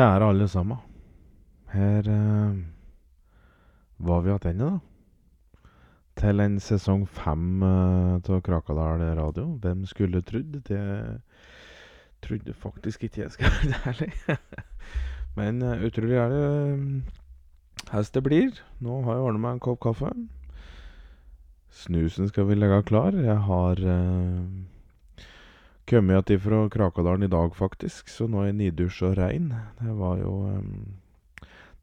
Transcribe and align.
Kjære 0.00 0.28
alle 0.32 0.46
sammen. 0.48 0.78
Her 1.74 2.06
eh, 2.08 2.60
var 3.98 4.22
vi 4.24 4.32
tilbake, 4.32 4.70
da. 4.70 5.66
Til 6.16 6.40
en 6.40 6.54
sesong 6.56 7.02
fem 7.04 7.60
eh, 7.62 8.14
av 8.16 8.40
Krakadal 8.40 9.04
radio. 9.18 9.58
Hvem 9.60 9.84
skulle 9.84 10.22
trodd? 10.24 10.56
Det 10.64 10.80
trodde 12.24 12.56
faktisk 12.56 13.04
ikke 13.04 13.26
jeg, 13.26 13.30
skal 13.30 13.52
være 13.58 13.82
ærlig. 13.92 14.10
Men 15.36 15.62
uh, 15.62 15.84
utrolig 15.84 16.16
er 16.16 16.32
det 16.32 16.48
hvordan 17.90 18.10
det 18.14 18.24
blir. 18.24 18.64
Nå 18.80 19.02
har 19.04 19.18
jeg 19.18 19.28
ordna 19.28 19.44
meg 19.44 19.58
en 19.58 19.64
kopp 19.68 19.82
kaffe. 19.84 20.14
Snusen 21.70 22.32
skal 22.32 22.48
vi 22.48 22.56
legge 22.56 22.82
klar. 22.88 23.12
Jeg 23.12 23.36
har 23.36 23.84
eh, 23.84 24.79
kommet 25.90 26.30
igjen 26.30 26.40
fra 26.40 26.68
Krakadalen 26.70 27.26
i 27.26 27.30
dag, 27.30 27.54
faktisk, 27.56 28.08
så 28.08 28.28
nå 28.30 28.44
er 28.44 28.50
jeg 28.50 28.58
nidusj 28.60 29.02
og 29.08 29.16
rein. 29.18 29.48
Det 29.80 29.94
var 29.98 30.20
jo 30.20 30.34
um, 30.46 30.68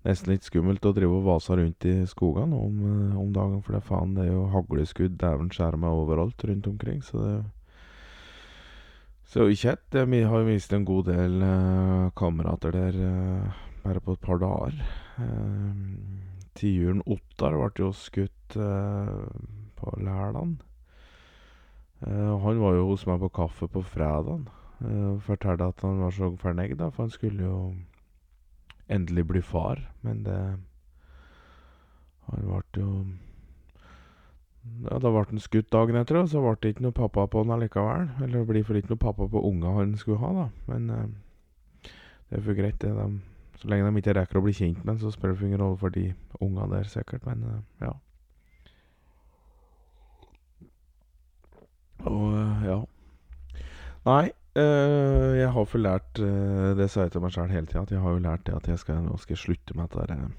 nesten 0.08 0.32
litt 0.32 0.48
skummelt 0.48 0.86
å 0.88 0.94
drive 0.96 1.18
og 1.20 1.26
vase 1.28 1.58
rundt 1.60 1.88
i 1.90 1.96
skogene 2.08 2.56
om, 2.56 2.78
uh, 2.86 3.18
om 3.20 3.34
dagen, 3.36 3.60
for 3.66 3.76
det 3.76 3.84
faen, 3.88 4.14
det 4.16 4.28
er 4.28 4.32
jo 4.32 4.46
hagleskudd 4.54 5.18
dæven 5.20 5.52
skjære 5.52 5.80
meg 5.82 6.00
overalt 6.04 6.48
rundt 6.48 6.70
omkring, 6.72 7.04
så 7.04 7.24
det 7.26 7.38
Så 9.28 9.50
ikke 9.52 9.74
ett. 9.74 9.96
Vi 10.08 10.22
har 10.24 10.46
mistet 10.48 10.78
en 10.78 10.86
god 10.88 11.10
del 11.10 11.42
uh, 11.44 12.08
kamerater 12.16 12.72
der 12.72 12.96
uh, 12.96 13.58
bare 13.84 14.00
på 14.00 14.16
et 14.16 14.22
par 14.24 14.40
dager. 14.40 14.78
Uh, 15.20 15.76
Tiuren 16.56 17.04
Ottar 17.04 17.60
ble 17.60 17.84
jo 17.84 17.92
skutt 17.92 18.56
på 18.56 19.92
Læland. 20.00 20.64
Uh, 22.06 22.38
han 22.44 22.60
var 22.62 22.76
jo 22.78 22.90
hos 22.92 23.08
meg 23.10 23.22
på 23.24 23.32
kaffe 23.34 23.68
på 23.74 23.82
fredagen 23.82 24.44
uh, 24.84 25.14
og 25.16 25.22
fortalte 25.26 25.72
at 25.72 25.82
han 25.82 26.02
var 26.04 26.12
så 26.14 26.30
fornøyd, 26.38 26.76
da, 26.78 26.92
for 26.94 27.08
han 27.08 27.14
skulle 27.14 27.44
jo 27.44 27.62
endelig 28.90 29.28
bli 29.28 29.42
far. 29.42 29.82
Men 30.02 30.24
det 30.26 30.42
Han 32.28 32.44
ble 32.44 32.82
jo 32.82 33.06
Ja, 34.84 35.00
da 35.00 35.10
ble 35.10 35.24
han 35.30 35.40
skutt 35.40 35.72
dagen 35.72 35.96
etter, 35.96 36.20
og 36.20 36.30
så 36.30 36.42
ble 36.44 36.58
det 36.62 36.76
ikke 36.76 36.84
noe 36.84 36.92
pappa 36.92 37.26
på 37.26 37.42
han 37.42 37.56
allikevel. 37.56 38.10
Eller 38.22 38.40
det 38.40 38.48
blir 38.48 38.64
for 38.68 38.76
ikke 38.76 38.92
noe 38.92 39.06
pappa 39.06 39.28
på 39.32 39.42
unga 39.48 39.74
han 39.80 39.96
skulle 39.98 40.20
ha, 40.20 40.34
da. 40.44 40.48
Men 40.68 40.90
uh, 40.92 41.90
det 42.30 42.38
er 42.38 42.44
for 42.44 42.54
greit, 42.54 42.82
det. 42.82 42.92
De, 42.94 43.22
så 43.58 43.72
lenge 43.72 43.90
de 43.90 44.04
ikke 44.04 44.20
rekker 44.20 44.38
å 44.38 44.44
bli 44.44 44.54
kjent 44.54 44.84
med 44.84 44.94
han, 44.94 45.00
så 45.02 45.12
spiller 45.16 45.40
det 45.40 45.48
ingen 45.48 45.64
rolle 45.64 45.80
for 45.82 45.90
de 45.90 46.12
unga 46.44 46.68
der, 46.76 46.84
sikkert. 46.92 47.26
Men 47.26 47.64
ja. 47.82 47.96
Og 52.08 52.66
ja. 52.66 52.78
Nei, 54.08 54.32
øh, 54.56 55.38
jeg 55.38 55.52
har 55.52 55.66
for 55.68 55.84
lært 55.84 56.20
øh, 56.20 56.78
Det 56.78 56.90
sa 56.90 57.02
jeg 57.06 57.12
til 57.12 57.24
meg 57.24 57.34
sjøl 57.36 57.52
hele 57.52 57.68
tida, 57.68 57.84
at 57.84 57.92
jeg 57.92 58.04
har 58.04 58.16
jo 58.16 58.24
lært 58.24 58.46
det 58.48 58.56
at 58.56 58.68
jeg 58.72 58.80
skal, 58.80 59.02
nå 59.04 59.18
skal 59.20 59.36
jeg 59.36 59.44
slutte 59.44 59.76
med 59.76 59.92
dette 59.96 60.16
øh, 60.16 60.30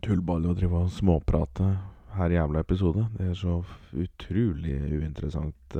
tullballet 0.00 0.52
og 0.52 0.60
drive 0.60 0.82
og 0.84 0.90
småprate 0.94 1.70
her 2.14 2.32
jævla 2.32 2.60
episode. 2.60 3.06
Det 3.18 3.26
er 3.30 3.34
så 3.34 3.62
utrolig 3.92 4.78
uinteressant. 4.98 5.76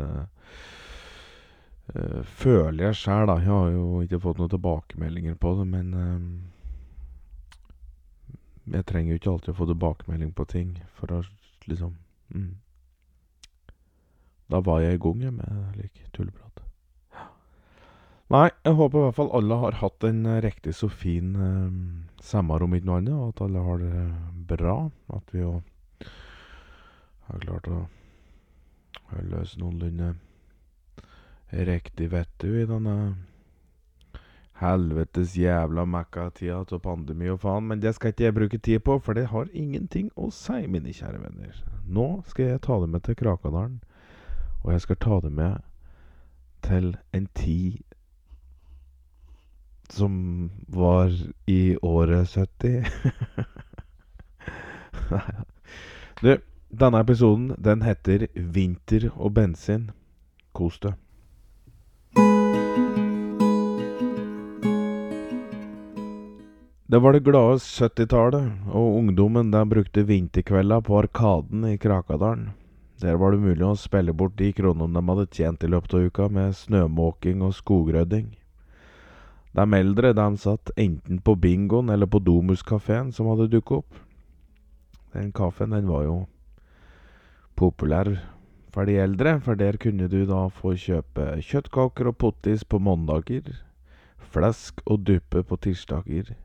føler 2.23 2.85
jeg 2.85 2.95
sjæl, 2.95 3.27
da. 3.27 3.33
Jeg 3.33 3.51
har 3.51 3.71
jo 3.75 4.01
ikke 4.01 4.21
fått 4.21 4.39
noen 4.39 4.51
tilbakemeldinger 4.53 5.35
på 5.35 5.55
det, 5.59 5.67
men 5.67 5.95
Jeg 8.71 8.87
trenger 8.87 9.11
jo 9.11 9.19
ikke 9.19 9.31
alltid 9.31 9.53
å 9.55 9.59
få 9.59 9.67
tilbakemelding 9.67 10.33
på 10.33 10.45
ting 10.45 10.77
for 10.95 11.11
å 11.11 11.23
liksom 11.67 11.97
mm. 12.29 12.53
Da 14.51 14.61
var 14.67 14.83
jeg 14.83 14.99
i 14.99 15.03
gang 15.03 15.21
med 15.37 15.79
lik 15.79 16.01
tulleprat. 16.15 16.65
Nei, 18.31 18.49
jeg 18.63 18.77
håper 18.79 18.99
i 18.99 19.05
hvert 19.09 19.17
fall 19.17 19.33
alle 19.35 19.59
har 19.59 19.79
hatt 19.81 20.05
en 20.07 20.23
riktig 20.43 20.75
så 20.79 20.87
fin 20.91 21.33
eh, 21.35 21.71
sommer, 22.23 22.63
om 22.63 22.75
ikke 22.77 22.87
noe 22.87 23.01
annet, 23.01 23.17
og 23.17 23.33
at 23.33 23.43
alle 23.47 23.65
har 23.67 23.81
det 23.83 24.03
bra. 24.53 24.77
At 25.11 25.35
vi 25.35 25.43
òg 25.47 26.07
har 27.27 27.43
klart 27.43 27.71
å 27.71 27.81
løse 29.27 29.59
noenlunde 29.59 30.15
riktig 31.51 32.11
vettu 32.13 32.53
i 32.61 32.69
denne 32.71 32.95
helvetes 34.61 35.35
jævla 35.41 35.87
mekka-tida 35.89 36.61
av 36.61 36.83
pandemi 36.85 37.31
og 37.33 37.41
faen. 37.45 37.67
Men 37.71 37.83
det 37.83 37.95
skal 37.97 38.13
ikke 38.13 38.27
jeg 38.29 38.37
bruke 38.37 38.59
tid 38.59 38.85
på, 38.87 38.99
for 39.03 39.17
det 39.17 39.31
har 39.33 39.51
ingenting 39.57 40.11
å 40.15 40.31
si, 40.35 40.67
mine 40.69 40.93
kjære 40.95 41.23
venner. 41.23 41.63
Nå 41.87 42.09
skal 42.31 42.53
jeg 42.53 42.63
ta 42.67 42.79
det 42.83 42.91
med 42.93 43.07
til 43.07 43.19
Krakadalen. 43.19 43.81
Og 44.63 44.73
jeg 44.73 44.81
skal 44.81 44.97
ta 44.97 45.21
det 45.21 45.33
med 45.33 45.57
til 46.63 46.97
en 47.17 47.27
tid 47.35 47.81
som 49.91 50.51
var 50.69 51.11
i 51.47 51.77
året 51.83 52.29
70. 52.29 52.87
du, 56.23 56.37
denne 56.71 57.01
episoden, 57.01 57.55
den 57.59 57.83
heter 57.83 58.27
'Vinter 58.35 59.11
og 59.17 59.33
bensin'. 59.39 59.91
Kos 60.53 60.79
deg. 60.79 60.95
Det 66.91 66.99
var 66.99 67.13
det 67.13 67.23
glade 67.23 67.59
70-tallet, 67.63 68.51
og 68.67 68.97
ungdommen 68.99 69.53
den 69.53 69.69
brukte 69.71 70.03
vinterkvelda 70.03 70.81
på 70.81 70.99
Arkaden 70.99 71.65
i 71.65 71.77
Krakadalen. 71.79 72.51
Der 73.01 73.17
var 73.17 73.33
det 73.33 73.41
mulig 73.41 73.65
å 73.65 73.77
spille 73.81 74.13
bort 74.13 74.35
de 74.37 74.51
kronene 74.53 74.93
de 74.93 75.09
hadde 75.09 75.31
tjent 75.33 75.63
i 75.65 75.69
løpet 75.73 75.95
av 75.97 76.03
uka 76.11 76.27
med 76.29 76.53
snømåking 76.59 77.41
og 77.47 77.55
skogrydding. 77.57 78.27
De 79.57 79.65
eldre 79.79 80.11
de 80.13 80.27
satt 80.43 80.73
enten 80.77 81.23
på 81.25 81.35
bingoen 81.41 81.89
eller 81.89 82.11
på 82.11 82.21
Domus-kafeen 82.21 83.09
som 83.17 83.31
hadde 83.33 83.49
dukket 83.55 83.81
opp. 83.81 84.03
Den 85.17 85.33
kaffen 85.33 85.73
den 85.73 85.89
var 85.89 86.05
jo 86.05 86.19
populær 87.57 88.13
for 88.71 88.85
de 88.85 89.01
eldre, 89.01 89.39
for 89.41 89.57
der 89.57 89.81
kunne 89.81 90.07
du 90.13 90.21
da 90.29 90.45
få 90.61 90.77
kjøpe 90.77 91.41
kjøttkaker 91.41 92.13
og 92.13 92.19
pottis 92.21 92.63
på 92.69 92.79
mandager, 92.85 93.49
flesk 94.31 94.85
og 94.85 95.07
duppe 95.09 95.43
på 95.43 95.59
tirsdager, 95.65 96.37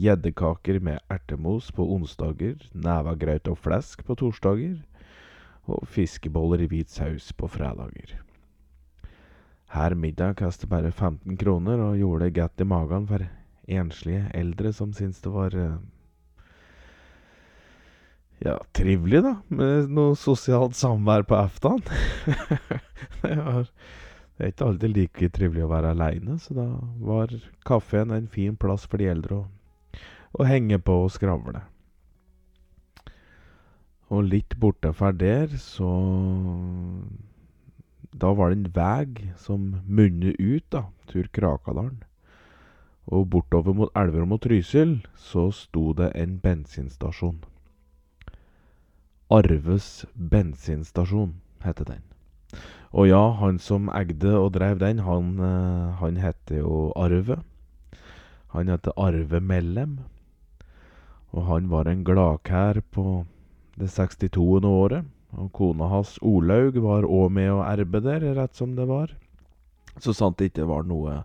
gjeddekaker 0.00 0.82
med 0.82 1.00
ertemos 1.08 1.70
på 1.72 1.86
onsdager, 1.94 2.58
nevegrøt 2.74 3.48
og 3.48 3.62
flesk 3.62 4.04
på 4.04 4.18
torsdager 4.20 4.80
og 5.76 5.88
fiskeboller 5.88 6.64
i 6.64 6.68
hvit 6.70 6.90
saus 6.90 7.30
på 7.36 7.48
fredager. 7.50 8.18
Her 9.70 9.94
middag 9.94 10.36
kastet 10.40 10.70
bare 10.70 10.90
15 10.90 11.36
kroner 11.38 11.78
og 11.84 11.98
gjorde 11.98 12.26
det 12.26 12.38
godt 12.40 12.64
i 12.64 12.66
magen 12.66 13.06
for 13.06 13.22
enslige 13.70 14.26
eldre 14.34 14.72
som 14.74 14.92
syntes 14.92 15.22
det 15.22 15.30
var 15.30 15.54
uh, 15.54 15.78
ja, 18.40 18.56
trivelig, 18.72 19.22
da, 19.22 19.34
med 19.52 19.90
noe 19.94 20.16
sosialt 20.18 20.74
samvær 20.78 21.26
på 21.28 21.38
aftan. 21.38 21.82
det, 23.22 23.36
det 24.40 24.46
er 24.46 24.52
ikke 24.54 24.70
alltid 24.70 24.96
like 24.96 25.30
trivelig 25.36 25.66
å 25.66 25.70
være 25.70 25.92
aleine, 25.94 26.38
så 26.40 26.56
da 26.56 26.66
var 27.04 27.34
kaffen 27.68 28.14
en 28.16 28.30
fin 28.32 28.56
plass 28.56 28.88
for 28.88 29.02
de 29.02 29.10
eldre 29.12 29.42
å, 29.42 29.44
å 30.40 30.48
henge 30.48 30.80
på 30.82 31.02
og 31.04 31.12
skravle. 31.14 31.62
Og 34.10 34.26
litt 34.26 34.56
bortafor 34.58 35.14
der, 35.14 35.52
så 35.56 35.90
Da 38.10 38.32
var 38.34 38.50
det 38.50 38.56
en 38.58 38.72
vei 38.74 39.30
som 39.38 39.82
munner 39.86 40.34
ut 40.38 40.64
da, 40.74 40.88
tur 41.06 41.28
Krakadalen. 41.32 42.02
Og 43.06 43.28
bortover 43.30 43.72
mot 43.72 43.94
Elverum 43.96 44.34
og 44.34 44.42
Trysil 44.42 44.98
så 45.14 45.50
sto 45.54 45.92
det 45.94 46.10
en 46.18 46.38
bensinstasjon. 46.42 47.38
Arves 49.30 50.04
bensinstasjon, 50.14 51.36
heter 51.62 51.84
den. 51.84 52.02
Og 52.90 53.06
ja, 53.06 53.22
han 53.38 53.60
som 53.62 53.88
eide 53.94 54.34
og 54.34 54.56
drev 54.58 54.80
den, 54.82 55.04
han, 55.06 55.38
eh, 55.38 55.90
han 56.02 56.16
heter 56.18 56.64
jo 56.64 56.90
Arve. 56.98 57.38
Han 58.50 58.68
heter 58.68 58.92
Arve 58.98 59.40
Mellem. 59.40 60.00
Og 61.30 61.46
han 61.46 61.70
var 61.70 61.86
en 61.86 62.02
gladkær 62.04 62.82
på 62.90 63.24
det 63.76 63.90
62. 63.92 64.64
året. 64.64 65.06
Og 65.38 65.52
kona 65.54 65.86
hans 65.86 66.16
Olaug 66.26 66.78
var 66.82 67.06
òg 67.06 67.30
med 67.30 67.52
å 67.52 67.62
erbe 67.62 68.00
der, 68.02 68.24
rett 68.34 68.56
som 68.58 68.74
det 68.74 68.88
var. 68.90 69.12
Så 70.02 70.14
sant 70.16 70.38
det 70.38 70.50
ikke 70.50 70.66
var 70.66 70.86
noe 70.86 71.22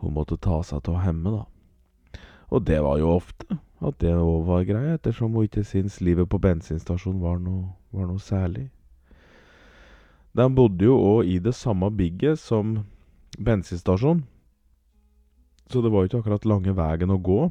hun 0.00 0.14
måtte 0.16 0.38
ta 0.40 0.62
seg 0.64 0.88
av 0.88 1.02
hjemme, 1.04 1.32
da. 1.34 2.22
Og 2.50 2.64
det 2.64 2.80
var 2.82 2.98
jo 2.98 3.12
ofte 3.18 3.58
at 3.84 3.98
det 4.00 4.14
òg 4.16 4.46
var 4.48 4.66
greia, 4.68 4.96
ettersom 4.96 5.36
hun 5.36 5.46
ikke 5.46 5.64
syntes 5.64 6.00
livet 6.04 6.28
på 6.28 6.40
bensinstasjonen 6.40 7.20
var 7.20 7.40
var 7.92 8.08
noe 8.08 8.22
særlig. 8.22 8.70
De 10.36 10.46
bodde 10.54 10.86
jo 10.86 10.96
òg 10.96 11.28
i 11.28 11.38
det 11.42 11.54
samme 11.58 11.90
bygget 11.90 12.38
som 12.40 12.84
bensinstasjonen, 13.38 14.24
så 15.70 15.82
det 15.82 15.92
var 15.92 16.02
jo 16.02 16.10
ikke 16.10 16.22
akkurat 16.24 16.48
lange 16.48 16.74
veien 16.74 17.12
å 17.14 17.20
gå 17.22 17.42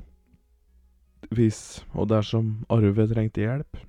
hvis 1.35 1.83
og 1.93 2.09
dersom 2.11 2.63
Arve 2.71 3.05
trengte 3.11 3.43
hjelp. 3.43 3.79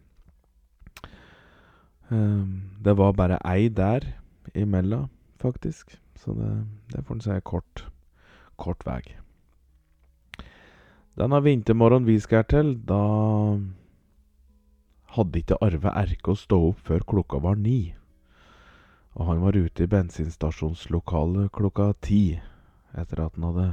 Um, 2.10 2.62
det 2.82 2.96
var 2.98 3.14
bare 3.14 3.38
ei 3.46 3.68
der 3.68 4.06
imellom, 4.54 5.08
faktisk. 5.38 5.98
Så 6.18 6.34
det, 6.34 6.66
det 6.92 7.04
får 7.06 7.14
en 7.14 7.20
si 7.24 7.40
kort, 7.44 7.84
kort 8.58 8.82
vei. 8.86 9.02
Denne 11.18 11.40
vintermorgenen 11.44 12.06
vi 12.06 12.18
skal 12.22 12.44
til, 12.50 12.74
da 12.86 13.00
hadde 15.16 15.40
ikke 15.40 15.58
Arve 15.64 15.92
Erke 15.98 16.34
å 16.34 16.38
stå 16.38 16.58
opp 16.70 16.82
før 16.86 17.06
klokka 17.14 17.40
var 17.42 17.58
ni. 17.58 17.94
Og 19.18 19.26
han 19.26 19.42
var 19.42 19.58
ute 19.58 19.84
i 19.84 19.90
bensinstasjonslokalet 19.90 21.50
klokka 21.52 21.90
ti, 22.02 22.38
etter 22.94 23.24
at 23.24 23.34
han 23.38 23.48
hadde 23.50 23.68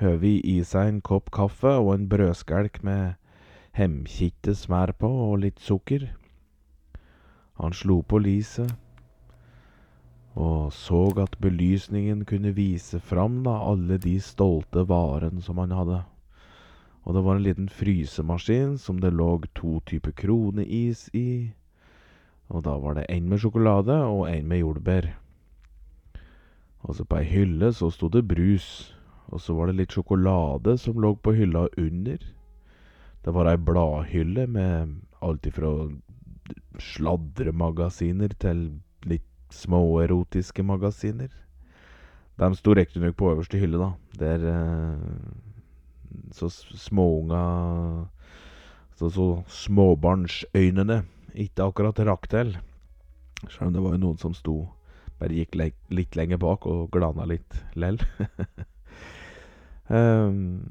høvet 0.00 0.44
i 0.44 0.56
seg 0.66 0.88
en 0.90 1.00
kopp 1.04 1.30
kaffe 1.34 1.76
og 1.80 1.92
en 1.94 2.08
brødskelk 2.10 2.80
med 2.86 3.14
hemkitte 3.76 4.54
smør 4.56 4.94
på 4.98 5.10
og 5.28 5.42
litt 5.44 5.60
sukker. 5.62 6.08
Han 7.60 7.72
slo 7.72 8.02
på 8.02 8.18
lyset 8.18 8.72
og 10.34 10.72
så 10.74 11.12
at 11.22 11.36
belysningen 11.38 12.24
kunne 12.26 12.54
vise 12.56 12.98
fram 12.98 13.42
da 13.46 13.54
alle 13.70 13.98
de 14.02 14.16
stolte 14.20 14.82
varene 14.88 15.42
som 15.42 15.60
han 15.62 15.70
hadde. 15.70 16.00
Og 17.04 17.14
det 17.14 17.22
var 17.22 17.36
en 17.36 17.44
liten 17.44 17.68
frysemaskin 17.68 18.78
som 18.78 18.98
det 18.98 19.12
lå 19.14 19.44
to 19.54 19.78
typer 19.86 20.10
kroneis 20.10 21.06
i. 21.14 21.52
Og 22.50 22.64
da 22.66 22.74
var 22.82 22.98
det 22.98 23.06
en 23.08 23.28
med 23.28 23.38
sjokolade 23.38 23.94
og 23.94 24.26
en 24.28 24.48
med 24.48 24.64
jordbær. 24.64 25.12
Og 26.82 26.96
så 26.96 27.04
på 27.04 27.20
ei 27.20 27.28
hylle 27.30 27.70
så 27.72 27.92
sto 27.92 28.10
det 28.10 28.26
brus. 28.28 28.90
Og 29.30 29.40
så 29.40 29.54
var 29.54 29.70
det 29.70 29.78
litt 29.78 29.94
sjokolade 29.94 30.76
som 30.78 30.98
lå 31.00 31.14
på 31.14 31.32
hylla 31.32 31.68
under. 31.78 32.18
Det 33.24 33.32
var 33.32 33.48
ei 33.48 33.56
bladhylle 33.56 34.48
med 34.50 34.98
alt 35.22 35.46
ifra 35.46 35.70
sladremagasiner 36.82 38.34
til 38.42 38.66
litt 39.08 39.26
småerotiske 39.54 40.64
magasiner. 40.66 41.30
De 42.38 42.50
sto 42.58 42.74
riktignok 42.74 43.16
på 43.16 43.30
øverste 43.32 43.60
hylle, 43.60 43.78
da. 43.78 43.90
Der 44.18 44.46
eh, 44.50 44.98
så 46.34 46.48
småunga 46.50 48.08
Så, 48.94 49.10
så 49.10 49.42
småbarnsøynene 49.50 51.00
ikke 51.34 51.66
akkurat 51.66 51.98
rakk 52.06 52.28
til. 52.30 52.52
Sjøl 53.50 53.68
om 53.68 53.74
det 53.74 53.82
var 53.82 53.96
jo 53.96 54.02
noen 54.04 54.20
som 54.22 54.36
sto 54.38 54.68
Bare 55.18 55.34
gikk 55.34 55.54
le 55.58 55.66
litt 55.94 56.16
lenger 56.18 56.40
bak 56.42 56.66
og 56.66 56.90
glana 56.94 57.26
litt 57.30 57.58
lell. 57.78 58.00
um, 59.86 60.62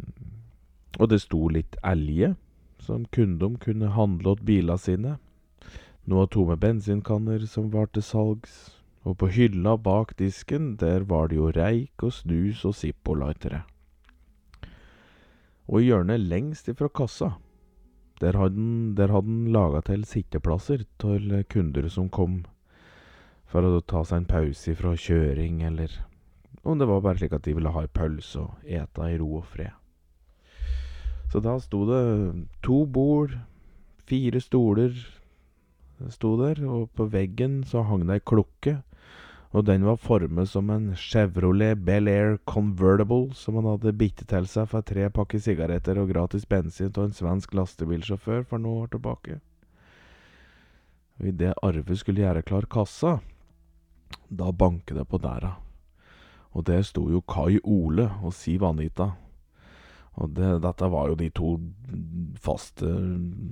og 1.00 1.10
det 1.12 1.22
sto 1.24 1.48
litt 1.48 1.78
elge 1.84 2.34
som 2.84 3.06
kundom 3.16 3.56
kunne 3.56 3.94
handle 3.96 4.36
åt 4.36 4.44
bilene 4.44 4.76
sine. 4.78 5.16
Noen 6.04 6.28
tomme 6.28 6.58
bensinkanner 6.60 7.46
som 7.48 7.70
var 7.72 7.88
til 7.94 8.04
salgs. 8.04 8.56
Og 9.04 9.18
på 9.20 9.28
hylla 9.36 9.76
bak 9.76 10.14
disken, 10.20 10.78
der 10.80 11.04
var 11.08 11.28
det 11.28 11.36
jo 11.36 11.50
reik 11.52 12.04
og 12.04 12.14
snus 12.16 12.64
og 12.68 12.76
Zippo-lightere. 12.80 13.64
Og 15.68 15.82
i 15.82 15.90
hjørnet 15.90 16.24
lengst 16.24 16.70
ifra 16.72 16.88
kassa, 16.88 17.34
der 18.20 18.38
hadde 18.40 18.60
han, 18.60 18.96
der 18.96 19.12
laga 19.52 19.82
til 19.82 20.06
sitteplasser 20.08 20.86
til 21.00 21.44
kunder 21.52 21.90
som 21.90 22.10
kom 22.10 22.44
for 23.48 23.64
å 23.64 23.82
ta 23.84 24.04
seg 24.04 24.24
en 24.24 24.30
pause 24.30 24.76
fra 24.76 24.96
kjøring, 24.96 25.62
eller 25.68 25.92
om 26.64 26.80
det 26.80 26.88
var 26.88 27.04
bare 27.04 27.20
slik 27.20 27.36
at 27.36 27.44
de 27.44 27.56
ville 27.56 27.72
ha 27.72 27.84
ei 27.84 27.92
pølse 27.92 28.40
og 28.40 28.64
ete 28.64 29.10
i 29.12 29.18
ro 29.20 29.30
og 29.40 29.48
fred. 29.52 29.76
Så 31.32 31.42
da 31.44 31.58
sto 31.60 31.84
det 31.90 32.04
to 32.64 32.86
bord, 32.86 33.36
fire 34.08 34.40
stoler 34.44 34.96
sto 36.12 36.36
der, 36.42 36.60
og 36.68 36.90
på 36.98 37.08
veggen 37.08 37.62
så 37.68 37.86
hang 37.88 38.08
det 38.08 38.20
ei 38.20 38.26
klokke 38.26 38.82
og 39.54 39.68
den 39.68 39.84
var 39.86 40.00
formet 40.02 40.50
som 40.50 40.70
en 40.74 40.96
Chevrolet 40.98 41.78
Bel 41.86 42.10
Air 42.10 42.40
Convertible 42.50 43.36
som 43.38 43.60
han 43.60 43.68
hadde 43.70 43.94
bitt 44.00 44.24
til 44.30 44.48
seg 44.50 44.66
for 44.72 44.82
tre 44.82 45.06
pakker 45.14 45.42
sigaretter 45.46 46.00
og 46.02 46.10
gratis 46.10 46.48
bensin 46.50 46.90
av 46.96 47.06
en 47.06 47.14
svensk 47.14 47.54
lastebilsjåfør 47.60 48.48
for 48.50 48.64
noen 48.64 48.88
år 48.88 48.90
tilbake. 48.96 49.38
Og 51.22 51.30
Idet 51.30 51.54
Arve 51.62 51.98
skulle 52.00 52.26
gjøre 52.26 52.42
klar 52.42 52.66
kassa, 52.66 53.20
da 54.30 54.50
banket 54.50 54.98
det 54.98 55.06
på 55.06 55.22
dæra. 55.22 55.54
Og 56.58 56.66
der 56.66 56.82
sto 56.82 57.06
jo 57.14 57.22
Kai 57.22 57.62
Ole 57.62 58.10
og 58.26 58.34
Siv 58.34 58.66
Anita. 58.66 59.12
Og 60.22 60.30
det, 60.38 60.50
dette 60.62 60.90
var 60.94 61.10
jo 61.10 61.18
de 61.18 61.30
to 61.34 61.56
faste 62.42 62.90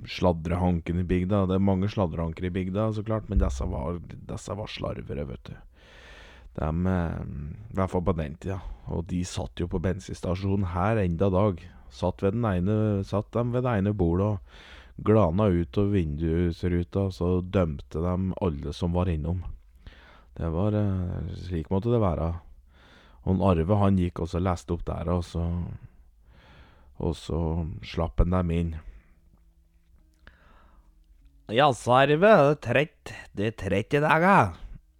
sladrehankene 0.06 1.02
i 1.02 1.08
bygda. 1.08 1.46
Det 1.50 1.56
er 1.58 1.64
mange 1.64 1.90
sladrehanker 1.90 2.46
i 2.46 2.52
bygda, 2.54 2.92
så 2.94 3.02
klart, 3.06 3.26
men 3.30 3.42
disse 3.42 3.66
var, 3.66 3.98
disse 4.30 4.58
var 4.58 4.70
slarvere, 4.70 5.26
vet 5.32 5.50
du. 5.50 5.56
De, 6.58 6.68
eh, 6.68 7.22
I 7.72 7.78
hvert 7.78 7.90
fall 7.90 8.04
på 8.06 8.14
den 8.18 8.36
tida. 8.38 8.60
Og 8.94 9.06
de 9.10 9.24
satt 9.26 9.58
jo 9.58 9.70
på 9.70 9.82
bensinstasjonen 9.82 10.70
her 10.74 11.00
enda 11.02 11.30
dag. 11.32 11.64
Satt, 11.92 12.22
ved 12.22 12.38
den 12.38 12.46
ene, 12.46 12.76
satt 13.04 13.32
dem 13.34 13.52
ved 13.52 13.66
det 13.66 13.74
ene 13.80 13.92
bordet 13.96 14.36
og 14.36 15.02
glana 15.02 15.48
ut 15.50 15.78
av 15.78 15.90
vindusruta, 15.92 17.08
så 17.10 17.40
dømte 17.42 18.00
de 18.04 18.16
alle 18.44 18.72
som 18.76 18.94
var 18.94 19.10
innom. 19.10 19.42
Det 20.36 20.48
var 20.52 20.76
eh, 20.78 21.32
Slik 21.42 21.72
måtte 21.72 21.90
det 21.92 22.00
være. 22.00 22.34
Og 23.28 23.42
Arve 23.50 23.78
han 23.78 23.98
gikk 23.98 24.22
og 24.22 24.34
leste 24.42 24.74
opp 24.74 24.86
der, 24.86 25.10
og 25.12 25.24
så, 25.26 25.42
og 27.02 27.16
så 27.18 27.42
slapp 27.86 28.22
han 28.22 28.34
dem 28.34 28.56
inn. 28.56 28.72
Jaså, 31.52 31.92
Arve, 31.98 32.16
det 32.18 32.32
er 32.32 32.60
trett. 32.64 33.14
Det 33.36 33.48
er 33.50 33.56
trett 33.58 33.96
i 33.98 34.02
dag, 34.02 34.24
ja. 34.24 34.42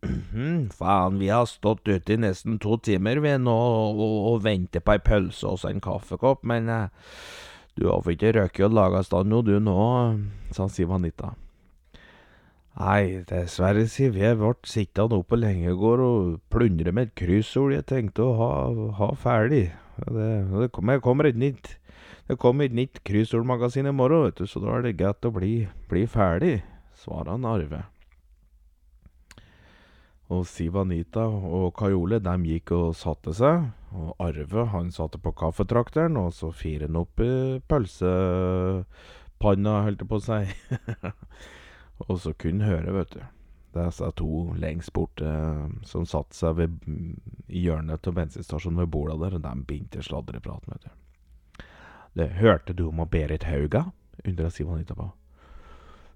Mhm, 0.02 0.72
faen, 0.74 1.20
vi 1.20 1.28
har 1.30 1.46
stått 1.46 1.86
ute 1.86 2.16
i 2.16 2.18
nesten 2.18 2.58
to 2.58 2.74
timer 2.82 3.20
vi 3.22 3.36
nå 3.38 3.54
og, 3.54 4.00
og, 4.02 4.40
venter 4.42 4.82
på 4.82 4.96
ei 4.96 5.02
pølse 5.06 5.46
og 5.46 5.62
en 5.68 5.78
kaffekopp, 5.84 6.42
men 6.42 6.66
eh, 6.66 6.88
du 7.78 7.86
har 7.86 8.10
ikke 8.10 8.32
røket 8.34 8.66
og 8.66 8.74
laga 8.74 9.04
stand 9.06 9.30
noe 9.30 9.46
du 9.46 9.54
nå, 9.62 9.78
sa 10.50 10.66
Siv 10.66 10.90
Anita. 10.92 11.36
Nei, 12.80 13.22
dessverre, 13.28 13.86
Siv, 13.86 14.18
jeg 14.18 14.40
ble 14.40 14.56
sittende 14.66 15.20
oppe 15.22 15.38
lenge 15.38 15.70
i 15.70 15.78
går 15.78 16.02
og 16.02 16.34
plundre 16.50 16.90
med 16.90 17.12
et 17.12 17.16
kryssord 17.22 17.76
jeg 17.76 17.86
tenkte 17.86 18.26
å 18.26 18.34
ha, 18.40 18.50
ha 18.98 19.12
ferdig. 19.14 19.68
Det, 20.02 20.28
det 20.50 20.72
kommer, 20.74 20.98
kommer 21.04 21.30
et 21.30 21.38
nytt 21.38 21.76
det 22.28 22.38
kommer 22.40 22.64
et 22.68 22.76
nytt 22.76 23.02
kryssordmagasin 23.06 23.88
i 23.90 23.94
morgen, 23.94 24.26
vet 24.28 24.38
du, 24.42 24.46
så 24.48 24.62
da 24.62 24.76
er 24.76 24.82
det 24.86 24.98
greit 25.00 25.26
å 25.28 25.34
bli, 25.34 25.54
bli 25.90 26.06
ferdig, 26.10 26.62
svarer 27.02 27.34
han 27.34 27.48
Arve. 27.48 27.82
Og 30.32 30.46
Siv 30.48 30.76
Anita 30.80 31.26
og 31.28 31.74
Kajole 31.76 32.18
de 32.22 32.34
gikk 32.48 32.72
og 32.76 32.94
satte 32.96 33.34
seg. 33.36 33.66
Og 33.92 34.14
Arve 34.22 34.64
han 34.72 34.88
satte 34.94 35.18
på 35.20 35.32
kaffetrakteren, 35.36 36.16
og 36.16 36.32
så 36.32 36.48
fire 36.56 36.86
han 36.88 36.96
opp 37.02 37.20
i 37.20 37.60
pølsepanna, 37.68 38.94
holdt 39.84 40.00
jeg 40.04 40.08
på 40.08 40.16
å 40.16 40.24
si. 40.24 40.42
og 42.08 42.16
så 42.22 42.32
kunne 42.38 42.68
høre, 42.70 42.90
vet 42.96 43.12
du. 43.18 43.22
Disse 43.72 44.08
to 44.20 44.52
lengst 44.60 44.92
borte 44.92 45.28
som 45.88 46.04
satte 46.08 46.36
seg 46.36 46.56
ved, 46.58 46.72
hjørnet 47.48 48.08
av 48.08 48.16
bensinstasjonen 48.18 48.82
ved 48.84 48.92
borda 48.92 49.16
der, 49.20 49.36
og 49.36 49.44
de 49.44 49.52
begynte 49.68 50.04
sladrepraten, 50.04 50.72
vet 50.74 50.84
du. 50.88 50.92
Det 52.12 52.28
hørte 52.38 52.72
du 52.76 52.88
om 52.88 53.00
Berit 53.08 53.44
Hauga? 53.48 53.90
undra 54.24 54.50
Simon 54.50 54.74
Anita 54.74 54.94
på. 54.94 55.10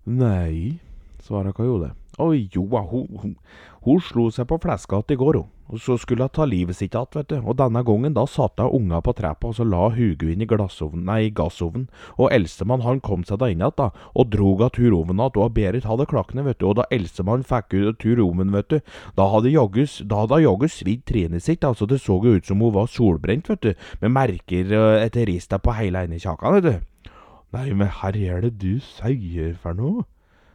Nei, 0.05 0.79
svarer 1.23 1.53
Kajole. 1.53 1.91
Oi, 2.19 2.49
jo, 2.55 2.63
hun, 2.63 3.09
hun, 3.21 3.37
hun 3.85 4.01
slo 4.01 4.29
seg 4.31 4.47
på 4.49 4.61
fleska 4.63 5.03
i 5.11 5.19
går, 5.19 5.41
hun. 5.41 5.51
Og 5.67 5.81
så 5.83 5.97
skulle 5.99 6.27
hun 6.27 6.35
ta 6.35 6.47
livet 6.47 6.79
sitt 6.79 6.95
igjen, 6.95 7.09
vet 7.17 7.31
du. 7.33 7.37
Og 7.43 7.57
denne 7.59 7.83
gangen 7.87 8.15
da 8.15 8.27
satte 8.31 8.67
hun 8.67 8.87
unga 8.87 9.01
på 9.03 9.15
trappa, 9.19 9.51
og 9.51 9.59
så 9.59 9.67
la 9.67 9.89
Hugo 9.95 10.29
inn 10.31 10.45
i 10.45 10.49
glassovnen, 10.49 11.07
nei, 11.09 11.31
gassovnen. 11.35 11.89
Og 12.17 12.31
eldstemann 12.35 12.85
han 12.87 13.03
kom 13.05 13.25
seg 13.27 13.41
da 13.43 13.51
inn 13.51 13.65
igjen, 13.65 13.77
da, 13.79 13.91
og 14.15 14.31
drog 14.35 14.63
av 14.67 14.75
turovnen 14.79 15.19
igjen, 15.19 15.43
og 15.43 15.55
Berit 15.57 15.89
hadde 15.91 16.09
klakkene, 16.11 16.47
vet 16.47 16.61
du. 16.63 16.69
Og 16.71 16.79
da 16.81 16.89
eldstemann 16.95 17.47
fikk 17.47 17.75
ut 17.75 18.01
turovnen, 18.03 18.55
vet 18.55 18.71
du, 18.71 18.81
da 19.19 19.29
hadde 19.35 19.55
jaggus, 19.55 20.01
da 20.07 20.23
hadde 20.25 20.43
jaggu 20.45 20.71
svidd 20.71 21.07
trynet 21.09 21.47
sitt, 21.47 21.67
altså 21.67 21.89
det 21.91 22.01
så 22.03 22.21
jo 22.23 22.37
ut 22.39 22.47
som 22.47 22.63
hun 22.63 22.75
var 22.77 22.91
solbrent, 22.91 23.51
vet 23.51 23.65
du, 23.67 23.89
med 24.03 24.15
merker 24.15 24.71
uh, 24.73 24.99
etter 25.03 25.27
rista 25.29 25.59
på 25.59 25.75
hele 25.77 26.07
ene 26.07 26.21
kjakan, 26.23 26.61
vet 26.61 26.69
du. 26.71 27.11
Nei, 27.57 27.71
men 27.73 27.91
her 28.03 28.17
er 28.19 28.43
det 28.45 28.57
du 28.61 28.77
sier 28.83 29.55
for 29.63 29.77
noe? 29.77 30.05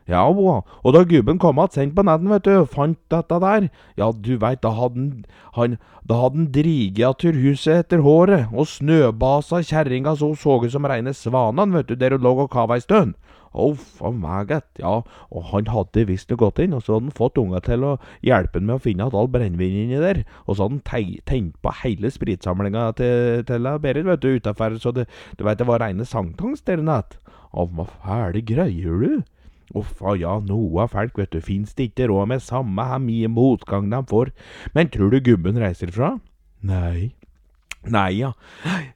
Ja, 0.10 0.25
og 0.25 0.93
da 0.93 1.03
gubben 1.03 1.38
kom 1.39 1.60
att 1.60 1.74
sent 1.74 1.96
på 1.96 2.03
netten 2.03 2.29
vet 2.29 2.43
du, 2.43 2.65
fant 2.65 2.98
dette 3.10 3.39
der, 3.39 3.70
ja, 3.96 4.12
du 4.12 4.38
veit, 4.38 4.62
da 4.62 4.72
hadde 4.74 5.24
han, 5.53 5.77
da 6.03 6.15
hadde 6.24 6.38
han 6.38 6.51
driget 6.51 7.05
av 7.05 7.17
turhuset 7.22 7.86
etter 7.86 8.01
håret, 8.01 8.50
og 8.51 8.67
snøbasa 8.67 9.62
kjerringa 9.62 10.15
så 10.17 10.34
så 10.36 10.58
ut 10.63 10.72
som 10.72 10.86
reine 10.89 11.13
svanan, 11.13 11.74
vet 11.74 11.88
du, 11.88 11.96
der 11.96 12.17
hun 12.17 12.25
lå 12.25 12.34
og 12.43 12.51
kava 12.51 12.75
ei 12.75 12.81
stund. 12.81 13.13
Uff 13.53 14.01
a 14.01 14.10
meg, 14.15 14.51
ja, 14.79 14.93
og 15.29 15.43
han 15.51 15.67
hadde 15.67 16.05
visst 16.08 16.31
gått 16.31 16.60
inn, 16.63 16.74
og 16.74 16.84
så 16.84 16.96
hadde 16.96 17.12
han 17.12 17.17
fått 17.17 17.38
unga 17.38 17.60
til 17.60 17.84
å 17.84 17.98
hjelpe 18.24 18.58
han 18.58 18.70
med 18.70 18.79
å 18.79 18.84
finne 18.84 19.03
igjen 19.03 19.17
all 19.20 19.27
brennevin 19.31 19.81
inni 19.84 20.00
der, 20.01 20.24
og 20.48 20.55
så 20.55 20.70
hadde 20.70 20.79
han 20.88 21.17
tent 21.27 21.60
på 21.62 21.75
hele 21.84 22.10
spritsamlinga 22.10 22.88
til, 22.98 23.43
til 23.46 23.70
Berit, 23.84 24.08
vet 24.08 24.24
du, 24.24 24.31
utafor, 24.39 24.79
så 24.79 24.96
det, 24.96 25.05
du 25.38 25.43
veit, 25.46 25.60
det 25.60 25.67
var 25.67 25.84
reine 25.84 26.08
sankthans 26.08 26.63
der 26.65 26.81
i 26.81 26.88
natt. 26.88 27.20
Å, 27.51 27.67
hva 27.67 27.86
fæle 28.01 28.41
greier 28.48 29.03
du? 29.03 29.22
Uffa 29.77 30.15
ja, 30.19 30.37
noe 30.43 30.87
folk, 30.91 31.17
vet 31.19 31.31
du, 31.31 31.39
fins 31.43 31.75
det 31.77 31.91
ikke 31.91 32.09
råd 32.11 32.27
med, 32.33 32.43
samme 32.43 32.87
hvor 32.89 33.01
mye 33.03 33.31
motgang 33.31 33.89
de 33.91 34.01
får. 34.09 34.33
Men 34.75 34.91
tror 34.91 35.13
du 35.13 35.21
gubben 35.23 35.59
reiser 35.61 35.93
fra? 35.95 36.15
Nei. 36.61 37.13
Nei, 37.89 38.19
ja. 38.19 38.29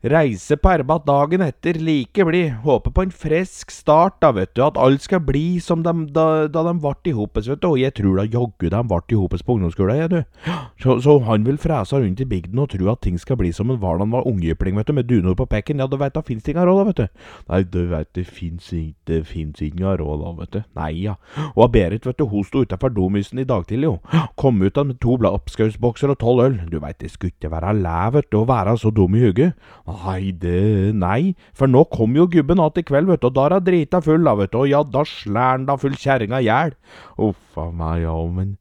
Reise 0.06 0.60
på 0.62 0.70
arbeid 0.70 1.08
dagen 1.08 1.42
etter, 1.42 1.80
like 1.82 2.22
blid. 2.28 2.52
Håper 2.62 2.92
på 2.94 3.06
en 3.08 3.14
frisk 3.14 3.72
start, 3.74 4.20
da, 4.22 4.30
vet 4.38 4.52
du. 4.54 4.62
At 4.62 4.78
alt 4.78 5.02
skal 5.02 5.24
bli 5.26 5.58
som 5.64 5.82
de, 5.82 5.94
da, 6.14 6.46
da 6.52 6.62
de 6.68 6.76
ble 6.84 6.94
i 7.10 7.16
hopes, 7.18 7.50
vet 7.50 7.64
du. 7.64 7.72
Og 7.72 7.80
jeg 7.82 7.96
tror 7.98 8.20
da 8.20 8.28
jaggu 8.30 8.70
de 8.70 8.82
ble 8.92 9.00
i 9.10 9.18
hopes 9.18 9.42
på 9.42 9.56
ungdomsskolen, 9.58 9.98
jeg, 10.04 10.12
du. 10.14 10.52
Så, 10.84 11.00
så, 11.02 11.18
han 11.26 11.48
vil 11.48 11.58
frese 11.62 11.98
rundt 11.98 12.22
i 12.22 12.28
bygden 12.30 12.62
og 12.62 12.70
tro 12.76 12.92
at 12.94 13.02
ting 13.02 13.18
skal 13.22 13.40
bli 13.42 13.50
som 13.56 13.74
en 13.74 13.82
var 13.82 13.98
da 13.98 14.06
han 14.06 14.14
var 14.14 14.30
ungjypling, 14.30 14.78
vet 14.78 14.92
du, 14.92 14.94
med 15.00 15.10
dunor 15.10 15.38
på 15.40 15.50
pekken. 15.50 15.82
Ja, 15.82 15.90
du 15.90 15.98
veit 15.98 16.14
da 16.14 16.22
fins 16.26 16.46
det 16.46 16.54
inga 16.54 16.68
råd, 16.70 16.84
da, 16.84 16.86
vet 16.92 17.02
du. 17.02 17.26
Nei, 17.50 17.64
du 17.74 17.82
veit 17.90 18.12
det 18.14 18.28
fins 18.30 18.70
ikke, 18.70 19.24
fins 19.26 19.66
inga 19.66 19.96
råd, 19.98 20.22
da, 20.22 20.36
vet 20.44 20.54
du. 20.54 20.62
Nei, 20.78 20.92
ja. 21.08 21.18
Og 21.56 21.74
Berit, 21.74 22.06
vet 22.06 22.22
du, 22.22 22.28
hun 22.30 22.46
sto 22.46 22.62
utafor 22.62 22.94
domysen 22.94 23.42
i 23.42 23.50
dag 23.50 23.66
tidlig, 23.66 23.90
jo. 23.90 24.24
Kom 24.38 24.62
ut 24.62 24.78
med 24.86 25.02
to 25.02 25.18
lapskausbokser 25.26 26.14
og 26.14 26.22
tolv 26.22 26.46
øl. 26.46 26.62
Du 26.70 26.78
veit, 26.84 27.00
det 27.02 27.10
skulle 27.16 27.34
ikke 27.34 27.50
være 27.56 27.74
læ, 27.82 27.98
vet 28.20 28.30
du, 28.30 28.44
å 28.44 28.48
være 28.50 28.75
så 28.82 28.92
dum 28.96 29.16
i 29.16 29.24
hugget. 29.24 29.56
Nei, 29.88 30.32
det 30.32 30.94
Nei, 30.96 31.36
for 31.54 31.68
nå 31.72 31.86
kom 31.92 32.16
jo 32.16 32.28
gubben 32.28 32.60
att 32.60 32.78
i 32.78 32.84
kveld, 32.84 33.08
vet 33.08 33.22
du, 33.22 33.28
og 33.28 33.36
da 33.36 33.46
er 33.48 33.58
hun 33.60 33.66
drita 33.66 34.02
full, 34.02 34.24
da, 34.24 34.36
vet 34.36 34.52
du, 34.52 34.60
og 34.60 34.70
ja, 34.70 34.84
da 34.84 35.04
han 35.36 35.66
da 35.66 35.76
full 35.76 35.96
kjerringa 35.96 36.42
i 36.42 36.48
hjel. 36.50 36.76
Uff 37.18 37.58
a 37.58 37.72
meg, 37.72 38.04
ja, 38.04 38.16
men 38.26 38.58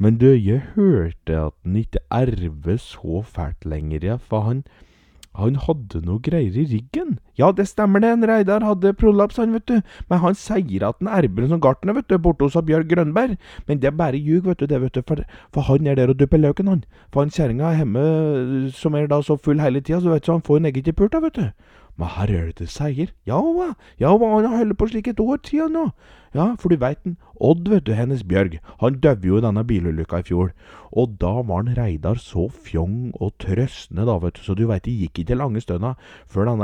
Men 0.00 0.18
du, 0.18 0.30
jeg 0.30 0.62
hørte 0.76 1.34
at 1.34 1.54
han 1.64 1.76
ikke 1.76 1.98
erver 2.10 2.76
så 2.78 3.22
fælt 3.26 3.64
lenger, 3.66 3.98
ja, 4.04 4.16
for 4.16 4.46
han 4.46 4.62
han 5.38 5.58
hadde 5.66 6.02
noe 6.06 6.22
greier 6.22 6.54
i 6.56 6.66
ryggen. 6.66 7.18
Ja, 7.38 7.52
det 7.54 7.68
stemmer 7.70 8.02
det, 8.02 8.10
en 8.10 8.26
Reidar 8.26 8.64
hadde 8.66 8.94
prolaps, 8.98 9.38
han, 9.38 9.54
vet 9.54 9.66
du. 9.70 9.76
Men 10.10 10.22
han 10.24 10.38
sier 10.38 10.88
at 10.88 10.98
han 10.98 11.10
erber 11.20 11.46
som 11.48 11.62
gartner, 11.62 11.94
vet 11.94 12.08
du, 12.10 12.18
borte 12.18 12.48
hos 12.48 12.58
Bjørg 12.58 12.90
Grønberg. 12.90 13.36
Men 13.68 13.82
det 13.82 13.92
er 13.92 13.98
bare 13.98 14.18
ljug, 14.18 14.48
vet 14.50 14.58
du, 14.58 14.66
det, 14.66 14.82
vet 14.82 14.98
du, 14.98 15.02
for, 15.06 15.22
for 15.54 15.68
han 15.70 15.86
er 15.86 15.98
der 16.00 16.10
og 16.10 16.18
dupper 16.18 16.42
løken, 16.42 16.72
han. 16.72 16.84
For 17.12 17.22
han 17.22 17.34
kjerringa 17.34 17.70
er 17.70 17.82
hjemme 17.82 18.06
som 18.74 18.98
er 18.98 19.06
da 19.10 19.22
så 19.22 19.38
full 19.38 19.62
hele 19.62 19.80
tida, 19.80 20.02
så 20.02 20.14
vet 20.16 20.26
du, 20.26 20.32
han 20.34 20.46
får 20.46 20.58
en 20.58 20.72
ikke 20.72 20.96
pult, 20.98 21.14
da, 21.14 21.22
vet 21.22 21.38
du. 21.38 21.46
Men 21.98 22.12
her 22.14 22.30
er 22.30 22.46
det 22.46 22.60
det 22.62 22.68
sier. 22.70 23.10
Ja? 23.26 23.40
Ja, 23.98 24.12
han 24.14 24.46
har 24.46 24.60
holdt 24.60 24.78
på 24.78 24.86
slik 24.86 25.08
et 25.10 25.20
år 25.20 25.40
tida 25.42 25.66
nå. 25.66 25.88
Ja, 26.34 26.54
for 26.60 26.70
du 26.70 26.76
veit 26.78 27.02
Odd, 27.40 27.68
vet 27.70 27.86
du, 27.86 27.92
hennes 27.94 28.22
Bjørg, 28.26 28.58
han 28.80 28.98
døde 29.02 29.26
jo 29.26 29.38
i 29.38 29.42
denne 29.42 29.64
bilulykka 29.66 30.20
i 30.20 30.26
fjor. 30.26 30.50
Og 30.92 31.16
da 31.22 31.30
var 31.46 31.62
han 31.62 31.76
Reidar 31.78 32.18
så 32.22 32.48
fjong 32.50 33.12
og 33.14 33.32
trøstende, 33.42 34.06
da, 34.06 34.18
vet 34.22 34.38
du, 34.38 34.42
så 34.42 34.54
du 34.58 34.66
veit 34.66 34.84
det 34.86 34.94
gikk 34.98 35.22
ikke 35.22 35.38
lange 35.38 35.62
stunda 35.62 35.94
før 36.26 36.50
den 36.50 36.62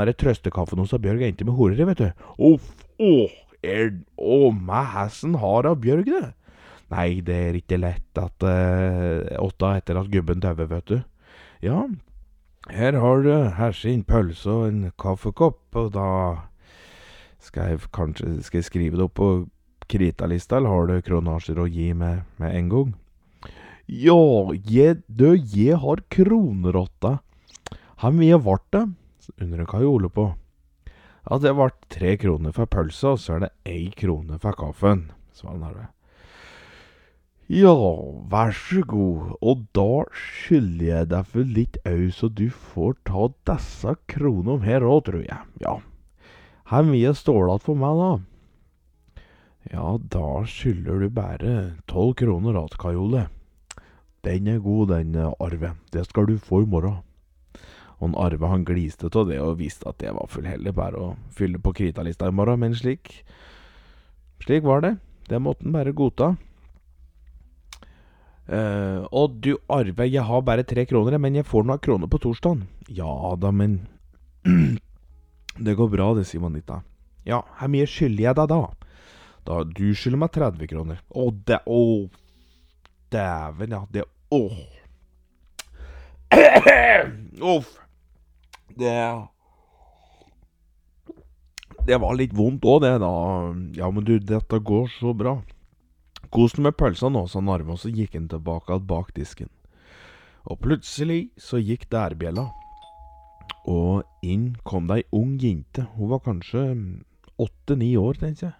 der 0.71 0.79
noe, 0.79 0.89
sa 0.89 0.99
Bjørg 1.01 1.25
endte 1.27 1.47
med 1.47 1.57
horer, 1.57 1.85
vet 1.89 2.01
du. 2.01 2.25
Uff, 2.51 2.71
åh, 3.01 3.35
er 3.65 3.93
Å, 4.17 4.49
meg 4.53 4.89
hessen 4.93 5.37
har 5.41 5.69
av 5.69 5.79
Bjørg, 5.83 6.09
det. 6.09 6.33
Nei, 6.93 7.21
det 7.25 7.37
er 7.49 7.57
ikke 7.57 7.81
lett 7.81 8.19
at 8.21 8.45
uh, 8.45 9.25
åtta 9.41 9.75
etter 9.79 9.97
at 9.99 10.11
gubben 10.13 10.43
døde, 10.43 10.67
vet 10.69 10.91
du. 10.91 10.99
Ja, 11.65 11.85
her 12.73 12.97
har 12.97 13.21
du 13.25 13.33
hersin 13.57 14.03
pølse 14.05 14.49
og 14.49 14.67
en 14.69 14.91
kaffekopp, 15.01 15.63
og 15.77 15.91
da 15.93 16.09
skal 17.45 17.73
jeg 17.73 17.89
kanskje 17.93 18.39
skal 18.45 18.61
jeg 18.61 18.69
skrive 18.69 18.97
det 18.97 19.05
opp 19.05 19.17
på 19.19 19.29
kritalista, 19.89 20.57
eller 20.57 20.73
har 20.73 20.87
du 20.89 21.05
kronasjer 21.05 21.61
å 21.61 21.67
gi 21.69 21.91
med, 21.97 22.23
med 22.41 22.57
en 22.57 22.71
gang? 22.71 22.93
Ja, 23.85 24.17
jeg, 24.65 25.03
du, 25.05 25.35
jeg 25.37 25.77
har 25.77 26.01
kronerotta. 26.09 27.19
Hvor 28.01 28.15
mye 28.17 28.39
vart 28.41 28.65
det? 28.73 28.87
undrer 29.41 29.65
jeg 29.65 29.89
Ole 29.89 30.09
på. 30.09 30.25
Ja, 31.25 31.39
det 31.41 31.55
ble 31.57 31.71
tre 31.89 32.13
kroner 32.21 32.53
for 32.53 32.69
pølsa, 32.69 33.15
og 33.15 33.21
så 33.21 33.35
er 33.35 33.45
det 33.45 33.51
ei 33.65 33.89
krone 33.97 34.37
for 34.41 34.53
kaffen, 34.59 35.07
svarer. 35.33 35.87
Ja, 37.49 37.73
vær 38.29 38.53
så 38.57 38.83
god, 38.89 39.35
og 39.41 39.65
da 39.77 40.05
skylder 40.17 40.85
jeg 40.85 41.09
deg 41.11 41.27
for 41.29 41.55
litt 41.57 41.77
au, 41.85 42.07
så 42.13 42.29
du 42.29 42.47
får 42.49 42.95
ta 43.09 43.27
disse 43.49 43.95
kronene 44.09 44.65
her 44.65 44.85
òg, 44.85 45.03
tror 45.09 45.25
jeg. 45.25 45.41
Ja. 45.61 45.75
Hvor 46.65 46.87
mye 46.89 47.13
står 47.13 47.51
for 47.61 47.77
meg, 47.77 48.01
da? 48.01 49.25
Ja, 49.73 49.97
da 49.97 50.27
skylder 50.49 51.05
du 51.05 51.09
bare 51.13 51.55
tolv 51.89 52.15
kroner 52.21 52.57
igjen, 52.57 52.77
Kajole. 52.81 53.27
Den 54.25 54.49
er 54.49 54.61
god, 54.61 54.93
den, 54.93 55.17
Arve. 55.37 55.75
Det 55.93 56.05
skal 56.05 56.29
du 56.29 56.37
få 56.41 56.63
i 56.65 56.69
morgen. 56.69 57.04
Og 57.99 58.09
en 58.09 58.17
Arve 58.19 58.49
han 58.51 58.65
gliste 58.67 59.07
av 59.07 59.29
det 59.29 59.39
og 59.39 59.59
visste 59.61 59.87
at 59.89 59.99
det 60.03 60.11
var 60.15 60.31
fullhellig 60.31 60.73
bare 60.75 60.99
å 60.99 61.13
fylle 61.35 61.61
på 61.63 61.73
kritalista 61.77 62.27
i 62.27 62.35
morgen, 62.35 62.59
men 62.63 62.75
slik 62.75 63.21
Slik 64.43 64.65
var 64.67 64.81
det. 64.83 64.97
Det 65.29 65.39
måtte 65.39 65.63
han 65.63 65.73
bare 65.73 65.93
godta. 65.95 66.35
Uh, 68.45 69.07
og 69.09 69.39
du, 69.41 69.55
Arve, 69.73 70.05
jeg 70.05 70.21
har 70.21 70.41
bare 70.45 70.65
tre 70.67 70.83
kroner, 70.85 71.17
men 71.17 71.39
jeg 71.39 71.47
får 71.49 71.63
noen 71.65 71.81
kroner 71.81 72.11
på 72.11 72.19
torsdagen. 72.21 72.67
Ja 72.93 73.33
da, 73.41 73.49
men 73.55 73.87
Det 75.57 75.73
går 75.79 75.89
bra, 75.89 76.11
det, 76.13 76.27
sier 76.27 76.43
Manita. 76.43 76.81
Ja, 77.25 77.39
hvor 77.57 77.71
mye 77.71 77.87
skylder 77.89 78.27
jeg 78.27 78.37
deg 78.37 78.51
da? 78.51 78.59
Da, 79.47 79.63
Du 79.63 79.87
skylder 79.95 80.21
meg 80.21 80.35
30 80.35 80.69
kroner. 80.69 81.01
Å, 81.09 81.29
det 81.47 81.61
Å, 81.65 81.81
dæven, 83.15 83.73
ja. 83.79 83.81
Det 83.89 84.05
Å. 84.35 84.41
Uff. 87.55 87.73
Det 88.75 89.27
Det 91.85 91.97
var 92.01 92.15
litt 92.17 92.33
vondt 92.33 92.65
òg, 92.65 92.81
det, 92.81 92.95
da. 93.03 93.11
Ja, 93.77 93.91
men 93.93 94.03
du, 94.07 94.17
dette 94.19 94.59
går 94.59 94.87
så 94.99 95.13
bra. 95.13 95.37
Kos 96.33 96.55
deg 96.57 96.65
med 96.65 96.77
pølsa 96.79 97.11
nå, 97.13 97.27
sa 97.29 97.43
Narve, 97.45 97.75
og 97.75 97.79
så 97.79 97.91
gikk 97.93 98.17
han 98.17 98.25
tilbake 98.31 98.79
bak 98.89 99.13
disken. 99.15 99.51
Og 100.49 100.59
plutselig 100.65 101.29
så 101.37 101.61
gikk 101.61 101.85
dærbjella, 101.93 102.49
og 103.69 104.03
inn 104.25 104.55
kom 104.65 104.89
det 104.89 105.03
ei 105.03 105.05
ung 105.13 105.37
jente. 105.41 105.85
Hun 105.95 106.11
var 106.11 106.25
kanskje 106.25 106.65
åtte-ni 107.41 107.93
år, 108.01 108.17
tenkte 108.21 108.49
jeg. 108.49 108.57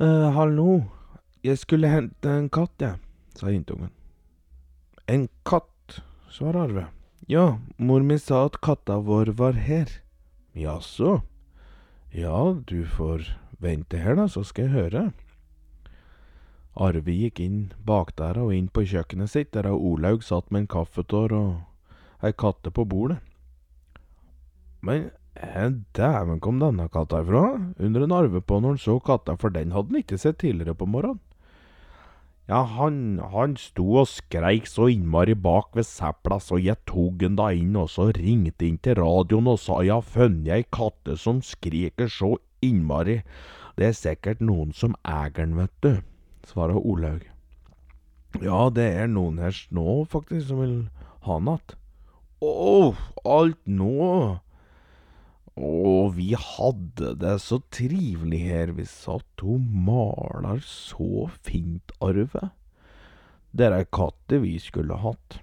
Uh, 0.00 0.32
hallo, 0.34 0.82
jeg 1.44 1.60
skulle 1.60 1.92
hente 1.92 2.32
en 2.32 2.50
katt, 2.52 2.74
jeg, 2.80 2.98
sa 3.36 3.52
jentungen. 3.52 3.92
En 5.06 5.28
katt, 5.46 6.00
svarer 6.32 6.64
Arve. 6.64 6.88
Ja, 7.26 7.58
mor 7.76 8.02
mi 8.04 8.18
sa 8.20 8.44
at 8.44 8.60
katta 8.60 8.98
vår 9.00 9.32
var 9.38 9.56
her. 9.56 9.88
Jaså? 10.52 11.22
Ja, 12.12 12.52
du 12.66 12.84
får 12.84 13.24
vente 13.58 13.96
her, 13.96 14.18
da, 14.18 14.26
så 14.28 14.42
skal 14.44 14.68
jeg 14.68 14.74
høre. 14.74 15.04
Arve 16.76 17.14
gikk 17.16 17.40
inn 17.40 17.72
bakdæra 17.86 18.44
og 18.44 18.52
inn 18.52 18.68
på 18.68 18.84
kjøkkenet 18.84 19.32
sitt, 19.32 19.54
der 19.56 19.70
Olaug 19.72 20.20
satt 20.26 20.50
med 20.52 20.64
en 20.64 20.72
kaffetår 20.74 21.32
og 21.32 22.24
ei 22.24 22.34
katte 22.36 22.68
på 22.74 22.84
bordet. 22.84 23.22
Men 24.84 25.08
dæven 25.96 26.42
kom 26.44 26.60
denne 26.60 26.90
katta 26.92 27.22
ifra? 27.24 27.46
undret 27.80 28.12
Arve 28.12 28.44
på 28.44 28.60
når 28.60 28.76
han 28.76 28.84
så 28.84 28.98
katta, 29.00 29.38
for 29.40 29.48
den 29.48 29.72
hadde 29.72 29.94
han 29.94 30.04
ikke 30.04 30.20
sett 30.20 30.42
tidligere 30.44 30.76
på 30.76 30.90
morgenen. 30.92 31.22
Ja, 32.44 32.60
han, 32.76 33.22
han 33.32 33.54
sto 33.56 33.86
og 34.02 34.08
skreik 34.10 34.66
så 34.68 34.90
innmari 34.92 35.32
bak 35.32 35.70
ved 35.72 35.86
sepla, 35.88 36.36
så 36.36 36.58
jeg 36.60 36.76
tok 36.84 37.22
han 37.24 37.38
da 37.40 37.48
inn 37.56 37.76
og 37.80 37.88
så 37.88 38.10
ringte 38.12 38.66
inn 38.68 38.76
til 38.84 38.98
radioen 39.00 39.48
og 39.48 39.62
sa 39.62 39.78
jeg 39.80 39.94
har 39.96 40.04
funnet 40.04 40.50
ei 40.52 40.66
katte 40.68 41.16
som 41.16 41.40
skriker 41.40 42.10
så 42.12 42.34
innmari. 42.60 43.22
Det 43.78 43.88
er 43.88 43.96
sikkert 43.96 44.44
noen 44.44 44.76
som 44.76 44.92
eier 45.08 45.32
den, 45.38 45.56
vet 45.56 45.72
du 45.80 45.94
svarer 46.44 46.76
Olaug. 46.76 47.24
Ja, 48.42 48.68
det 48.68 48.86
er 48.98 49.08
noen 49.08 49.38
her 49.40 49.56
nå, 49.72 50.04
faktisk, 50.10 50.48
som 50.50 50.60
vil 50.60 50.76
ha 51.24 51.38
den 51.38 51.48
att. 51.48 51.76
Å, 52.44 52.94
alt 53.24 53.60
nå? 53.64 54.40
Å, 55.54 56.10
vi 56.10 56.32
hadde 56.34 57.12
det 57.22 57.36
så 57.44 57.60
trivelig 57.70 58.40
her, 58.42 58.72
vi 58.74 58.86
satt 58.90 59.42
og 59.46 59.62
maler 59.62 60.58
så 60.66 61.28
fint, 61.46 61.94
Arve. 62.02 62.50
Det 63.54 63.68
er 63.68 63.76
ei 63.76 63.86
katte 63.86 64.40
vi 64.42 64.56
skulle 64.58 64.98
hatt. 64.98 65.38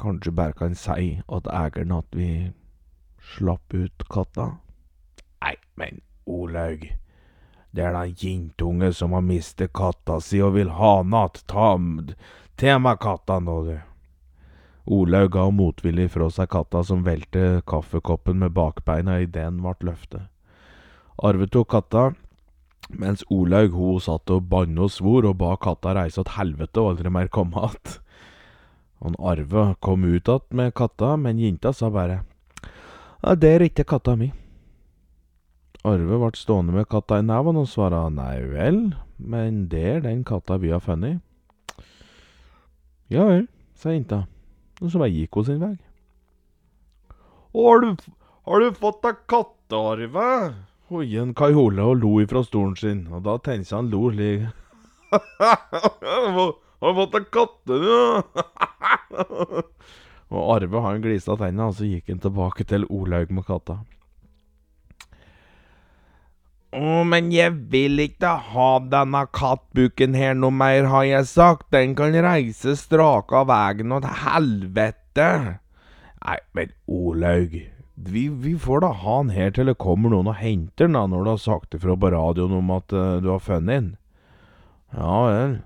Kanskje 0.00 0.32
bare 0.32 0.56
kan 0.56 0.78
si 0.78 1.18
at 1.26 1.50
eieren 1.52 1.92
at 1.98 2.16
vi 2.16 2.30
slapp 3.34 3.74
ut 3.76 4.06
katta? 4.08 4.54
Nei, 5.44 5.56
men 5.76 6.00
Olaug. 6.24 6.86
Det 7.76 7.84
er 7.84 7.92
den 7.92 8.14
jentunge 8.16 8.88
som 8.96 9.12
har 9.12 9.26
mistet 9.26 9.74
katta 9.76 10.16
si 10.24 10.40
og 10.40 10.56
vil 10.56 10.72
ha 10.78 11.02
natt. 11.04 11.42
Ta 11.44 11.76
med 11.76 12.98
katta 13.04 13.36
nå, 13.44 13.58
du. 13.68 13.76
Olaug 14.88 15.34
ga 15.34 15.50
motvillig 15.52 16.08
fra 16.14 16.30
seg 16.32 16.48
katta 16.48 16.80
som 16.84 17.04
velte 17.04 17.60
kaffekoppen 17.68 18.38
med 18.40 18.54
bakbeina 18.56 19.18
idet 19.20 19.42
den 19.42 19.60
ble 19.60 19.74
løftet. 19.90 20.30
Arve 21.20 21.48
tok 21.52 21.68
katta, 21.74 22.04
mens 22.88 23.24
Olaug 23.28 23.76
hun 23.76 24.00
satt 24.00 24.30
og 24.32 24.46
banne 24.48 24.86
og 24.86 24.92
svor 24.94 25.28
og 25.28 25.36
ba 25.42 25.56
katta 25.60 25.92
reise 25.98 26.22
til 26.22 26.36
helvete 26.38 26.80
og 26.80 26.94
aldri 26.94 27.12
mer 27.12 27.28
komme 27.28 27.60
att. 27.60 28.00
Og 29.00 29.14
Arve 29.18 29.74
kom 29.80 30.04
ut 30.04 30.28
igjen 30.28 30.40
med 30.50 30.74
katta, 30.74 31.16
men 31.16 31.38
jenta 31.38 31.72
sa 31.72 31.90
bare 31.90 32.24
ja, 33.22 33.34
det 33.34 33.48
er 33.48 33.64
ikke 33.66 33.84
katta 33.84 34.16
mi. 34.16 34.32
Arve 35.84 36.18
ble 36.18 36.32
stående 36.34 36.72
med 36.72 36.88
katta 36.88 37.18
i 37.18 37.26
neven 37.26 37.58
og 37.58 37.68
svara 37.68 38.08
nei 38.08 38.40
vel, 38.42 38.94
men 39.18 39.68
det 39.68 39.84
er 39.84 40.00
den 40.00 40.24
katta 40.24 40.56
vi 40.58 40.70
har 40.70 40.80
funnet. 40.80 41.20
Ja 43.10 43.24
vel, 43.24 43.48
sa 43.74 43.90
jenta. 43.90 44.26
Og 44.78 44.92
så 44.92 45.00
bare 45.02 45.14
gikk 45.14 45.38
hun 45.38 45.46
sin 45.48 45.62
vei. 45.62 45.74
Har 47.58 47.82
du, 47.82 47.88
har 48.46 48.62
du 48.62 48.78
fått 48.78 49.02
deg 49.02 49.20
kattearve? 49.30 50.30
Hoien 50.88 51.34
en 51.36 51.54
Hole 51.56 51.84
og 51.84 51.98
lo 52.00 52.14
ifra 52.22 52.40
stolen 52.44 52.76
sin, 52.78 53.06
og 53.12 53.24
da 53.26 53.36
tenkte 53.44 53.76
han 53.76 53.90
lo 53.92 54.08
slik. 54.12 54.46
Har 56.78 56.92
du 56.94 56.98
fått 57.00 57.14
deg 57.16 57.26
katte, 57.34 57.74
du? 57.82 57.94
og 60.32 60.42
Arve 60.54 60.82
han 60.84 61.02
glisa 61.02 61.36
tennene, 61.36 61.68
og 61.68 61.76
så 61.76 61.88
gikk 61.88 62.12
han 62.12 62.22
tilbake 62.22 62.64
til 62.68 62.86
Olaug 62.88 63.32
med 63.34 63.44
katta. 63.48 63.80
Å, 66.68 67.00
men 67.08 67.30
jeg 67.32 67.54
vil 67.72 67.96
ikke 68.02 68.34
ha 68.50 68.68
denne 68.92 69.22
kattbukken 69.32 70.12
her 70.18 70.34
noe 70.36 70.52
mer, 70.52 70.90
har 70.92 71.06
jeg 71.08 71.30
sagt. 71.30 71.70
Den 71.72 71.94
kan 71.96 72.12
reise 72.12 72.76
straka 72.76 73.46
veien 73.48 73.94
og 73.96 74.04
til 74.04 74.20
helvete. 74.26 75.30
Nei, 76.18 76.36
men 76.52 76.74
Olaug, 76.92 77.56
vi, 77.96 78.26
vi, 78.28 78.52
får 78.60 78.84
da 78.84 78.92
ha 79.00 79.16
han 79.22 79.32
her 79.32 79.54
til 79.56 79.70
det 79.70 79.78
kommer 79.80 80.12
noen 80.12 80.28
og 80.28 80.36
henter 80.42 80.90
den, 80.90 80.98
da, 80.98 81.06
når 81.08 81.24
du 81.24 81.32
har 81.32 81.42
sagt 81.46 81.78
ifra 81.78 81.96
på 81.96 82.12
radioen 82.12 82.58
om 82.60 82.76
at 82.76 82.92
uh, 82.92 83.16
du 83.24 83.32
har 83.32 83.42
funnet 83.42 83.72
den. 83.72 83.90
Ja 84.92 85.24
vel. 85.24 85.58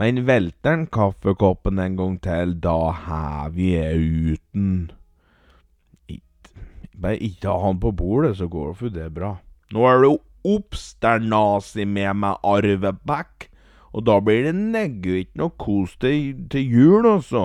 Men 0.00 0.24
velter 0.28 0.76
han 0.76 0.88
kaffekoppen 0.92 1.80
en 1.80 1.96
gang 1.96 2.16
til, 2.22 2.58
da 2.60 2.78
hever 3.08 3.66
jeg 3.72 4.36
uten. 4.36 4.72
Bare 7.00 7.16
ikke 7.24 7.48
ha 7.48 7.70
han 7.70 7.80
på 7.80 7.96
bordet, 7.96 8.36
så 8.36 8.52
går 8.52 8.74
det 8.74 8.78
for 8.82 9.00
det 9.00 9.14
bra. 9.16 9.38
Nå 9.70 9.86
er 9.86 10.02
det 10.02 10.14
obs, 10.50 10.84
det 10.98 11.10
er 11.16 11.26
nazi 11.30 11.84
med 11.86 12.16
meg, 12.22 12.40
Arve 12.42 12.94
Beck, 13.06 13.50
og 13.94 14.06
da 14.06 14.16
blir 14.22 14.46
det 14.48 14.54
neggu 14.56 15.12
ikke 15.20 15.38
noe 15.38 15.54
kos 15.60 15.96
til, 16.02 16.34
til 16.50 16.74
jul, 16.74 17.06
altså. 17.06 17.44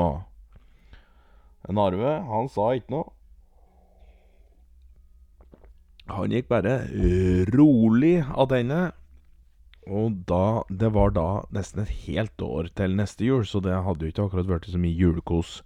En 1.69 1.81
Arve, 1.81 2.17
han 2.29 2.49
sa 2.53 2.71
ikke 2.77 2.93
noe. 2.93 3.11
Han 6.13 6.33
gikk 6.33 6.51
bare 6.51 6.75
rolig 7.53 8.19
av 8.29 8.51
denne. 8.51 8.83
Og 9.85 10.21
da, 10.29 10.65
det 10.69 10.91
var 10.93 11.13
da 11.13 11.29
nesten 11.53 11.83
et 11.83 11.93
helt 12.07 12.41
år 12.41 12.69
til 12.77 12.95
neste 12.97 13.25
jul, 13.25 13.45
så 13.45 13.61
det 13.61 13.73
hadde 13.85 14.05
jo 14.05 14.13
ikke 14.13 14.27
akkurat 14.27 14.49
vært 14.49 14.69
så 14.69 14.81
mye 14.81 14.97
julekos 14.97 15.59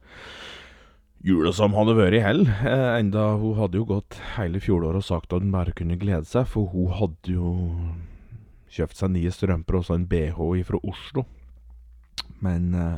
jula 1.25 1.51
som 1.55 1.75
hadde 1.75 1.95
vært 1.97 2.17
i 2.17 2.23
hell. 2.23 2.45
Eh, 2.47 2.87
enda 2.99 3.33
hun 3.39 3.57
hadde 3.59 3.79
jo 3.79 3.87
gått 3.89 4.19
hele 4.37 4.61
fjoråret 4.63 5.01
og 5.01 5.07
sagt 5.07 5.33
at 5.33 5.43
hun 5.43 5.51
bare 5.53 5.75
kunne 5.75 5.99
glede 5.99 6.27
seg, 6.29 6.47
for 6.47 6.71
hun 6.71 6.93
hadde 6.95 7.35
jo 7.35 7.53
kjøpt 8.69 8.99
seg 8.99 9.13
nye 9.15 9.33
strømper 9.33 9.79
og 9.79 9.85
så 9.87 9.97
en 9.97 10.07
BH 10.09 10.39
fra 10.67 10.81
Oslo. 10.83 11.25
Men 12.43 12.73
eh, 12.77 12.97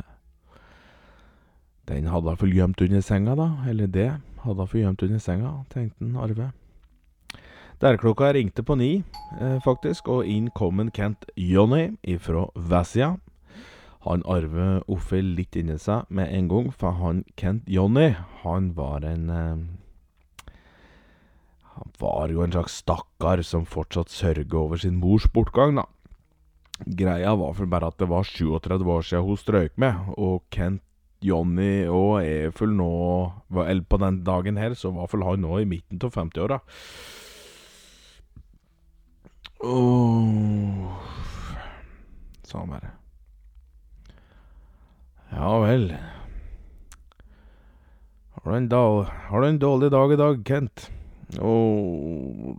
den 1.90 2.10
hadde 2.12 2.34
hun 2.34 2.40
fått 2.40 2.54
gjemt 2.54 2.84
under 2.84 3.04
senga, 3.04 3.36
da. 3.38 3.48
Eller 3.68 3.90
det 3.90 4.10
hadde 4.44 4.58
hun 4.58 4.70
fått 4.70 4.84
gjemt 4.84 5.06
under 5.08 5.22
senga, 5.22 5.54
tenkte 5.72 6.04
han 6.06 6.20
Arve. 6.22 6.52
Der 7.82 7.98
klokka 7.98 8.28
ringte 8.36 8.62
på 8.62 8.76
ni, 8.78 8.92
eh, 9.40 9.58
faktisk, 9.64 10.06
og 10.06 10.28
inn 10.30 10.52
kom 10.54 10.78
en 10.78 10.92
Kent 10.94 11.26
Jonny 11.34 11.96
ifra 12.06 12.46
Vessia. 12.54 13.16
Han 14.02 14.24
arver 14.26 14.82
Offe 14.90 15.20
litt 15.22 15.54
inni 15.58 15.78
seg 15.78 16.08
med 16.10 16.32
en 16.34 16.48
gang, 16.50 16.70
for 16.74 16.98
han 16.98 17.22
Kent 17.38 17.68
Jonny, 17.70 18.10
han 18.42 18.72
var 18.74 19.06
en 19.06 19.28
eh, 19.30 20.52
Han 21.76 21.92
var 22.02 22.32
jo 22.34 22.42
en 22.42 22.54
slags 22.54 22.80
stakkar 22.82 23.44
som 23.46 23.64
fortsatt 23.64 24.10
sørger 24.10 24.58
over 24.58 24.82
sin 24.82 24.98
mors 25.00 25.28
bortgang, 25.32 25.78
da. 25.78 25.86
Greia 26.82 27.36
var 27.38 27.54
for 27.54 27.70
bare 27.70 27.92
at 27.92 28.00
det 28.02 28.08
var 28.10 28.26
37 28.26 28.82
år 28.90 29.06
siden 29.06 29.28
hun 29.28 29.38
strøyk 29.38 29.78
med, 29.78 29.94
og 30.18 30.42
Kent 30.50 30.82
Jonny 31.22 31.86
og 31.86 32.24
er 32.24 32.50
nå 32.66 33.32
Eller 33.62 33.84
på 33.86 33.96
den 34.02 34.24
dagen 34.24 34.58
her, 34.58 34.74
så 34.74 34.90
var 34.90 35.06
vel 35.12 35.22
han 35.22 35.44
nå 35.46 35.60
i 35.60 35.68
midten 35.68 36.00
av 36.02 36.10
50-åra. 36.16 36.58
Oh, 39.62 40.90
Samme 42.42 42.74
han 42.74 42.80
bare. 42.80 43.01
Ja 45.34 45.58
vel. 45.58 45.96
Har 48.30 48.50
du 48.52 48.56
en, 48.56 48.68
da 48.68 49.02
har 49.02 49.40
du 49.40 49.48
en 49.48 49.58
dårlig 49.58 49.90
dag 49.90 50.12
i 50.12 50.16
dag, 50.16 50.42
Kent? 50.44 50.90
Å, 51.40 51.52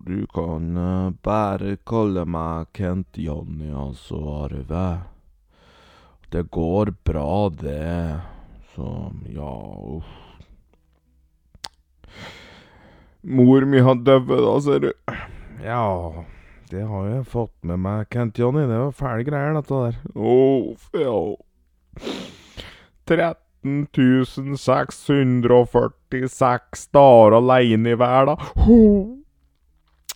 du 0.05 0.25
kan 0.33 0.77
uh, 0.77 1.13
bare 1.21 1.75
kalle 1.85 2.23
meg 2.25 2.71
Kent 2.73 3.19
Jonny, 3.21 3.69
altså, 3.69 4.17
Arve. 4.47 4.87
Det 6.33 6.47
går 6.49 6.95
bra, 7.05 7.49
det. 7.61 8.17
Så, 8.73 8.89
ja, 9.29 9.53
uff. 9.93 10.09
Mor 13.21 13.69
mi 13.69 13.85
har 13.85 14.01
dødd, 14.01 14.33
da, 14.33 14.55
ser 14.65 14.81
du. 14.87 14.91
Ja, 15.61 16.25
det 16.73 16.89
har 16.89 17.09
jeg 17.11 17.29
fått 17.29 17.53
med 17.61 17.85
meg, 17.85 18.09
Kent 18.09 18.41
Jonny. 18.41 18.65
Det 18.65 18.81
var 18.87 18.97
fæle 18.97 19.29
greier, 19.29 19.53
dette 19.61 19.83
der. 19.85 20.05
Uff, 20.17 20.89
ja. 20.97 21.19
13 23.07 23.87
646 24.57 26.87
dager 26.91 27.31
aleine 27.37 27.89
i 27.93 27.95
verden. 27.99 28.37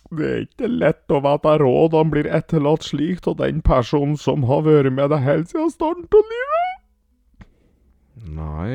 Det 0.08 0.28
er 0.28 0.38
ikke 0.46 0.68
lett 0.72 1.12
å 1.12 1.20
være 1.20 1.58
råd 1.62 1.92
han 1.96 2.10
blir 2.12 2.26
etterlatt 2.32 2.82
slik 2.88 3.26
av 3.28 3.36
den 3.42 3.58
personen 3.64 4.16
som 4.20 4.44
har 4.48 4.62
vært 4.64 4.92
med 4.96 5.08
deg 5.12 5.20
helt 5.26 5.48
siden 5.52 5.70
starten 5.72 6.06
av 6.08 6.24
livet. 6.32 6.66
Nei, 8.38 8.70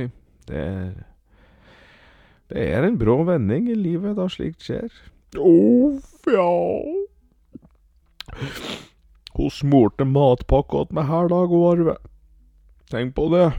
det 0.47 0.61
er 0.61 0.93
Det 2.53 2.61
er 2.69 2.81
en 2.85 2.97
brå 2.99 3.23
vending 3.25 3.69
i 3.71 3.75
livet 3.75 4.15
da 4.19 4.27
slikt 4.29 4.61
skjer. 4.61 4.91
Uff, 5.41 6.27
ja. 6.29 6.53
Hun 9.33 9.49
smurte 9.49 10.05
matpakke 10.05 10.85
til 10.85 10.95
meg 10.99 11.09
her 11.09 11.27
dag, 11.31 11.49
Arve. 11.49 11.95
Tenk 12.93 13.15
på 13.17 13.25
det. 13.33 13.49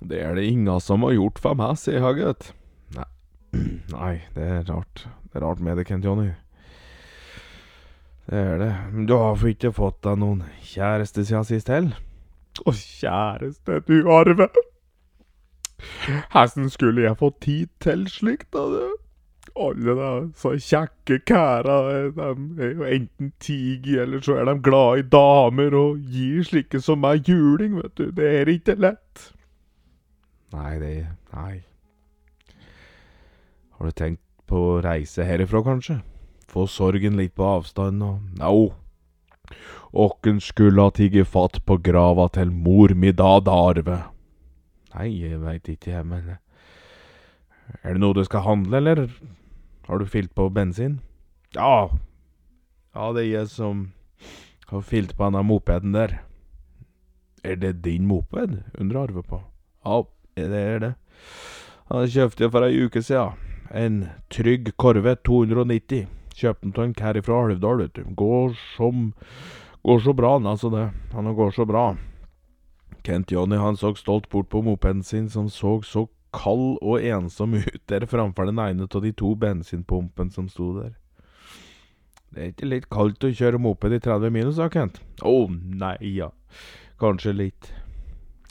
Det 0.00 0.20
er 0.20 0.34
det 0.36 0.44
ingen 0.44 0.80
som 0.80 1.04
har 1.06 1.16
gjort 1.16 1.38
for 1.40 1.58
meg, 1.58 1.76
sier 1.80 2.02
jeg, 2.02 2.18
gutt. 2.20 2.50
Nei. 2.96 3.06
Nei, 3.96 4.14
det 4.36 4.50
er 4.58 4.66
rart. 4.68 5.06
Det 5.30 5.40
er 5.40 5.46
rart 5.46 5.62
med 5.64 5.78
det, 5.80 5.86
Kent 5.88 6.04
Johnny. 6.04 6.30
Det 8.26 8.42
er 8.42 8.58
det. 8.58 8.72
Du 9.08 9.14
har 9.14 9.36
for 9.38 9.52
ikke 9.52 9.72
fått 9.74 10.02
deg 10.04 10.18
noen 10.18 10.42
kjæreste 10.66 11.24
siden 11.24 11.46
sist 11.46 11.70
heller? 11.70 11.98
Å, 12.64 12.72
kjæreste, 12.72 13.80
du 13.86 14.08
Arve. 14.10 14.48
Hesten 16.32 16.70
skulle 16.72 17.04
jeg 17.04 17.18
få 17.20 17.30
tid 17.42 17.68
til 17.84 18.06
slikt, 18.10 18.48
da, 18.56 18.64
du? 18.72 18.96
Alle 19.56 19.94
de 19.96 20.08
så 20.36 20.52
kjekke 20.60 21.20
kæra, 21.24 21.76
de 22.12 22.64
er 22.66 22.74
jo 22.76 22.88
enten 22.90 23.30
tig 23.40 23.86
eller 23.96 24.20
så 24.24 24.36
er 24.40 24.50
de 24.50 24.56
glad 24.64 25.00
i 25.00 25.06
damer 25.14 25.76
og 25.78 26.02
gir 26.12 26.44
slike 26.44 26.80
som 26.84 27.00
meg 27.04 27.28
juling, 27.28 27.78
vet 27.78 27.94
du. 27.96 28.10
Det 28.16 28.32
er 28.42 28.50
ikke 28.52 28.76
lett. 28.82 29.30
Nei, 30.54 30.78
det 30.78 30.92
Nei. 31.32 31.64
Har 33.76 33.86
du 33.86 33.92
tenkt 33.92 34.22
på 34.46 34.56
å 34.56 34.82
reise 34.84 35.26
herifra, 35.26 35.62
kanskje? 35.66 36.00
Få 36.48 36.66
sorgen 36.70 37.18
litt 37.18 37.34
på 37.36 37.44
avstand 37.58 38.04
og 38.06 38.42
Au! 38.46 38.72
Åkken 39.96 40.40
skulle 40.42 40.82
ha 40.82 40.92
tigget 40.94 41.28
fatt 41.28 41.60
på 41.66 41.78
grava 41.82 42.28
til 42.32 42.50
mor 42.52 42.94
mi 42.94 43.12
da, 43.14 43.38
Darve. 43.40 43.98
Nei, 44.94 45.10
jeg 45.22 45.40
veit 45.42 45.68
ikke, 45.68 45.92
jeg, 45.92 46.06
men 46.06 46.36
Er 47.82 47.94
det 47.94 48.00
noe 48.00 48.14
du 48.14 48.22
skal 48.24 48.44
handle, 48.46 48.78
eller 48.78 49.06
har 49.88 49.98
du 49.98 50.06
fylt 50.06 50.34
på 50.34 50.48
bensin? 50.50 51.00
Ja. 51.54 51.90
Ja, 52.94 53.12
det 53.12 53.26
er 53.26 53.30
jeg 53.30 53.50
som 53.52 53.90
har 54.70 54.82
fylt 54.82 55.16
på 55.16 55.26
denne 55.26 55.42
mopeden 55.46 55.94
der. 55.94 56.20
Er 57.44 57.56
det 57.56 57.82
din 57.84 58.06
moped? 58.06 58.62
undrer 58.78 59.02
Arve 59.06 59.22
på. 59.22 59.42
Ja, 59.84 60.02
det 60.36 60.62
er 60.62 60.82
det. 60.82 60.94
Han 61.90 62.08
kjøpte 62.10 62.50
for 62.52 62.66
ei 62.66 62.82
uke 62.84 63.02
siden. 63.02 63.38
En 63.70 64.00
trygg 64.30 64.74
korve 64.78 65.16
290. 65.26 66.06
Kjøpte 66.36 66.66
den 66.66 66.74
av 66.76 66.84
en 66.84 66.96
kar 66.96 67.18
fra 67.24 67.38
Alvdal, 67.44 67.84
vet 67.84 67.96
du. 67.96 68.04
Går 68.18 68.58
som 68.76 69.12
Går 69.86 70.00
så 70.02 70.12
bra, 70.18 70.32
han 70.32 70.46
altså 70.50 70.66
det. 70.70 70.90
Han 71.12 71.34
går 71.34 71.50
så 71.54 71.64
bra. 71.64 71.96
Kent 73.06 73.30
Johnny 73.30 73.56
han 73.56 73.76
så 73.78 73.92
stolt 73.94 74.28
bort 74.28 74.48
på 74.50 74.62
mopeden 74.66 75.02
sin, 75.02 75.28
som 75.30 75.46
så 75.48 75.78
så 75.86 76.08
kald 76.34 76.78
og 76.82 77.04
ensom 77.04 77.54
ut 77.54 77.82
der 77.86 78.06
framfor 78.10 78.50
den 78.50 78.58
ene 78.58 78.88
av 78.90 79.02
de 79.02 79.12
to 79.12 79.34
bensinpumpene 79.38 80.34
som 80.34 80.48
sto 80.48 80.72
der. 80.80 80.96
Det 82.34 82.42
er 82.42 82.50
ikke 82.50 82.66
litt 82.72 82.88
kaldt 82.90 83.24
å 83.24 83.30
kjøre 83.30 83.62
moped 83.62 83.94
i 83.94 84.02
30 84.02 84.34
minus, 84.34 84.58
da, 84.58 84.66
Kent? 84.68 84.98
Å, 85.22 85.30
oh, 85.30 85.46
nei, 85.54 85.96
ja. 86.16 86.32
Kanskje 86.98 87.32
litt. 87.32 87.70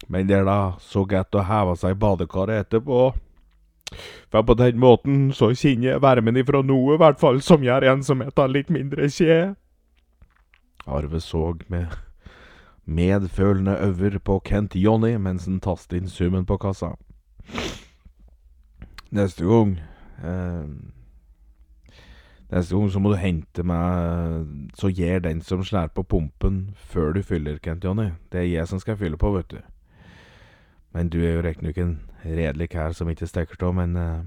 Men 0.08 0.28
det 0.30 0.40
er 0.40 0.48
da 0.48 0.76
så 0.82 1.06
godt 1.10 1.36
å 1.36 1.46
heve 1.46 1.76
seg 1.80 1.96
i 1.96 2.00
badekaret 2.00 2.66
etterpå. 2.66 3.14
For 4.32 4.42
på 4.46 4.56
den 4.60 4.80
måten 4.82 5.30
så 5.34 5.52
kjenner 5.54 5.94
jeg 5.94 6.04
varmen 6.04 6.38
ifra 6.38 6.62
noe, 6.66 6.96
i 6.96 7.02
hvert 7.02 7.22
fall, 7.22 7.42
som 7.42 7.64
gjør 7.64 7.86
en 7.92 8.04
som 8.04 8.24
heter 8.26 8.52
litt 8.52 8.74
mindre 8.74 9.10
kje. 9.10 9.56
Arve 10.86 11.22
så 11.22 11.54
med 11.68 11.94
medfølende 12.86 13.78
øver 13.82 14.20
på 14.20 14.40
Kent 14.46 14.76
Johnny 14.76 15.16
mens 15.18 15.46
han 15.46 15.60
tastet 15.60 15.98
inn 15.98 16.10
summen 16.10 16.46
på 16.46 16.58
kassa. 16.62 16.94
Neste 19.16 19.46
gang 19.46 19.78
eh, 20.26 20.66
Neste 22.52 22.76
gang 22.76 22.90
så 22.92 23.00
må 23.00 23.12
du 23.14 23.20
hente 23.22 23.64
meg 23.64 24.72
Så 24.78 24.90
gir 24.90 25.22
den 25.22 25.42
som 25.46 25.64
slår 25.64 25.92
på 25.94 26.04
pumpen 26.04 26.76
før 26.76 27.14
du 27.14 27.22
fyller, 27.24 27.58
Kent 27.64 27.86
Johnny. 27.86 28.12
Det 28.32 28.44
er 28.44 28.50
jeg 28.50 28.68
som 28.68 28.82
skal 28.82 28.98
fylle 28.98 29.18
på, 29.18 29.32
vet 29.38 29.50
du. 29.50 29.62
Men 30.96 31.12
du 31.12 31.20
er 31.20 31.36
jo 31.36 31.44
riktignok 31.44 31.80
en 31.84 31.96
redelig 32.24 32.70
kær 32.72 32.96
som 32.96 33.10
ikke 33.12 33.28
stikker 33.28 33.68
av, 33.68 33.74
men 33.76 33.98
uh, 34.00 34.24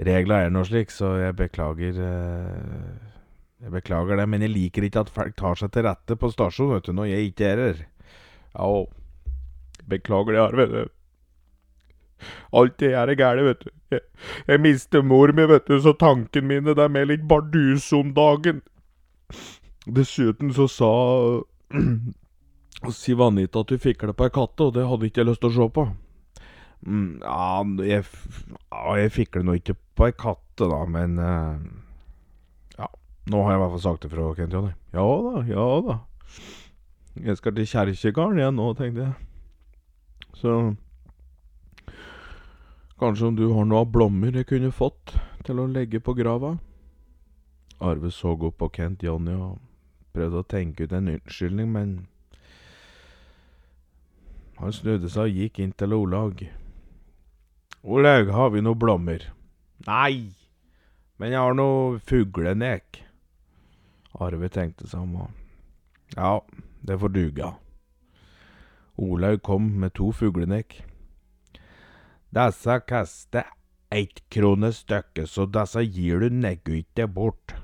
regler 0.00 0.46
er 0.46 0.54
nå 0.54 0.64
slik, 0.64 0.94
så 0.94 1.12
jeg 1.20 1.36
beklager 1.36 2.00
uh, 2.00 2.96
Jeg 3.60 3.72
beklager 3.74 4.16
det, 4.16 4.28
men 4.28 4.44
jeg 4.44 4.54
liker 4.54 4.86
ikke 4.86 5.04
at 5.04 5.12
folk 5.12 5.36
tar 5.36 5.60
seg 5.60 5.72
til 5.74 5.84
rette 5.84 6.16
på 6.16 6.32
stasjonen, 6.32 6.76
vet 6.76 6.88
du, 6.88 6.96
når 6.96 7.10
jeg 7.12 7.30
ikke 7.30 7.50
er 7.50 7.62
her. 7.62 7.78
Ja, 8.56 8.70
beklager 9.88 10.36
det, 10.36 10.42
Arve. 10.42 10.86
Alt 12.52 12.78
det 12.80 12.92
her 12.96 13.08
er 13.08 13.18
galt, 13.18 13.44
vet 13.44 13.64
du. 13.64 13.70
Jeg, 13.92 14.00
jeg 14.48 14.60
mister 14.60 15.02
mor 15.02 15.32
mi, 15.36 15.46
vet 15.48 15.68
du, 15.68 15.78
så 15.80 15.92
tankene 15.96 16.48
mine 16.48 16.74
det 16.74 16.84
er 16.84 16.92
mer 16.92 17.08
litt 17.08 17.24
bardus 17.28 17.88
om 17.96 18.12
dagen. 18.16 18.62
Dessuten 19.86 20.52
så 20.56 20.68
sa 20.70 20.92
Siv 22.92 23.18
Vanita 23.18 23.62
at 23.64 23.72
du 23.72 23.78
fikler 23.80 24.12
på 24.12 24.26
ei 24.26 24.34
katte, 24.34 24.68
og 24.68 24.74
det 24.76 24.84
hadde 24.86 25.08
ikke 25.08 25.22
jeg 25.22 25.30
lyst 25.30 25.42
til 25.42 25.50
å 25.50 25.56
se 25.56 25.68
på. 25.78 25.86
Mm, 26.86 27.22
ja, 27.24 27.64
jeg, 27.88 28.04
jeg 29.00 29.12
fikler 29.14 29.46
nå 29.46 29.56
ikke 29.58 29.76
på 29.96 30.08
ei 30.10 30.14
katte, 30.14 30.68
da, 30.68 30.82
men 30.88 31.16
uh, 31.18 31.56
Ja, 32.76 32.90
nå 33.32 33.42
har 33.42 33.54
jeg 33.54 33.58
i 33.58 33.62
hvert 33.64 33.74
fall 33.76 33.84
sagt 33.86 34.04
det 34.04 34.12
fra 34.12 34.28
Kent 34.38 34.56
Jonny. 34.56 34.74
Ja 34.94 35.06
da, 35.24 35.44
ja 35.48 35.68
da. 35.88 35.98
Jeg 37.16 37.40
skal 37.40 37.56
til 37.56 37.70
kjerkegården 37.70 38.42
igjen 38.42 38.60
nå, 38.60 38.68
tenkte 38.76 39.06
jeg. 39.06 39.14
Så 40.36 40.56
Kanskje 43.00 43.26
om 43.26 43.36
du 43.36 43.48
har 43.52 43.66
noe 43.68 43.82
av 43.84 43.90
blommer 43.92 44.36
jeg 44.36 44.48
kunne 44.48 44.72
fått 44.72 45.16
til 45.44 45.58
å 45.60 45.66
legge 45.68 46.00
på 46.00 46.14
grava? 46.16 46.54
Arve 47.84 48.08
så 48.12 48.32
opp 48.32 48.56
på 48.62 48.70
Kent 48.72 49.02
Jonny 49.04 49.34
og 49.36 49.58
prøvde 50.16 50.40
å 50.40 50.48
tenke 50.48 50.86
ut 50.86 50.94
en 50.96 51.10
unnskyldning, 51.12 51.68
men 51.72 51.90
han 54.56 54.72
snudde 54.72 55.10
seg 55.12 55.28
og 55.28 55.40
gikk 55.40 55.60
inn 55.60 55.74
til 55.76 55.92
Olaug. 55.96 56.42
Olaug, 57.84 58.30
har 58.32 58.52
vi 58.54 58.62
noe 58.64 58.78
blommer? 58.78 59.28
Nei, 59.86 60.32
men 61.20 61.32
jeg 61.32 61.42
har 61.42 61.56
noe 61.56 62.00
fuglenek. 62.08 63.02
Arve 64.16 64.48
tenkte 64.48 64.88
seg 64.88 65.04
om 65.04 65.26
og 65.26 66.16
Ja, 66.16 66.40
det 66.86 66.98
får 67.02 67.12
duga. 67.12 67.52
Olaug 68.96 69.42
kom 69.44 69.68
med 69.82 69.92
to 69.98 70.08
fuglenek. 70.16 70.80
Disse 72.32 72.80
kaster 72.88 73.50
ett 73.92 74.22
krone 74.32 74.72
stykket, 74.72 75.28
så 75.28 75.46
disse 75.46 75.82
gir 75.84 76.24
du 76.24 76.30
neggu 76.32 76.78
ikke 76.80 77.06
bort. 77.06 77.54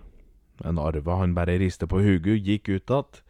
Men 0.62 0.78
Arve 0.78 1.16
han 1.18 1.35
bare 1.35 1.59
riste 1.59 1.88
på 1.88 2.02
hodet 2.05 2.38
gikk 2.44 2.68
ut 2.68 2.90
att. 2.90 3.22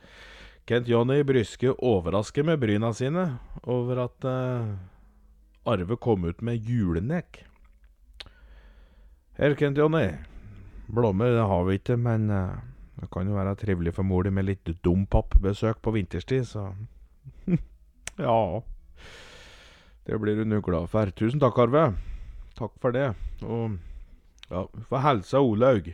Kent 0.65 0.89
Jonny 0.89 1.23
Bryske 1.27 1.73
overrasker 1.75 2.45
med 2.47 2.61
bryna 2.63 2.93
sine 2.95 3.25
over 3.67 4.05
at 4.05 4.27
uh, 4.27 4.75
Arve 5.67 5.97
kom 5.97 6.25
ut 6.25 6.43
med 6.43 6.63
julenek. 6.63 7.43
Her, 9.39 9.57
Kent 9.59 9.79
Jonny. 9.79 10.13
Blommer 10.87 11.35
det 11.35 11.49
har 11.51 11.65
vi 11.67 11.81
ikke, 11.81 11.97
men 11.99 12.31
uh, 12.31 12.61
det 13.01 13.11
kan 13.11 13.27
jo 13.27 13.35
være 13.35 13.57
trivelig 13.59 13.95
for 13.97 14.07
mor 14.07 14.23
di 14.23 14.31
med 14.31 14.47
litt 14.47 14.71
dompap-besøk 14.85 15.83
på 15.83 15.95
vinterstid, 15.97 16.47
så 16.47 16.69
Ja. 18.23 18.63
Det 20.07 20.19
blir 20.19 20.39
du 20.39 20.45
nå 20.47 20.61
glad 20.63 20.91
for. 20.91 21.11
Tusen 21.11 21.43
takk, 21.43 21.59
Arve. 21.59 21.89
Takk 22.59 22.75
for 22.83 22.95
det. 22.95 23.09
Og 23.43 23.79
ja, 24.51 24.67
få 24.87 25.03
hilse 25.03 25.43
Olaug. 25.43 25.91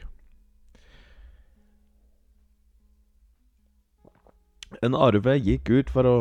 En 4.85 4.95
Arve 4.95 5.39
gikk 5.41 5.71
ut 5.73 5.91
for 5.91 6.09
å 6.09 6.17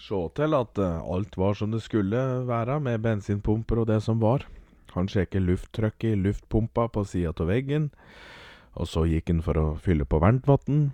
se 0.00 0.20
til 0.38 0.56
at 0.56 0.80
eh, 0.80 1.02
alt 1.14 1.36
var 1.36 1.58
som 1.58 1.74
det 1.74 1.82
skulle 1.84 2.22
være, 2.48 2.78
med 2.80 3.02
bensinpumper 3.04 3.82
og 3.82 3.90
det 3.90 4.00
som 4.04 4.22
var. 4.22 4.46
Han 4.94 5.08
sjekket 5.10 5.44
lufttrykket 5.44 6.14
i 6.14 6.18
luftpumpa 6.18 6.88
på 6.90 7.04
sida 7.06 7.34
av 7.36 7.50
veggen, 7.52 7.90
og 8.74 8.88
så 8.88 9.04
gikk 9.06 9.30
han 9.30 9.44
for 9.44 9.60
å 9.60 9.66
fylle 9.84 10.08
på 10.08 10.20
varmtvann. 10.22 10.90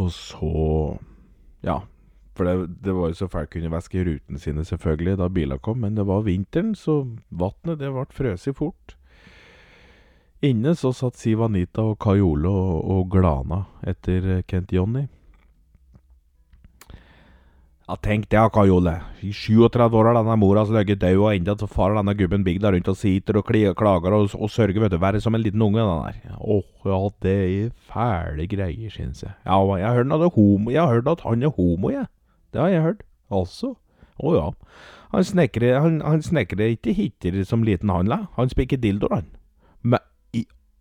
Og 0.00 0.12
så 0.16 0.52
Ja, 1.62 1.82
for 2.34 2.48
det, 2.48 2.80
det 2.82 2.94
var 2.96 3.12
jo 3.12 3.20
så 3.20 3.28
fælt 3.30 3.52
kunne 3.52 3.70
væske 3.70 4.02
rutene 4.02 4.40
sine 4.40 4.64
selvfølgelig 4.66 5.18
da 5.20 5.28
bilene 5.30 5.62
kom, 5.62 5.84
men 5.84 5.94
det 5.94 6.08
var 6.08 6.24
vinteren, 6.26 6.72
så 6.74 7.04
vannet 7.30 7.78
det 7.78 7.92
ble 7.92 8.08
frøset 8.10 8.56
fort. 8.58 8.96
Inne 10.42 10.74
så 10.74 10.90
satt 10.90 11.20
Siv 11.20 11.42
Anita 11.46 11.84
og 11.92 12.00
Kai 12.02 12.18
Ole 12.18 12.50
og, 12.50 12.78
og 12.90 13.10
glana 13.12 13.60
etter 13.86 14.24
eh, 14.38 14.40
Kent 14.42 14.72
Jonny. 14.74 15.04
Ja, 17.86 17.94
tenk 18.02 18.26
det, 18.32 18.40
Kai 18.54 18.70
Ole. 18.74 18.96
I 19.22 19.30
37 19.30 19.94
år 20.00 20.08
har 20.08 20.16
denne 20.18 20.34
mora 20.40 20.64
som 20.66 20.74
ligget 20.74 20.98
død, 21.02 21.20
og 21.20 21.30
enda 21.36 21.54
så 21.60 21.68
farer 21.70 21.98
denne 22.00 22.14
gubben 22.18 22.42
bygda 22.46 22.72
rundt 22.74 22.90
og 22.90 22.98
sitter 22.98 23.38
og 23.38 23.46
klager 23.46 24.16
og, 24.16 24.34
og 24.34 24.50
sørger, 24.50 24.82
vet 24.82 24.94
du. 24.94 24.98
Verre 25.02 25.22
som 25.22 25.38
en 25.38 25.44
liten 25.44 25.62
unge, 25.62 25.78
den 25.78 26.06
der. 26.08 26.36
Åh, 26.40 26.90
ja, 26.90 27.00
det 27.22 27.36
er 27.38 27.72
fæle 27.92 28.46
greier, 28.50 28.90
synes 28.90 29.22
jeg. 29.22 29.34
Ja, 29.46 29.62
jeg 29.78 29.86
har 29.86 29.98
hørt 30.00 30.14
er 30.18 30.34
homo. 30.34 30.74
Jeg 30.74 30.82
har 30.82 30.94
hørt 30.94 31.10
at 31.14 31.26
han 31.26 31.42
er 31.42 31.54
homo, 31.54 31.90
jeg. 31.94 32.06
Det 32.50 32.64
har 32.64 32.72
jeg 32.74 32.82
hørt. 32.82 33.06
Altså. 33.30 33.74
Å 34.18 34.34
ja. 34.34 34.48
Han 35.14 35.24
snekrer, 35.24 35.78
han, 35.84 36.00
han 36.02 36.22
snekrer 36.22 36.74
ikke 36.74 36.98
hitter 36.98 37.44
som 37.46 37.62
liten 37.62 37.94
han, 37.94 38.10
la. 38.10 38.24
Han 38.38 38.50
spikker 38.50 38.82
dildoer, 38.82 39.20
han. 39.20 39.30
Men 39.82 40.02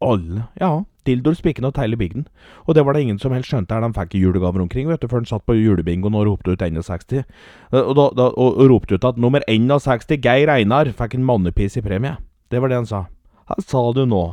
alle 0.01 0.47
Ja, 0.59 0.83
dildoer 1.07 1.37
spikker 1.37 1.65
og 1.65 1.75
teile 1.75 1.97
bygden. 1.97 2.27
Og 2.67 2.75
det 2.75 2.85
var 2.85 2.93
det 2.93 3.01
ingen 3.05 3.19
som 3.19 3.33
helst 3.33 3.49
skjønte 3.51 3.73
her 3.73 3.85
de 3.85 3.93
fikk 3.95 4.17
julegaver 4.19 4.61
omkring, 4.61 4.89
vet 4.89 5.01
du, 5.01 5.07
før 5.07 5.23
han 5.23 5.29
satt 5.29 5.45
på 5.45 5.57
julebingoen 5.57 6.17
og 6.17 6.27
ropte 6.27 6.53
ut 6.53 6.61
61. 6.61 7.23
Og, 7.71 7.95
da, 7.97 8.09
da, 8.17 8.29
og, 8.35 8.61
ropte 8.69 8.95
ut 8.95 9.07
at 9.07 9.17
nummer 9.17 9.43
61, 9.47 10.17
Geir 10.21 10.51
Einar, 10.51 10.91
fikk 10.97 11.17
en 11.17 11.25
mannepiss 11.25 11.77
i 11.77 11.85
premie. 11.85 12.17
Det 12.51 12.61
var 12.61 12.69
det 12.69 12.81
han 12.81 12.89
sa. 12.89 13.05
Hva 13.49 13.57
sa 13.63 13.83
du 13.95 14.05
nå? 14.05 14.23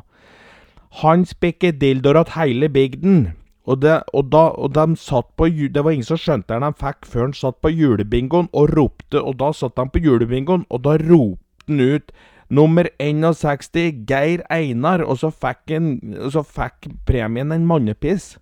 Han 1.03 1.25
spikker 1.29 1.77
dildoer 1.77 2.25
til 2.25 2.41
hele 2.41 2.69
bygden. 2.73 3.21
Og, 3.69 3.83
det, 3.83 3.99
og, 4.17 4.31
da, 4.33 4.49
og 4.57 4.73
de 4.73 4.97
satt 4.97 5.29
på 5.37 5.51
Det 5.53 5.85
var 5.85 5.93
ingen 5.93 6.07
som 6.07 6.17
skjønte 6.17 6.55
det 6.55 6.65
de 6.65 6.81
fikk 6.81 7.05
før 7.05 7.27
han 7.27 7.35
satt 7.37 7.59
på 7.61 7.69
julebingoen 7.69 8.49
og 8.57 8.73
ropte, 8.73 9.21
og 9.21 9.37
da 9.43 9.53
satt 9.53 9.77
han 9.77 9.93
på 9.93 10.01
julebingoen, 10.01 10.65
og 10.73 10.85
da 10.87 10.97
ropte 10.97 11.69
han 11.69 11.81
ut 11.81 12.13
Nummer 12.51 12.89
61, 12.99 14.05
Geir 14.09 14.43
Einar, 14.51 15.05
og 15.05 15.19
så 15.21 15.31
fikk, 15.31 15.71
en, 15.77 15.89
så 16.33 16.43
fikk 16.43 16.89
premien 17.09 17.53
en 17.53 17.67
mannepiss. 17.69 18.37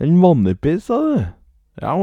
En 0.00 0.16
mannepiss, 0.20 0.88
sa 0.90 1.00
du? 1.00 1.22
Ja. 1.80 1.94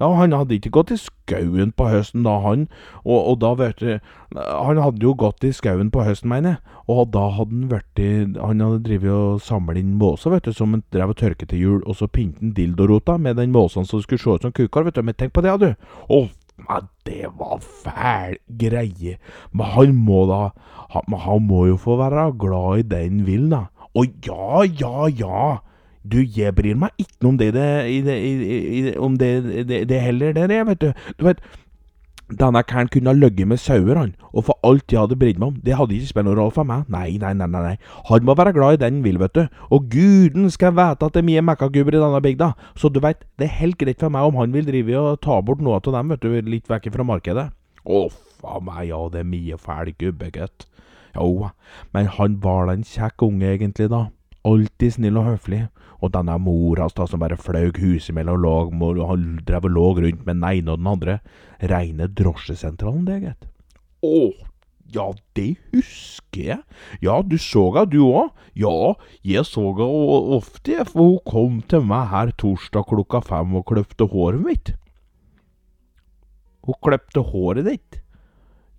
Ja, 0.00 0.08
han 0.16 0.32
hadde 0.32 0.56
ikke 0.56 0.72
gått 0.72 0.94
i 0.94 0.96
skauen 0.96 1.74
på 1.76 1.86
høsten 1.90 2.24
da, 2.24 2.38
han. 2.40 2.64
Og, 3.04 3.18
og 3.18 3.34
da, 3.42 3.52
vet 3.58 3.82
du 3.82 3.98
Han 4.32 4.78
hadde 4.80 5.04
jo 5.04 5.12
gått 5.18 5.44
i 5.44 5.52
skauen 5.52 5.90
på 5.92 6.04
høsten, 6.06 6.30
mener 6.32 6.54
jeg. 6.54 6.78
Og 6.90 7.10
da 7.12 7.26
hadde 7.36 7.52
han 7.52 7.68
vært 7.68 8.00
i 8.00 8.08
Han 8.40 8.64
hadde 8.64 8.80
drevet 8.86 9.12
og 9.12 9.42
samlet 9.44 9.82
inn 9.82 9.98
måser, 10.00 10.32
vet 10.32 10.48
du, 10.48 10.54
som 10.56 10.72
han 10.72 10.84
drev 10.94 11.12
og 11.12 11.20
tørket 11.20 11.52
til 11.52 11.60
jul. 11.60 11.82
Og 11.84 12.00
så 12.00 12.08
pynte 12.08 12.40
han 12.40 12.54
dildorota 12.56 13.18
med 13.20 13.36
den 13.36 13.52
måsen 13.52 13.84
som 13.84 14.00
skulle 14.00 14.22
se 14.22 14.38
ut 14.38 14.48
som 14.48 14.56
kukar, 14.56 14.88
vet 14.88 14.96
du. 14.96 15.04
Men 15.04 15.18
tenk 15.20 15.36
på 15.36 15.44
det, 15.44 15.58
du. 15.60 15.68
Å, 16.08 16.22
men 16.66 16.88
det 17.08 17.30
var 17.38 17.60
fæl 17.60 18.36
greie. 18.60 19.16
Men 19.52 19.72
han 19.74 19.96
må 19.96 20.24
da 20.30 20.42
han, 20.90 21.18
han 21.24 21.46
må 21.46 21.66
jo 21.70 21.80
få 21.80 21.96
være 22.00 22.30
glad 22.38 22.84
i 22.84 22.88
det 22.90 23.02
han 23.06 23.26
vil, 23.26 23.50
da. 23.52 23.66
Å 23.94 24.06
ja, 24.26 24.62
ja, 24.80 25.10
ja. 25.20 25.42
Du, 26.00 26.16
jeg 26.24 26.54
bryr 26.56 26.78
meg 26.80 26.96
ikke 26.98 27.28
om 27.28 27.36
det, 27.36 27.50
det, 27.52 27.66
i 27.92 27.98
det, 28.00 28.14
i, 28.24 28.54
i, 28.80 28.92
om 28.96 29.18
det, 29.20 29.30
det, 29.68 29.82
det 29.90 29.98
heller, 30.00 30.32
det, 30.32 30.46
det, 30.48 30.60
vet 30.70 30.80
du. 30.80 31.02
Du 31.18 31.26
vet, 31.26 31.42
denne 32.38 32.62
kæren 32.62 32.88
kunne 32.92 33.10
ha 33.10 33.16
løyet 33.16 33.48
med 33.48 33.58
sauer, 33.58 33.98
han, 33.98 34.14
og 34.30 34.44
for 34.46 34.58
alt 34.66 34.92
jeg 34.92 35.00
hadde 35.00 35.18
brydd 35.18 35.40
meg 35.40 35.48
om, 35.48 35.58
det 35.64 35.76
hadde 35.78 35.96
ikke 35.96 36.10
spilt 36.12 36.28
noen 36.28 36.38
rolle 36.38 36.54
for 36.54 36.68
meg. 36.68 36.86
Nei, 36.92 37.16
nei, 37.18 37.32
nei, 37.34 37.48
nei. 37.50 37.76
Han 38.10 38.26
må 38.26 38.36
være 38.38 38.54
glad 38.56 38.78
i 38.78 38.82
den 38.84 39.00
han 39.00 39.04
vil, 39.04 39.18
vet 39.22 39.34
du. 39.34 39.44
Og 39.70 39.88
guden 39.92 40.50
skal 40.52 40.74
vite 40.76 41.06
at 41.06 41.14
det 41.16 41.22
er 41.22 41.28
mye 41.28 41.44
mekkagubber 41.46 41.96
i 41.96 42.02
denne 42.02 42.22
bygda. 42.24 42.52
Så 42.76 42.92
du 42.92 43.00
veit, 43.02 43.24
det 43.40 43.48
er 43.48 43.58
helt 43.60 43.78
greit 43.80 44.02
for 44.02 44.12
meg 44.12 44.28
om 44.28 44.38
han 44.40 44.54
vil 44.54 44.68
drive 44.68 44.98
og 45.00 45.20
ta 45.24 45.40
bort 45.40 45.62
noe 45.64 45.80
av 45.80 45.92
dem, 45.94 46.14
vet 46.14 46.24
du, 46.24 46.34
litt 46.50 46.70
vekk 46.70 46.90
fra 46.94 47.06
markedet. 47.06 47.48
Å, 47.80 48.00
faen 48.42 48.66
meg, 48.68 48.88
ja, 48.90 49.00
det 49.12 49.22
er 49.22 49.30
mye 49.30 49.58
fæl 49.60 49.94
gubbe, 49.98 50.30
gutt. 50.34 50.66
Jo, 51.16 51.50
men 51.94 52.10
han 52.18 52.38
var 52.42 52.68
da 52.68 52.76
en 52.78 52.86
kjekk 52.86 53.24
unge, 53.26 53.54
egentlig, 53.56 53.88
da. 53.90 54.06
Alltid 54.48 54.96
snill 54.96 55.18
og 55.20 55.28
høflig. 55.34 55.64
Og 56.00 56.12
denne 56.14 56.36
mor 56.40 56.80
hans 56.80 56.94
da, 56.96 57.04
som 57.08 57.20
bare 57.20 57.36
flaug 57.36 57.76
huset 57.82 58.14
mellom 58.16 58.40
lag, 58.40 58.70
drev 59.44 59.66
og 59.68 59.74
lå 59.74 59.88
rundt 59.98 60.22
med 60.24 60.38
den 60.38 60.46
ene 60.48 60.72
og 60.72 60.80
den 60.80 60.92
andre. 60.94 61.18
Reine 61.60 62.08
drosjesentralen, 62.08 63.04
det, 63.04 63.18
gitt. 63.26 63.50
Å, 64.00 64.30
ja, 64.90 65.06
det 65.36 65.50
husker 65.74 66.46
jeg. 66.46 66.62
Ja, 67.04 67.20
du 67.22 67.36
så 67.38 67.66
henne, 67.74 67.90
du 67.92 68.00
òg? 68.08 68.30
Ja, 68.58 68.94
jeg 69.26 69.44
så 69.46 69.68
henne 69.76 70.36
ofte, 70.38 70.80
for 70.88 71.04
hun 71.04 71.20
kom 71.28 71.60
til 71.68 71.84
meg 71.86 72.08
her 72.14 72.32
torsdag 72.40 72.88
klokka 72.88 73.20
fem 73.26 73.54
og 73.60 73.68
kløpte 73.68 74.08
håret 74.10 74.42
mitt. 74.46 74.72
Hun 76.66 76.80
kløpte 76.82 77.22
håret 77.28 77.68
ditt? 77.68 78.00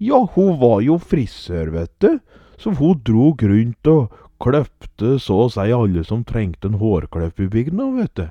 Ja, 0.02 0.24
hun 0.34 0.58
var 0.58 0.82
jo 0.82 0.97
frisør, 0.97 1.69
vet 1.78 1.93
du, 2.02 2.17
så 2.58 2.74
hun 2.74 3.00
drog 3.06 3.43
rundt 3.45 3.89
og 3.89 4.10
kløpte 4.41 5.15
så 5.21 5.43
å 5.45 5.51
si 5.54 5.67
alle 5.73 6.04
som 6.08 6.25
trengte 6.27 6.71
en 6.71 6.80
hårklipp 6.82 7.39
i 7.41 7.49
bygda, 7.51 7.88
vet 7.99 8.15
du. 8.17 8.25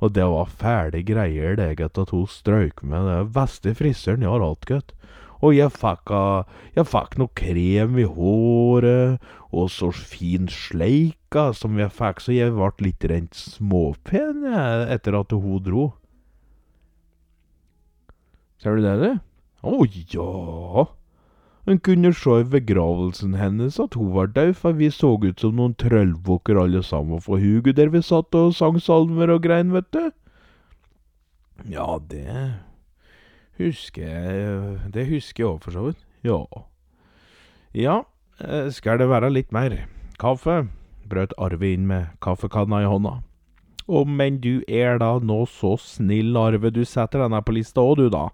Og 0.00 0.14
det 0.16 0.24
var 0.32 0.54
fæle 0.60 1.02
greier, 1.04 1.58
det, 1.60 1.74
gitt, 1.78 1.98
at 2.00 2.12
hun 2.14 2.24
strøyk 2.30 2.80
med 2.82 3.04
det 3.08 3.20
beste 3.36 3.74
frisøren 3.76 4.24
jeg 4.24 4.32
har 4.32 4.44
hatt, 4.46 4.68
gitt. 4.70 4.94
Og 5.40 5.54
jeg 5.56 5.72
fikk, 5.72 6.12
uh, 6.12 6.44
jeg 6.76 6.88
fikk 6.88 7.16
noe 7.20 7.32
krem 7.36 7.96
i 8.00 8.06
håret, 8.08 9.30
og 9.50 9.70
så 9.72 9.88
fin 9.92 10.48
sleika 10.52 11.50
som 11.56 11.80
jeg 11.80 11.92
fikk, 11.96 12.20
så 12.24 12.36
jeg 12.36 12.54
ble 12.56 12.70
litt 12.84 13.06
rent 13.08 13.36
småpen 13.36 14.44
jeg, 14.48 14.86
etter 14.96 15.16
at 15.20 15.32
hun 15.32 15.64
dro. 15.64 15.90
Ser 18.60 18.76
du 18.76 18.84
det, 18.84 18.96
du? 19.00 19.20
Å 19.64 19.84
ja. 19.88 20.86
En 21.68 21.78
kunne 21.78 22.12
se 22.16 22.38
i 22.40 22.46
begravelsen 22.48 23.34
hennes 23.36 23.76
at 23.82 23.94
hun 23.98 24.14
var 24.14 24.32
død, 24.32 24.54
for 24.56 24.72
vi 24.72 24.88
så 24.90 25.12
ut 25.20 25.40
som 25.40 25.58
noen 25.58 25.74
trøllbukker 25.76 26.56
alle 26.56 26.82
sammen 26.82 27.20
for 27.20 27.42
huget 27.42 27.76
der 27.76 27.92
vi 27.92 28.00
satt 28.02 28.34
og 28.34 28.54
sang 28.56 28.80
salmer 28.80 29.30
og 29.34 29.42
grein, 29.44 29.72
vet 29.72 29.90
du. 29.92 30.10
Ja, 31.68 31.98
det 32.08 32.56
husker 33.60 34.08
jeg 34.08 34.92
Det 34.94 35.06
husker 35.10 35.44
jeg 35.44 35.50
òg, 35.52 35.62
for 35.62 35.70
så 35.76 35.86
vidt. 35.90 36.04
Ja. 36.24 36.44
Ja, 37.76 38.02
eh, 38.40 38.70
skal 38.72 38.98
det 38.98 39.08
være 39.08 39.30
litt 39.30 39.52
mer 39.52 39.84
kaffe? 40.18 40.68
brøt 41.10 41.34
Arve 41.42 41.72
inn 41.74 41.88
med 41.90 42.14
kaffekanna 42.22 42.84
i 42.84 42.88
hånda. 42.88 43.16
Å, 43.90 44.04
men 44.06 44.38
du 44.38 44.62
er 44.70 45.00
da 45.02 45.16
nå 45.18 45.42
så 45.50 45.74
snill, 45.82 46.36
Arve, 46.38 46.70
du 46.70 46.84
setter 46.86 47.24
denne 47.24 47.40
på 47.42 47.56
lista 47.56 47.82
òg, 47.82 47.96
du, 47.98 48.06
da. 48.12 48.28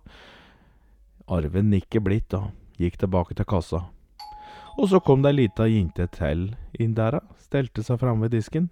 Arve 1.32 1.62
nikker 1.64 2.04
blidt 2.04 2.36
og 2.36 2.50
gikk 2.80 2.98
tilbake 3.00 3.36
til 3.36 3.48
kassa. 3.48 3.84
Og 4.76 4.90
så 4.90 5.00
kom 5.00 5.22
det 5.24 5.32
ei 5.32 5.38
lita 5.42 5.68
jente 5.70 6.08
til 6.12 6.50
inn 6.76 6.96
der, 6.96 7.20
stelte 7.40 7.84
seg 7.84 8.00
framme 8.02 8.26
ved 8.26 8.36
disken. 8.36 8.68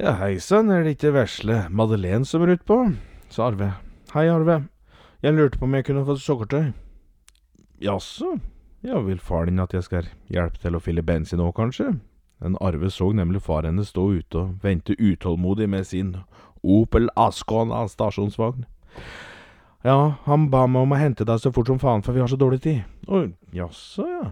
Ja, 0.00 0.16
hei 0.18 0.38
sann, 0.42 0.72
er 0.72 0.82
det 0.82 0.96
ikke 0.96 1.12
vesle 1.14 1.66
Madeleine 1.70 2.26
som 2.26 2.42
er 2.42 2.56
utpå? 2.56 2.80
sa 3.30 3.50
Arve. 3.50 3.74
Hei, 4.14 4.26
Arve. 4.30 4.64
Jeg 5.22 5.36
lurte 5.36 5.58
på 5.58 5.68
om 5.68 5.74
jeg 5.74 5.86
kunne 5.86 6.04
få 6.06 6.16
sukkertøy. 6.18 6.72
Jaså, 7.82 8.38
ja, 8.84 8.98
vil 9.00 9.20
far 9.20 9.46
din 9.46 9.62
at 9.62 9.72
jeg 9.74 9.86
skal 9.86 10.08
hjelpe 10.32 10.60
til 10.60 10.76
å 10.76 10.80
fylle 10.82 11.04
bensin 11.04 11.40
òg, 11.40 11.54
kanskje? 11.56 11.94
Den 12.42 12.58
Arve 12.60 12.90
så 12.90 13.12
nemlig 13.12 13.40
far 13.42 13.64
hennes 13.64 13.92
stå 13.92 14.08
ute 14.18 14.40
og 14.40 14.64
vente 14.64 14.96
utålmodig 14.98 15.68
med 15.70 15.86
sin 15.88 16.16
Opel 16.64 17.08
Ascona 17.16 17.86
stasjonsvogn. 17.88 18.66
Ja, 19.84 20.16
han 20.24 20.48
ba 20.48 20.64
meg 20.64 20.86
om 20.86 20.94
å 20.96 20.98
hente 20.98 21.26
deg 21.28 21.42
så 21.42 21.52
fort 21.52 21.68
som 21.68 21.80
faen, 21.80 22.02
for 22.04 22.16
vi 22.16 22.22
har 22.22 22.30
så 22.32 22.38
dårlig 22.40 22.62
tid. 22.64 22.84
Å, 23.04 23.26
jaså, 23.52 24.06
ja. 24.08 24.30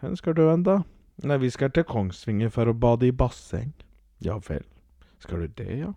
Hvor 0.00 0.16
skal 0.16 0.36
du 0.38 0.46
hen, 0.46 0.64
da? 0.64 0.78
Nei, 1.24 1.36
vi 1.42 1.50
skal 1.52 1.72
til 1.72 1.84
Kongsvinger 1.88 2.48
for 2.52 2.68
å 2.68 2.76
bade 2.76 3.08
i 3.08 3.12
basseng. 3.12 3.74
Ja 4.24 4.38
vel. 4.48 4.64
Skal 5.20 5.44
du 5.44 5.52
det, 5.60 5.68
ja? 5.82 5.92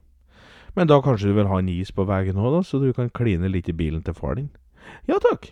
Men 0.76 0.92
da 0.92 1.00
kanskje 1.04 1.32
du 1.32 1.38
vil 1.40 1.48
ha 1.48 1.60
en 1.60 1.72
is 1.72 1.92
på 1.96 2.06
veien 2.08 2.40
òg, 2.40 2.52
da, 2.58 2.62
så 2.64 2.80
du 2.84 2.92
kan 2.96 3.12
kline 3.16 3.48
litt 3.52 3.72
i 3.72 3.76
bilen 3.76 4.04
til 4.04 4.16
far 4.16 4.36
din? 4.40 4.52
Ja 5.08 5.20
takk. 5.24 5.52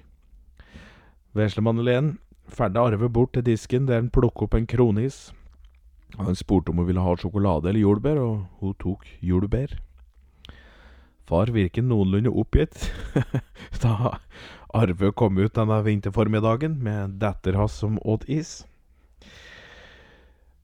Vesle 1.36 1.63
Madeleine 1.63 2.17
ferda 2.47 2.83
Arve 2.88 3.10
bort 3.12 3.33
til 3.36 3.43
disken 3.47 3.88
der 3.88 4.01
han 4.01 4.12
plukket 4.13 4.47
opp 4.47 4.55
en 4.57 4.67
kronis. 4.67 5.31
Han 6.17 6.36
spurte 6.36 6.71
om 6.71 6.79
hun 6.79 6.88
ville 6.88 7.03
ha 7.03 7.15
sjokolade 7.19 7.69
eller 7.69 7.83
jordbær, 7.83 8.19
og 8.23 8.62
hun 8.62 8.75
tok 8.79 9.07
jordbær. 9.21 9.75
Far 11.28 11.52
virker 11.52 11.84
noenlunde 11.84 12.32
oppgitt 12.32 12.88
da 13.84 14.18
Arve 14.78 15.12
kom 15.12 15.38
ut 15.38 15.56
denne 15.58 15.82
vinterformiddagen 15.84 16.78
med 16.84 17.18
datter 17.20 17.58
hans 17.60 17.76
som 17.82 17.98
åt 18.04 18.24
is. 18.32 18.62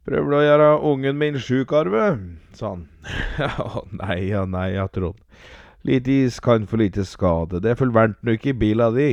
Prøver 0.07 0.29
du 0.29 0.37
å 0.37 0.43
gjøre 0.43 0.69
ungen 0.87 1.19
min 1.19 1.39
sjuk, 1.39 1.71
Arve? 1.75 2.07
sa 2.55 2.73
han. 2.75 2.87
Ja, 3.39 3.83
nei, 3.91 4.17
ja, 4.29 4.45
nei, 4.45 4.73
ja, 4.75 4.87
Trond. 4.87 5.19
Litt 5.83 6.07
is 6.07 6.39
kan 6.39 6.67
for 6.67 6.79
lite 6.79 7.03
skade, 7.07 7.59
det 7.63 7.77
fulverte 7.79 8.23
nå 8.23 8.35
ikke 8.37 8.53
i 8.53 8.57
bila 8.65 8.89
di. 8.95 9.11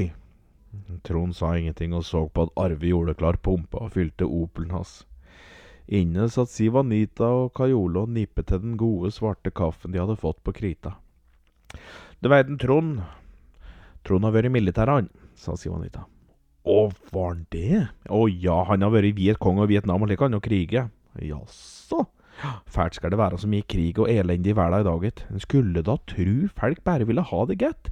Trond 1.07 1.35
sa 1.35 1.57
ingenting 1.59 1.95
og 1.99 2.05
så 2.07 2.27
på 2.31 2.47
at 2.47 2.55
Arve 2.59 2.91
gjorde 2.91 3.17
klar 3.19 3.39
pumpa 3.43 3.87
og 3.87 3.95
fylte 3.99 4.27
Opelen 4.27 4.75
hans. 4.75 5.01
Inne 5.91 6.29
satt 6.31 6.51
Siv 6.53 6.79
Anita 6.79 7.27
og 7.41 7.55
Kajolo 7.59 8.05
og 8.07 8.15
nippet 8.15 8.51
til 8.51 8.63
den 8.63 8.77
gode, 8.79 9.11
svarte 9.11 9.51
kaffen 9.51 9.91
de 9.91 9.99
hadde 9.99 10.19
fått 10.19 10.39
på 10.47 10.55
krita. 10.55 10.95
Du 12.21 12.29
veit 12.33 12.51
Trond 12.61 13.01
Trond 14.07 14.25
har 14.25 14.33
vært 14.35 14.49
i 14.49 14.55
militæret, 14.55 15.03
han, 15.03 15.11
sa 15.37 15.57
Sivanita. 15.61 16.07
Å, 16.65 16.79
var 17.13 17.35
han 17.35 17.45
det? 17.53 17.83
Å 18.13 18.23
ja, 18.29 18.63
han 18.69 18.85
har 18.85 18.93
vært 18.95 19.11
i 19.11 19.17
Vietcong 19.17 19.61
og 19.61 19.71
Vietnam 19.71 20.05
og 20.05 20.11
slik, 20.11 20.25
han, 20.25 20.37
og 20.37 20.45
krige. 20.45 20.87
Jaså? 21.25 22.05
Fælt 22.71 22.97
skal 22.97 23.13
det 23.13 23.21
være 23.21 23.39
så 23.41 23.49
mye 23.51 23.67
krig 23.69 23.99
og 24.01 24.09
elendig 24.09 24.55
i 24.55 24.57
verden 24.57 24.85
i 24.85 24.89
dag, 24.89 25.05
gitt. 25.05 25.25
En 25.29 25.43
skulle 25.43 25.85
da 25.85 25.97
tru 26.09 26.49
folk 26.57 26.81
bare 26.87 27.09
ville 27.09 27.25
ha 27.29 27.41
det 27.49 27.59
godt. 27.61 27.91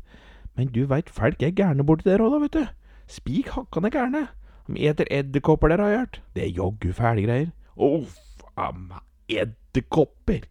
Men 0.56 0.72
du 0.74 0.82
veit, 0.90 1.12
folk 1.12 1.42
er 1.44 1.54
gærne 1.56 1.84
borti 1.86 2.08
der 2.08 2.24
òg, 2.24 2.34
da, 2.34 2.40
vet 2.44 2.56
du. 2.56 2.64
Spik 3.08 3.52
hakkande 3.54 3.92
gærne. 3.92 4.24
De 4.68 4.88
eter 4.88 5.08
edderkopper 5.12 5.72
der, 5.72 5.84
har 5.84 5.92
jeg 5.92 6.00
hørt. 6.04 6.20
Det 6.36 6.44
er 6.44 6.56
joggu 6.56 6.92
fæle 6.96 7.24
greier. 7.24 7.52
Uff 7.76 8.16
a 8.58 8.72
meg, 8.74 9.04
edderkopper. 9.28 10.48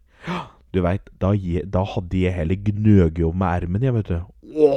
Du 0.74 0.82
veit, 0.84 1.08
da, 1.22 1.32
da 1.64 1.82
hadde 1.94 2.20
jeg 2.20 2.34
heller 2.36 2.58
gnøget 2.66 3.24
om 3.24 3.38
med 3.40 3.62
ermen, 3.62 3.86
jeg, 3.86 3.94
vet 3.96 4.10
du. 4.10 4.18
Å, 4.58 4.72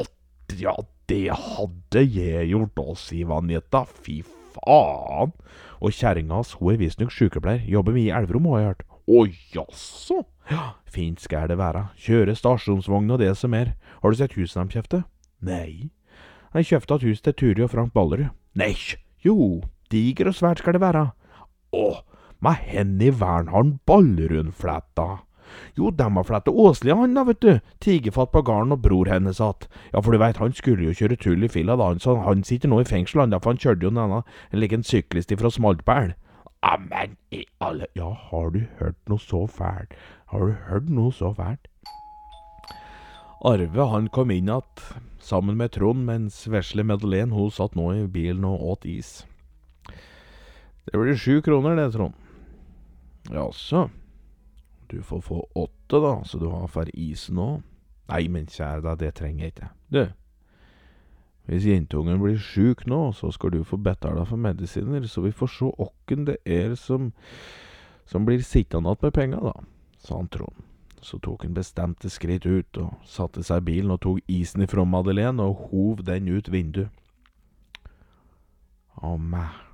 ja, 0.59 0.75
det 1.11 1.25
hadde 1.35 2.03
jeg 2.05 2.51
gjort 2.53 2.79
òg, 2.79 2.93
sier 2.99 3.33
Anita. 3.35 3.83
Fy 4.05 4.21
faen. 4.55 5.33
Og 5.81 5.95
kjerringa 5.97 6.39
hans, 6.39 6.53
hun 6.59 6.75
er 6.75 6.79
visstnok 6.79 7.11
sykepleier. 7.15 7.65
Jobber 7.67 7.95
mye 7.97 8.07
i 8.07 8.15
Elverum, 8.15 8.47
har 8.53 8.61
jeg 8.61 8.69
hørt. 8.69 8.85
Å 9.11 9.23
jaså? 9.55 10.21
Ja, 10.51 10.75
fint 10.87 11.23
skal 11.23 11.49
det 11.51 11.57
være. 11.59 11.87
Kjøre 11.99 12.35
stasjonsvogn 12.37 13.11
og 13.11 13.19
det 13.19 13.33
som 13.39 13.55
er. 13.57 13.73
Har 14.01 14.13
du 14.13 14.19
sett 14.19 14.37
huset 14.37 14.61
de 14.61 14.77
kjøpte? 14.77 15.01
Nei. 15.43 15.89
De 16.53 16.63
kjøpte 16.67 16.99
et 16.99 17.07
hus 17.09 17.23
til 17.23 17.35
Turi 17.35 17.65
og 17.65 17.71
Frank 17.73 17.93
Ballerud. 17.95 18.31
Nei, 18.59 18.75
jo, 19.23 19.61
diger 19.91 20.31
og 20.31 20.37
svært 20.37 20.63
skal 20.63 20.75
det 20.75 20.83
være. 20.83 21.03
Å, 21.75 21.85
med 22.43 22.63
hen 22.67 22.97
i 22.99 23.11
verden 23.11 23.51
har 23.51 23.63
han 23.63 23.75
Ballerud-fletta? 23.87 25.07
Jo, 25.77 25.91
dem 25.91 26.15
har 26.19 26.23
fletta 26.27 26.51
Åsli 26.51 26.91
han 26.91 27.13
da, 27.15 27.23
vet 27.23 27.41
du. 27.41 27.59
Tigerfatt 27.79 28.31
på 28.31 28.41
garden 28.41 28.71
og 28.71 28.81
bror 28.81 29.05
hennes 29.05 29.41
att. 29.41 29.67
Ja, 29.93 30.01
for 30.01 30.11
du 30.11 30.17
veit, 30.17 30.37
han 30.37 30.53
skulle 30.53 30.83
jo 30.83 30.93
kjøre 30.93 31.17
tull 31.17 31.43
i 31.43 31.49
filla 31.49 31.75
da, 31.75 31.93
så 31.99 32.15
han 32.25 32.43
sitter 32.43 32.69
nå 32.69 32.81
i 32.81 32.87
fengsel, 32.87 33.21
han, 33.21 33.39
for 33.39 33.51
han 33.51 33.61
kjørte 33.61 33.87
jo 33.87 33.93
denne, 33.93 34.23
en 34.51 34.59
liten 34.59 34.83
syklist 34.83 35.31
ifra 35.31 35.49
Smaltbæl. 35.51 36.13
Ammen 36.61 37.17
i 37.31 37.45
alle 37.59 37.87
Ja, 37.95 38.11
har 38.29 38.51
du 38.53 38.65
hørt 38.79 38.97
noe 39.09 39.19
så 39.19 39.47
fælt? 39.49 39.95
Har 40.29 40.39
du 40.39 40.55
hørt 40.69 40.89
noe 40.89 41.11
så 41.11 41.33
fælt? 41.33 41.67
Arve 43.41 43.87
han 43.89 44.09
kom 44.13 44.29
inn 44.29 44.51
igjen 44.51 44.61
sammen 45.21 45.57
med 45.57 45.71
Trond, 45.73 46.05
mens 46.05 46.43
vesle 46.49 46.83
Madeleine 46.85 47.33
hun 47.33 47.49
satt 47.53 47.75
nå 47.77 47.87
i 47.95 48.05
bilen 48.09 48.45
og 48.45 48.61
åt 48.73 48.85
is. 48.85 49.23
Det 50.85 50.97
blir 50.97 51.17
sju 51.17 51.41
kroner 51.45 51.77
det, 51.77 51.91
Trond. 51.93 52.13
Jaså. 53.29 53.87
Du 54.91 55.01
får 55.01 55.21
få 55.23 55.43
åtte, 55.55 55.99
da, 56.03 56.17
så 56.27 56.39
du 56.39 56.49
har 56.51 56.67
for 56.71 56.89
isen 56.93 57.39
òg. 57.39 57.61
Nei, 58.11 58.25
men 58.27 58.49
kjære 58.51 58.83
deg, 58.83 58.97
det 58.99 59.13
trenger 59.15 59.45
jeg 59.45 59.53
ikke. 59.53 59.69
Du, 59.91 60.01
hvis 61.51 61.65
jentungen 61.65 62.19
blir 62.21 62.37
sjuk 62.39 62.85
nå, 62.87 63.11
så 63.11 63.31
skal 63.31 63.51
du 63.51 63.63
få 63.63 63.77
betala 63.81 64.23
for 64.27 64.39
medisiner, 64.39 65.07
så 65.07 65.21
vi 65.21 65.31
får 65.31 65.49
se 65.51 65.71
åkken 65.83 66.27
det 66.29 66.37
er 66.45 66.75
som, 66.75 67.11
som 68.05 68.25
blir 68.25 68.43
sittende 68.43 68.91
igjen 68.91 69.07
med 69.07 69.15
penga, 69.15 69.39
da, 69.39 69.53
sa 69.99 70.19
han 70.19 70.29
Trond. 70.31 70.67
Så 71.01 71.17
tok 71.17 71.43
han 71.43 71.57
bestemte 71.57 72.11
skritt 72.13 72.45
ut 72.45 72.77
og 72.77 72.93
satte 73.09 73.41
seg 73.43 73.63
i 73.63 73.67
bilen 73.71 73.91
og 73.95 74.03
tok 74.05 74.19
isen 74.29 74.61
ifra 74.61 74.85
Madeleine 74.85 75.41
og 75.41 75.71
hov 75.71 76.03
den 76.05 76.29
ut 76.29 76.51
vinduet. 76.53 76.93
Å 79.01 79.17
meg. 79.17 79.70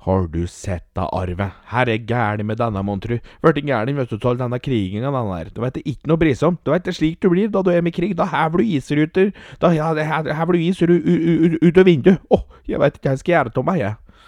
Har 0.00 0.26
du 0.32 0.46
sett 0.48 0.86
da, 0.96 1.04
Arve? 1.12 1.50
Her 1.68 1.88
er 1.92 2.06
gæren 2.08 2.46
med 2.48 2.56
denne, 2.56 2.80
mon 2.82 3.00
tru. 3.04 3.18
Blitt 3.44 3.66
gæren, 3.68 3.98
vet 3.98 4.08
du, 4.08 4.16
av 4.16 4.38
denne 4.40 4.56
kriginga, 4.56 5.10
den 5.12 5.28
der. 5.28 5.50
Du 5.52 5.60
veit 5.60 5.74
det 5.76 5.82
ikke 5.84 6.08
noe 6.08 6.20
brisomt. 6.20 6.62
Du 6.64 6.70
veit 6.72 6.86
det 6.86 6.94
slik 6.96 7.18
du 7.20 7.28
blir 7.28 7.50
da 7.52 7.60
du 7.60 7.68
er 7.68 7.84
med 7.84 7.92
krig. 7.92 8.14
Da 8.16 8.24
hever 8.30 8.62
du 8.62 8.64
isruter. 8.64 9.28
Da 9.60 9.74
ja, 9.76 9.90
hever 9.92 10.56
du 10.56 10.62
is 10.64 10.80
ut, 10.80 11.76
av 11.76 11.84
vinduet. 11.84 12.22
Å, 12.32 12.38
jeg 12.64 12.80
veit 12.80 12.96
ikke 12.96 13.10
hva 13.10 13.12
jeg 13.12 13.20
skal 13.20 13.34
gjøre 13.34 13.52
av 13.60 13.66
meg, 13.68 13.82
jeg. 13.82 14.22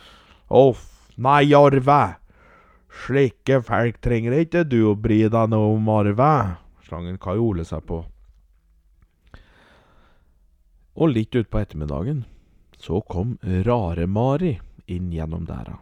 Uff, 0.61 0.83
nei, 1.17 1.45
Arve. 1.57 2.01
Slike 3.07 3.63
folk 3.65 4.03
trenger 4.05 4.37
ikke 4.43 4.67
du 4.69 4.83
å 4.91 4.93
bry 4.93 5.23
deg 5.25 5.55
noe 5.55 5.71
om, 5.73 5.89
Arve. 5.89 6.35
Slangen 6.85 7.17
Kajole 7.17 7.65
seg 7.65 7.87
på. 7.89 8.03
Og 11.01 11.09
litt 11.09 11.33
utpå 11.33 11.63
ettermiddagen 11.63 12.27
så 12.77 13.01
kom 13.09 13.39
Rare-Mari 13.41 14.59
inn 14.91 15.11
gjennom 15.15 15.47
dæra. 15.49 15.79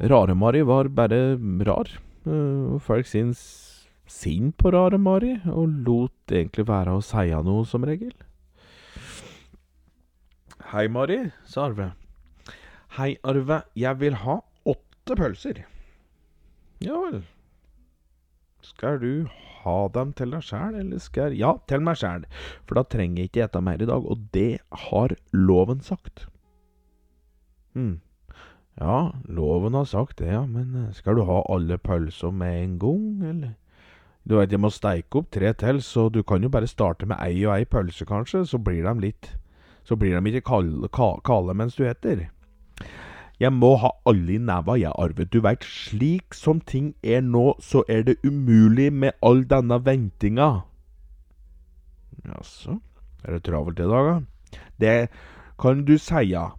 Rare-Mari 0.00 0.62
var 0.64 0.88
bare 0.88 1.36
rar, 1.66 1.90
eh, 2.26 2.74
og 2.74 2.80
folk 2.82 3.06
syns 3.06 3.40
synd 4.10 4.54
på 4.58 4.72
Rare-Mari, 4.72 5.40
og 5.50 5.68
lot 5.86 6.32
egentlig 6.32 6.66
være 6.68 6.96
å 6.96 7.04
si 7.04 7.28
noe 7.44 7.66
som 7.68 7.84
regel. 7.84 8.14
Hei, 10.70 10.86
Mari, 10.88 11.32
sa 11.44 11.66
Arve. 11.66 11.92
Hei, 12.96 13.16
Arve, 13.26 13.62
jeg 13.74 14.00
vil 14.00 14.16
ha 14.22 14.40
åtte 14.70 15.16
pølser. 15.18 15.64
Ja 16.80 16.96
vel. 17.04 17.22
Skal 18.64 19.00
du 19.02 19.12
ha 19.60 19.76
dem 19.92 20.12
til 20.16 20.32
deg 20.34 20.44
sjæl, 20.46 20.76
eller 20.80 21.02
skal 21.02 21.34
Ja, 21.36 21.56
til 21.68 21.82
meg 21.84 21.98
sjæl, 22.00 22.26
for 22.64 22.78
da 22.78 22.84
trenger 22.86 23.24
jeg 23.24 23.30
ikke 23.30 23.44
ete 23.48 23.62
mer 23.64 23.82
i 23.82 23.88
dag, 23.90 24.04
og 24.04 24.28
det 24.32 24.60
har 24.86 25.16
loven 25.36 25.82
sagt. 25.84 26.29
Hm. 27.74 28.00
Ja, 28.80 29.12
loven 29.28 29.74
har 29.74 29.84
sagt 29.84 30.18
det, 30.18 30.30
ja, 30.32 30.44
men 30.46 30.74
eh, 30.86 30.92
skal 30.96 31.18
du 31.18 31.24
ha 31.28 31.42
alle 31.52 31.76
pølser 31.78 32.30
med 32.32 32.62
en 32.62 32.78
gang, 32.78 33.04
eller? 33.32 33.54
Du 34.28 34.36
veit 34.36 34.52
jeg 34.52 34.60
må 34.60 34.68
steike 34.72 35.16
opp 35.20 35.30
tre 35.32 35.52
til, 35.58 35.80
så 35.82 36.08
du 36.12 36.22
kan 36.22 36.42
jo 36.44 36.48
bare 36.52 36.68
starte 36.68 37.06
med 37.08 37.18
ei 37.24 37.42
og 37.46 37.54
ei 37.56 37.64
pølse, 37.64 38.04
kanskje, 38.08 38.44
så 38.46 38.58
blir 38.62 38.84
de 38.86 38.94
litt 39.06 39.30
Så 39.84 39.96
blir 39.96 40.12
de 40.20 40.28
ikke 40.30 40.44
kalde, 40.46 40.88
ka- 40.92 41.20
kalde 41.24 41.54
mens 41.56 41.74
du 41.74 41.86
eter. 41.88 42.26
Jeg 43.40 43.52
må 43.56 43.70
ha 43.80 43.88
alle 44.06 44.34
i 44.34 44.38
neva, 44.38 44.74
jeg, 44.76 44.92
Arve. 45.00 45.24
Du 45.24 45.40
veit, 45.40 45.64
slik 45.64 46.34
som 46.36 46.60
ting 46.60 46.90
er 47.02 47.22
nå, 47.24 47.54
så 47.64 47.80
er 47.88 48.02
det 48.04 48.18
umulig 48.22 48.90
med 48.92 49.16
all 49.24 49.40
denne 49.48 49.78
ventinga. 49.86 50.50
Jaså, 52.28 52.76
er 53.24 53.32
det 53.38 53.42
travelt 53.48 53.80
i 53.80 53.88
dag, 53.88 54.10
da? 54.12 54.60
Det 54.80 55.08
kan 55.58 55.84
du 55.88 55.96
seia. 55.98 56.50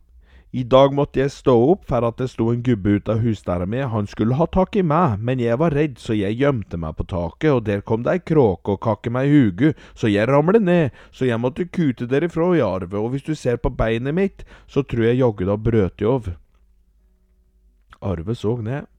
I 0.51 0.65
dag 0.67 0.91
måtte 0.91 1.21
jeg 1.21 1.31
stå 1.31 1.53
opp 1.71 1.85
for 1.87 2.03
at 2.03 2.17
det 2.19 2.27
sto 2.33 2.49
en 2.51 2.63
gubbe 2.65 2.97
ut 2.97 3.09
av 3.09 3.21
husdæra 3.23 3.63
mi. 3.71 3.79
Han 3.87 4.07
skulle 4.11 4.35
ha 4.35 4.49
tak 4.51 4.75
i 4.75 4.83
meg, 4.83 5.21
men 5.23 5.39
jeg 5.39 5.55
var 5.61 5.71
redd, 5.71 5.95
så 5.95 6.11
jeg 6.17 6.35
gjemte 6.41 6.75
meg 6.75 6.97
på 6.97 7.05
taket, 7.07 7.53
og 7.55 7.61
der 7.69 7.79
kom 7.87 8.03
det 8.03 8.17
ei 8.17 8.23
kråke 8.33 8.75
og 8.75 8.81
kakke 8.83 9.13
meg 9.15 9.29
i 9.29 9.37
huget, 9.37 9.79
så 9.95 10.11
jeg 10.11 10.27
ramlet 10.27 10.65
ned, 10.67 10.97
så 11.15 11.29
jeg 11.29 11.39
måtte 11.39 11.69
kute 11.71 12.09
derifra 12.11 12.49
arve, 12.67 12.99
og 12.99 13.13
hvis 13.13 13.23
du 13.23 13.31
ser 13.35 13.61
på 13.63 13.71
beinet 13.71 14.17
mitt, 14.17 14.43
så 14.67 14.83
tror 14.83 15.07
jeg 15.07 15.21
jaggu 15.21 15.45
da 15.47 15.55
brøt 15.55 16.03
jeg 16.03 16.11
av. 16.11 16.27
Arve 18.01 18.35
så 18.35 18.57
ned, 18.59 18.91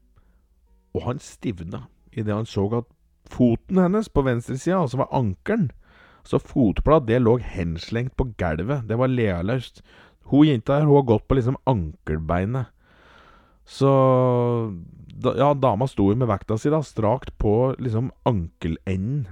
og 0.97 1.05
han 1.05 1.21
stivna 1.21 1.85
idet 2.13 2.33
han 2.33 2.49
så 2.49 2.65
at 2.79 2.89
foten 3.29 3.77
hennes 3.77 4.09
på 4.09 4.25
venstresida, 4.25 4.81
altså 4.81 5.03
var 5.03 5.13
ankelen, 5.13 5.69
så 6.25 6.39
fotblad, 6.39 7.05
det 7.05 7.21
lå 7.21 7.37
henslengt 7.37 8.15
på 8.17 8.31
gulvet, 8.39 8.87
det 8.87 8.97
var 8.97 9.11
lealøst. 9.11 9.83
Hun 10.31 10.47
jenta 10.47 10.79
her, 10.79 10.87
hun 10.87 10.95
har 11.01 11.09
gått 11.09 11.27
på 11.27 11.37
liksom 11.37 11.57
ankelbeinet. 11.69 12.71
Så 13.65 13.89
da, 15.07 15.35
Ja, 15.37 15.53
dama 15.53 15.87
sto 15.87 16.09
jo 16.11 16.17
med 16.19 16.27
vekta 16.27 16.57
si, 16.57 16.71
da, 16.73 16.81
strakt 16.83 17.37
på 17.37 17.75
liksom 17.79 18.11
ankelenden. 18.27 19.27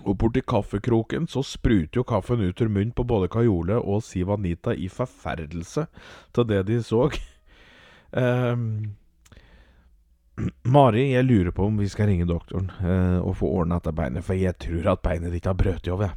Og 0.00 0.16
borti 0.16 0.40
kaffekroken 0.40 1.26
så 1.28 1.42
spruter 1.44 2.00
jo 2.00 2.06
kaffen 2.08 2.40
ut 2.40 2.60
ur 2.60 2.70
munnen 2.72 2.94
på 2.96 3.04
både 3.04 3.28
Kajole 3.28 3.76
og 3.76 4.00
Siv 4.04 4.30
Anita 4.32 4.72
i 4.72 4.88
forferdelse 4.88 5.86
til 6.32 6.48
det 6.48 6.62
de 6.70 6.80
så. 6.84 7.10
um, 8.16 8.96
Mari, 10.64 11.10
jeg 11.12 11.28
lurer 11.28 11.52
på 11.52 11.68
om 11.68 11.76
vi 11.76 11.88
skal 11.92 12.08
ringe 12.08 12.28
doktoren 12.28 12.70
uh, 12.80 13.20
og 13.20 13.36
få 13.42 13.50
ordna 13.60 13.76
dette 13.76 13.92
beinet, 13.92 14.24
for 14.24 14.40
jeg 14.40 14.56
tror 14.62 14.94
at 14.94 15.04
beinet 15.04 15.36
ditt 15.36 15.48
har 15.48 15.58
brøt 15.58 15.88
over. 15.92 16.16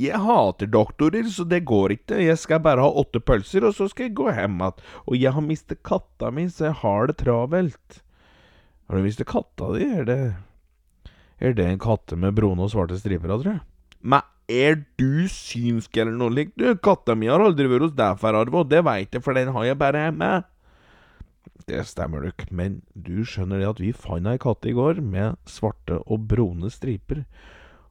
Jeg 0.00 0.16
hater 0.24 0.70
doktorer, 0.72 1.26
så 1.28 1.44
det 1.44 1.64
går 1.68 1.92
ikke. 1.98 2.22
Jeg 2.24 2.38
skal 2.40 2.62
bare 2.64 2.80
ha 2.80 3.00
åtte 3.02 3.20
pølser, 3.20 3.66
og 3.68 3.74
så 3.76 3.88
skal 3.90 4.08
jeg 4.08 4.16
gå 4.16 4.30
hjem 4.32 4.60
igjen. 4.62 4.84
Og 5.04 5.16
jeg 5.18 5.34
har 5.36 5.44
mistet 5.44 5.82
katta 5.84 6.30
mi, 6.32 6.46
så 6.48 6.70
jeg 6.70 6.78
har 6.80 7.10
det 7.10 7.18
travelt. 7.20 8.00
Har 8.88 8.96
du 8.96 9.04
mistet 9.04 9.28
katta 9.28 9.74
di? 9.76 9.88
Er 10.00 10.06
det 10.08 10.20
Er 11.40 11.54
det 11.56 11.64
en 11.64 11.78
katte 11.80 12.16
med 12.20 12.34
brune 12.36 12.64
og 12.64 12.72
svarte 12.72 12.98
striper, 13.00 13.28
tror 13.28 13.52
jeg? 13.54 13.60
Men 14.00 14.24
er 14.50 14.80
du 14.98 15.28
synsk 15.30 15.96
eller 15.96 16.16
noe 16.16 16.34
likt, 16.34 16.56
du? 16.58 16.74
Katta 16.82 17.14
mi 17.16 17.30
har 17.30 17.40
aldri 17.40 17.68
vært 17.70 17.86
hos 17.86 17.96
deg 17.96 18.18
før, 18.20 18.40
Arve, 18.42 18.64
og 18.64 18.70
det 18.72 18.82
veit 18.84 19.14
jeg, 19.14 19.24
for 19.24 19.36
den 19.36 19.52
har 19.54 19.68
jeg 19.68 19.78
bare 19.80 20.04
hjemme. 20.08 20.30
Det 21.68 21.84
stemmer 21.86 22.24
nok, 22.26 22.46
men 22.50 22.80
du 22.92 23.22
skjønner 23.24 23.60
det 23.60 23.68
at 23.68 23.80
vi 23.80 23.92
fant 23.94 24.28
ei 24.28 24.40
katt 24.42 24.66
i 24.68 24.74
går 24.76 25.00
med 25.04 25.38
svarte 25.48 26.00
og 26.02 26.26
brune 26.28 26.72
striper, 26.72 27.22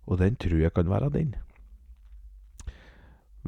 og 0.09 0.19
den 0.21 0.37
tror 0.41 0.65
jeg 0.65 0.73
kan 0.75 0.89
være 0.91 1.13
din. 1.15 1.37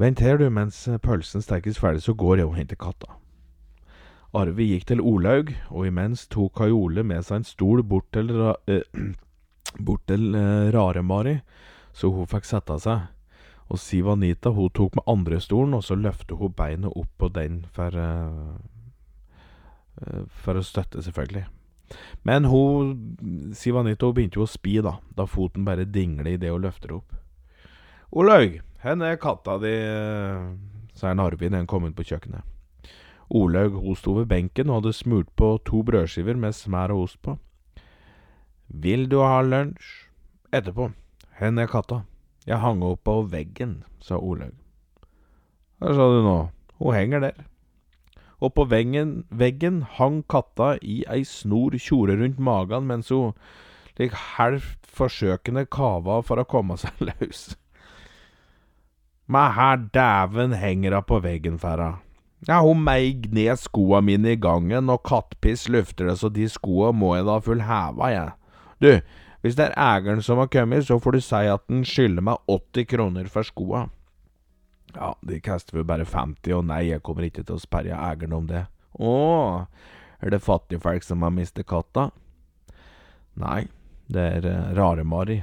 Vent 0.02 0.18
her, 0.18 0.40
du, 0.40 0.48
mens 0.50 0.80
pølsen 1.04 1.44
stekes 1.44 1.78
ferdig, 1.78 2.02
så 2.02 2.14
går 2.18 2.40
jeg 2.40 2.48
og 2.48 2.56
henter 2.58 2.78
katta. 2.80 3.20
Arve 4.34 4.64
gikk 4.64 4.88
til 4.88 5.02
Olaug, 5.04 5.52
og 5.70 5.86
imens 5.86 6.24
tok 6.32 6.56
Kajole 6.58 7.04
med 7.06 7.22
seg 7.22 7.38
en 7.38 7.46
stol 7.46 7.84
bort 7.86 8.08
til, 8.16 8.32
ra 8.34 8.56
eh, 8.66 8.82
bort 9.86 10.02
til 10.10 10.32
eh, 10.34 10.72
Rare-Mari, 10.74 11.36
så 11.94 12.10
hun 12.10 12.26
fikk 12.26 12.48
sette 12.48 12.80
seg. 12.82 13.04
Og 13.70 13.78
Siv 13.78 14.08
Anita 14.10 14.50
hun 14.56 14.72
tok 14.74 14.98
med 14.98 15.06
andre 15.06 15.38
stolen, 15.40 15.76
og 15.78 15.84
så 15.86 15.94
løftet 15.94 16.34
hun 16.40 16.56
beinet 16.56 16.90
opp 16.90 17.12
på 17.20 17.30
den 17.32 17.62
for 17.76 17.94
eh, 17.94 18.58
eh, 20.02 20.26
For 20.42 20.58
å 20.58 20.66
støtte, 20.66 21.04
selvfølgelig. 21.04 21.46
Men 22.26 22.50
hun, 22.50 22.96
Siv 23.54 23.78
Anita 23.78 24.10
hun 24.10 24.18
begynte 24.18 24.40
jo 24.42 24.48
å 24.48 24.50
spy, 24.50 24.80
da, 24.82 24.96
da 25.14 25.30
foten 25.30 25.68
bare 25.68 25.86
dingler 25.86 26.34
idet 26.34 26.50
hun 26.50 26.66
løfter 26.66 26.96
opp. 26.98 27.14
Olaug, 28.12 28.58
hvor 28.82 29.02
er 29.06 29.16
katta 29.16 29.58
di? 29.62 29.74
sa 30.98 31.12
Narvin 31.14 31.54
en 31.54 31.68
kom 31.70 31.86
inn 31.86 31.94
på 31.94 32.04
kjøkkenet. 32.06 32.42
Olaug 33.32 33.78
hun 33.80 33.96
sto 33.96 34.16
ved 34.18 34.28
benken 34.28 34.70
og 34.70 34.82
hadde 34.82 34.92
smurt 34.96 35.30
på 35.38 35.54
to 35.64 35.84
brødskiver 35.86 36.36
med 36.36 36.52
smær 36.52 36.92
og 36.92 37.06
ost 37.06 37.20
på. 37.22 37.36
Vil 38.68 39.06
du 39.08 39.20
ha 39.22 39.40
lunsj? 39.40 40.08
Etterpå. 40.52 40.90
Hvor 41.38 41.60
er 41.62 41.70
katta? 41.70 42.02
Jeg 42.46 42.58
hang 42.58 42.82
opp 42.82 43.04
på 43.06 43.22
veggen, 43.30 43.84
sa 44.02 44.18
Olaug. 44.18 44.52
Hva 45.78 45.94
sa 45.94 46.10
du 46.10 46.20
nå? 46.26 46.36
Hun 46.82 46.94
henger 46.94 47.22
der. 47.22 47.40
Og 48.42 48.52
på 48.54 48.66
veggen, 48.66 49.22
veggen 49.30 49.82
hang 49.96 50.24
katta 50.26 50.74
i 50.82 51.04
ei 51.06 51.22
snor 51.22 51.78
tjore 51.78 52.18
rundt 52.18 52.42
magen 52.42 52.90
mens 52.90 53.14
hun 53.14 53.32
lik 54.00 54.12
halvt 54.34 54.90
forsøkende 54.90 55.68
kava 55.70 56.20
for 56.26 56.42
å 56.42 56.48
komme 56.48 56.76
seg 56.80 56.98
løs. 57.08 57.52
Men 59.32 59.54
her 59.56 59.84
dæven 59.94 60.56
henger 60.60 60.98
hun 60.98 61.08
på 61.08 61.20
veggen 61.24 61.58
for. 61.60 61.80
Ja, 62.48 62.58
hun 62.60 62.82
meig 62.84 63.28
ned 63.32 63.56
skoa 63.62 64.02
mine 64.02 64.34
i 64.34 64.40
gangen, 64.40 64.90
og 64.90 65.04
kattpiss 65.06 65.68
lufter 65.70 66.10
det 66.10 66.18
så 66.20 66.28
de 66.28 66.48
skoa 66.50 66.90
må 66.92 67.14
jeg 67.16 67.28
da 67.28 67.38
full 67.40 67.62
heva, 67.64 68.10
jeg. 68.10 68.32
Du, 68.82 68.90
hvis 69.42 69.56
det 69.58 69.68
er 69.68 69.78
eieren 69.78 70.22
som 70.26 70.42
har 70.42 70.50
kommet, 70.50 70.88
så 70.88 70.98
får 70.98 71.16
du 71.16 71.20
si 71.22 71.42
at 71.50 71.64
den 71.70 71.84
skylder 71.86 72.26
meg 72.26 72.50
80 72.50 72.88
kroner 72.90 73.30
for 73.30 73.46
skoa. 73.46 73.86
Ja, 74.92 75.14
de 75.22 75.38
kaster 75.40 75.78
vel 75.78 75.86
bare 75.88 76.04
50, 76.04 76.52
og 76.58 76.66
nei, 76.68 76.82
jeg 76.90 77.04
kommer 77.06 77.28
ikke 77.28 77.46
til 77.46 77.56
å 77.56 77.62
sperre 77.62 77.94
eieren 77.96 78.36
om 78.36 78.50
det. 78.50 78.66
Å, 78.98 79.14
er 80.20 80.34
det 80.34 80.42
fattigfolk 80.42 81.06
som 81.06 81.22
har 81.24 81.32
mistet 81.32 81.70
katta? 81.70 82.10
Nei, 83.40 83.64
det 84.12 84.28
er 84.36 84.50
uh, 84.50 84.74
Rare-Mari. 84.76 85.40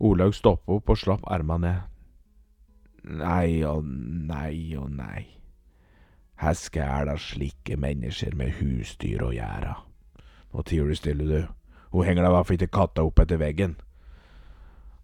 Olaug 0.00 0.32
stoppa 0.38 0.78
opp 0.78 0.94
og 0.94 1.02
slapp 1.02 1.26
erma 1.28 1.58
ned. 1.60 1.89
Nei 3.04 3.62
og 3.64 3.84
nei 3.84 4.76
og 4.76 4.90
nei. 4.92 5.26
Her 6.40 6.56
skal 6.56 7.08
da 7.08 7.16
slike 7.20 7.76
mennesker 7.80 8.36
med 8.36 8.56
husdyr 8.60 9.22
å 9.24 9.32
gjøre. 9.32 9.76
Nå 10.50 10.64
tier 10.66 10.88
du 10.88 10.96
stille, 10.96 11.26
du. 11.28 11.48
Hun 11.92 12.06
henger 12.06 12.24
da 12.24 12.30
i 12.30 12.36
hvert 12.36 12.52
ikke 12.56 12.74
katta 12.78 13.04
opp 13.04 13.20
etter 13.20 13.40
veggen. 13.40 13.76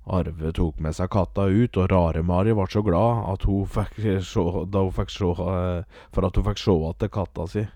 Arve 0.07 0.53
tok 0.55 0.79
med 0.81 0.95
seg 0.95 1.11
katta 1.11 1.49
ut, 1.51 1.77
og 1.77 1.91
Rare-Mari 1.91 2.55
ble 2.55 2.67
så 2.71 2.83
glad 2.87 3.25
at 3.33 3.47
hun 3.49 3.67
fikk 3.67 3.97
se, 4.23 4.45
da 4.71 4.85
hun 4.87 4.95
fikk 4.95 5.11
se, 5.11 5.31
eh, 5.35 6.03
for 6.15 6.29
at 6.29 6.39
hun 6.39 6.47
fikk 6.47 6.63
se 6.63 6.77
igjen 6.77 7.13
katta 7.17 7.47
si. 7.51 7.67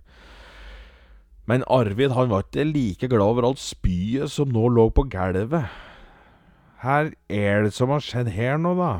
Men 1.50 1.64
Arvid 1.66 2.14
han 2.14 2.30
var 2.30 2.46
ikke 2.46 2.68
like 2.68 3.08
glad 3.10 3.26
over 3.26 3.48
alt 3.48 3.58
spyet 3.58 4.30
som 4.30 4.52
nå 4.54 4.68
lå 4.70 4.86
på 4.94 5.08
gulvet. 5.10 5.66
Her 6.84 7.10
er 7.28 7.64
det 7.66 7.74
som 7.74 7.90
har 7.90 8.04
skjedd 8.04 8.30
her 8.32 8.60
nå, 8.62 8.76
da? 8.78 8.92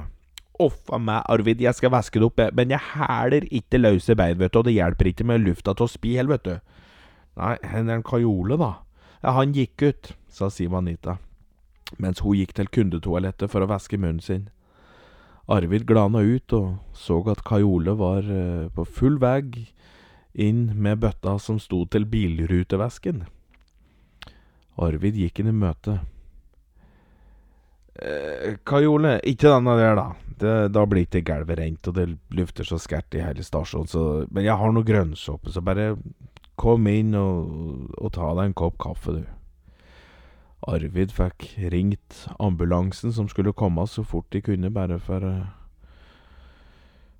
Uff 0.61 0.92
a 0.92 0.98
meg, 1.00 1.22
Arvid, 1.32 1.62
jeg 1.64 1.76
skal 1.78 1.92
vaske 1.94 2.20
det 2.20 2.26
opp, 2.28 2.42
men 2.56 2.74
jeg 2.74 2.84
hæler 2.92 3.46
ikke 3.48 3.80
løse 3.80 4.16
bein, 4.18 4.38
vet 4.40 4.52
du, 4.52 4.61
og 4.61 4.68
det 4.68 4.76
hjelper 4.76 5.08
ikke 5.11 5.26
med 5.28 5.44
lufta 5.46 5.72
til 5.72 5.86
å 5.86 5.90
spy 5.90 6.14
heller, 6.18 6.36
vet 6.36 6.46
du. 6.46 6.78
Nei, 7.40 7.56
hender 7.64 7.96
er 7.96 8.00
en 8.00 8.06
Kajole, 8.06 8.58
da? 8.61 8.70
Ja, 9.22 9.34
han 9.38 9.54
gikk 9.56 9.84
ut, 9.86 10.12
sa 10.28 10.50
Siv 10.52 10.74
Anita, 10.76 11.16
mens 11.96 12.20
hun 12.24 12.36
gikk 12.36 12.52
til 12.58 12.68
kundetoalettet 12.72 13.52
for 13.52 13.64
å 13.64 13.70
vaske 13.70 14.00
munnen 14.00 14.20
sin. 14.24 14.48
Arvid 15.50 15.86
glana 15.88 16.20
ut 16.22 16.52
og 16.54 16.76
så 16.94 17.18
at 17.32 17.42
Kajole 17.46 17.96
var 17.98 18.22
eh, 18.22 18.68
på 18.70 18.84
full 18.86 19.16
vei 19.18 19.66
inn 20.38 20.68
med 20.78 21.00
bøtta 21.02 21.38
som 21.42 21.58
sto 21.58 21.82
til 21.90 22.06
bilrutevesken. 22.06 23.24
Arvid 24.80 25.18
gikk 25.18 25.42
inn 25.42 25.50
i 25.50 25.56
møte. 25.56 25.98
Eh, 28.01 28.57
Kajole, 28.64 29.18
ikke 29.28 29.51
denne 29.51 29.76
der, 29.76 29.98
da. 29.98 30.09
Det, 30.40 30.55
da 30.72 30.86
blir 30.88 31.05
ikke 31.05 31.20
gulvet 31.28 31.59
rent, 31.61 31.88
og 31.90 31.96
det 31.98 32.07
lufter 32.32 32.64
så 32.64 32.78
skært 32.80 33.12
i 33.18 33.24
hele 33.24 33.44
stasjonen. 33.44 33.90
Så, 33.90 34.05
men 34.32 34.46
jeg 34.46 34.57
har 34.57 34.72
noe 34.72 34.86
grønnsåpe, 34.86 35.53
så 35.53 35.61
bare 35.64 35.92
kom 36.61 36.88
inn 36.88 37.12
og, 37.16 37.92
og 38.01 38.12
ta 38.16 38.32
deg 38.38 38.51
en 38.51 38.57
kopp 38.57 38.78
kaffe, 38.80 39.20
du. 39.20 39.28
Arvid 40.68 41.12
fikk 41.16 41.46
ringt 41.72 42.26
ambulansen 42.36 43.14
som 43.16 43.28
skulle 43.32 43.55
komme 43.57 43.86
så 43.88 44.05
fort 44.05 44.28
de 44.32 44.42
kunne, 44.44 44.68
bare 44.72 44.98
for 45.01 45.24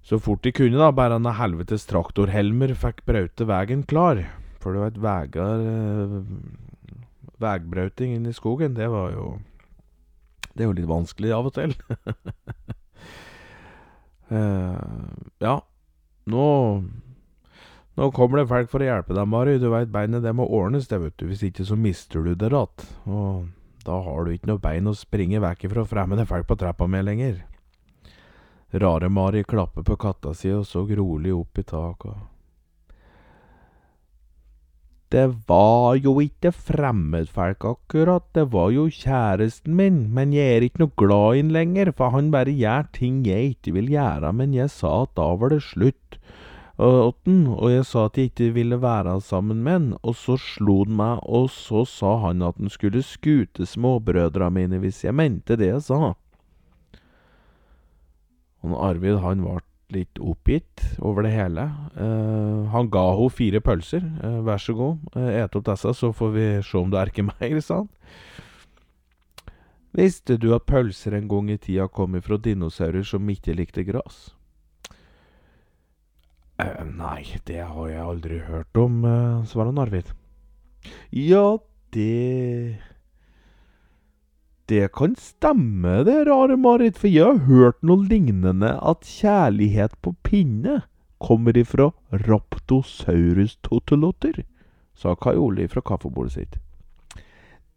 Så 0.05 0.19
fort 0.21 0.43
de 0.45 0.53
kunne, 0.53 0.77
da, 0.77 0.91
bare 0.93 1.17
denne 1.17 1.33
helvetes 1.37 1.87
traktorhelmer 1.89 2.75
fikk 2.75 3.05
braute 3.09 3.45
veien 3.49 3.85
klar. 3.85 4.23
For 4.61 4.73
du 4.73 4.81
veit, 4.81 4.97
veier 5.01 5.65
eh, 5.65 6.17
Veibrauting 7.41 8.17
inn 8.17 8.29
i 8.29 8.37
skogen, 8.37 8.75
det 8.77 8.89
var 8.93 9.13
jo 9.13 9.39
Det 10.55 10.65
er 10.65 10.71
jo 10.71 10.77
litt 10.79 10.91
vanskelig 10.91 11.33
av 11.35 11.51
og 11.51 11.55
til. 11.57 11.75
uh, 14.31 14.81
ja, 15.47 15.61
nå 16.31 16.49
Nå 18.01 18.07
kommer 18.17 18.41
det 18.41 18.49
folk 18.49 18.71
for 18.73 18.81
å 18.81 18.87
hjelpe 18.87 19.13
deg, 19.13 19.27
Mari. 19.29 19.59
Du 19.61 19.67
veit, 19.69 19.91
beinet 19.93 20.23
det 20.25 20.31
må 20.33 20.47
ordnes, 20.49 20.87
det, 20.89 21.01
vet 21.03 21.17
du. 21.21 21.27
Hvis 21.29 21.43
ikke 21.45 21.67
så 21.69 21.77
mister 21.77 22.23
du 22.25 22.33
det 22.39 22.49
att. 22.57 22.87
Og 23.05 23.51
da 23.85 23.99
har 24.07 24.25
du 24.25 24.33
ikke 24.33 24.49
noe 24.49 24.63
bein 24.63 24.89
å 24.89 24.95
springe 24.97 25.43
vekk 25.43 25.67
ifra 25.69 25.85
fremmede 25.85 26.25
folk 26.25 26.47
på 26.49 26.57
trappa 26.57 26.87
med 26.89 27.05
lenger. 27.05 27.43
Rare 28.73 29.11
Mari 29.11 29.45
klapper 29.45 29.83
på 29.83 29.99
katta 30.01 30.33
si 30.33 30.53
og 30.55 30.65
så 30.67 30.87
rolig 30.87 31.35
opp 31.35 31.59
i 31.59 31.67
taket. 31.67 32.30
Det 35.11 35.25
var 35.49 35.97
jo 35.99 36.13
ikke 36.23 36.53
fremmedfolk 36.55 37.65
akkurat, 37.67 38.23
det 38.35 38.45
var 38.53 38.69
jo 38.71 38.85
kjæresten 38.87 39.75
min, 39.75 40.05
men 40.15 40.31
jeg 40.31 40.57
er 40.57 40.67
ikke 40.67 40.85
noe 40.85 40.95
glad 41.03 41.35
i 41.35 41.41
han 41.41 41.51
lenger, 41.57 41.91
for 41.99 42.15
han 42.15 42.29
bare 42.31 42.55
gjør 42.55 42.87
ting 42.95 43.25
jeg 43.27 43.57
ikke 43.57 43.75
vil 43.75 43.91
gjøre, 43.91 44.31
men 44.39 44.55
jeg 44.55 44.71
sa 44.71 45.01
at 45.03 45.17
da 45.19 45.27
var 45.41 45.51
det 45.51 45.65
slutt. 45.67 46.21
Og, 46.81 47.19
jeg 47.69 47.85
sa 47.85 48.07
at 48.07 48.17
jeg 48.17 48.31
ikke 48.31 48.53
ville 48.55 48.79
være 48.81 49.19
sammen 49.21 49.65
med 49.67 49.73
han, 49.73 49.89
og 50.01 50.15
så 50.17 50.39
slo 50.41 50.79
han 50.85 50.95
meg, 51.03 51.25
og 51.27 51.51
så 51.53 51.83
sa 51.85 52.15
han 52.29 52.47
at 52.47 52.63
han 52.63 52.71
skulle 52.71 53.03
skute 53.03 53.67
småbrødra 53.67 54.49
mine 54.55 54.79
hvis 54.79 55.03
jeg 55.05 55.19
mente 55.19 55.59
det 55.59 55.75
jeg 55.75 55.83
sa. 55.91 56.15
Og 58.63 58.79
Arvid 58.79 59.19
han 59.27 59.43
ble 59.43 59.59
litt 59.95 60.21
oppgitt 60.21 60.83
over 60.99 61.27
det 61.27 61.33
hele. 61.35 61.67
Uh, 61.97 62.67
han 62.73 62.91
ga 62.93 63.05
henne 63.15 63.35
fire 63.35 63.61
pølser. 63.65 64.05
Uh, 64.23 64.41
vær 64.47 64.63
så 64.63 64.75
god, 64.77 65.01
uh, 65.17 65.31
et 65.31 65.57
opp 65.57 65.67
disse, 65.69 65.95
så 66.01 66.13
får 66.17 66.35
vi 66.37 66.47
se 66.67 66.79
om 66.81 66.91
du 66.93 66.99
erker 67.01 67.27
meg, 67.29 67.59
sa 67.67 67.83
han. 67.83 67.91
Visste 69.97 70.37
du 70.39 70.53
at 70.55 70.69
pølser 70.71 71.17
en 71.19 71.27
gang 71.31 71.51
i 71.51 71.59
tida 71.59 71.89
kom 71.91 72.15
ifra 72.15 72.39
dinosaurer 72.39 73.03
som 73.07 73.27
ikke 73.33 73.57
likte 73.59 73.83
gress? 73.89 74.29
Uh, 76.61 76.85
nei, 76.85 77.25
det 77.49 77.65
har 77.65 77.89
jeg 77.89 78.05
aldri 78.05 78.39
hørt 78.47 78.79
om, 78.79 79.03
uh, 79.07 79.43
svarer 79.49 79.75
Narvid. 79.75 80.13
Ja, 81.15 81.59
det 81.95 82.79
Det 84.71 84.93
kan 84.95 85.17
stemme, 85.19 86.05
det, 86.07 86.29
rare 86.29 86.55
Marit, 86.57 86.99
for 86.99 87.11
jeg 87.11 87.27
har 87.27 87.49
hørt 87.49 87.81
noe 87.83 88.07
lignende 88.07 88.77
at 88.79 89.03
kjærlighet 89.03 89.97
på 89.99 90.13
pinne 90.23 90.85
kommer 91.19 91.57
ifra 91.59 91.89
Raptosaurus 92.15 93.57
totolotter, 93.67 94.45
sa 94.95 95.17
Kajole 95.19 95.67
fra 95.73 95.83
kaffebordet 95.83 96.37
sitt. 96.37 96.61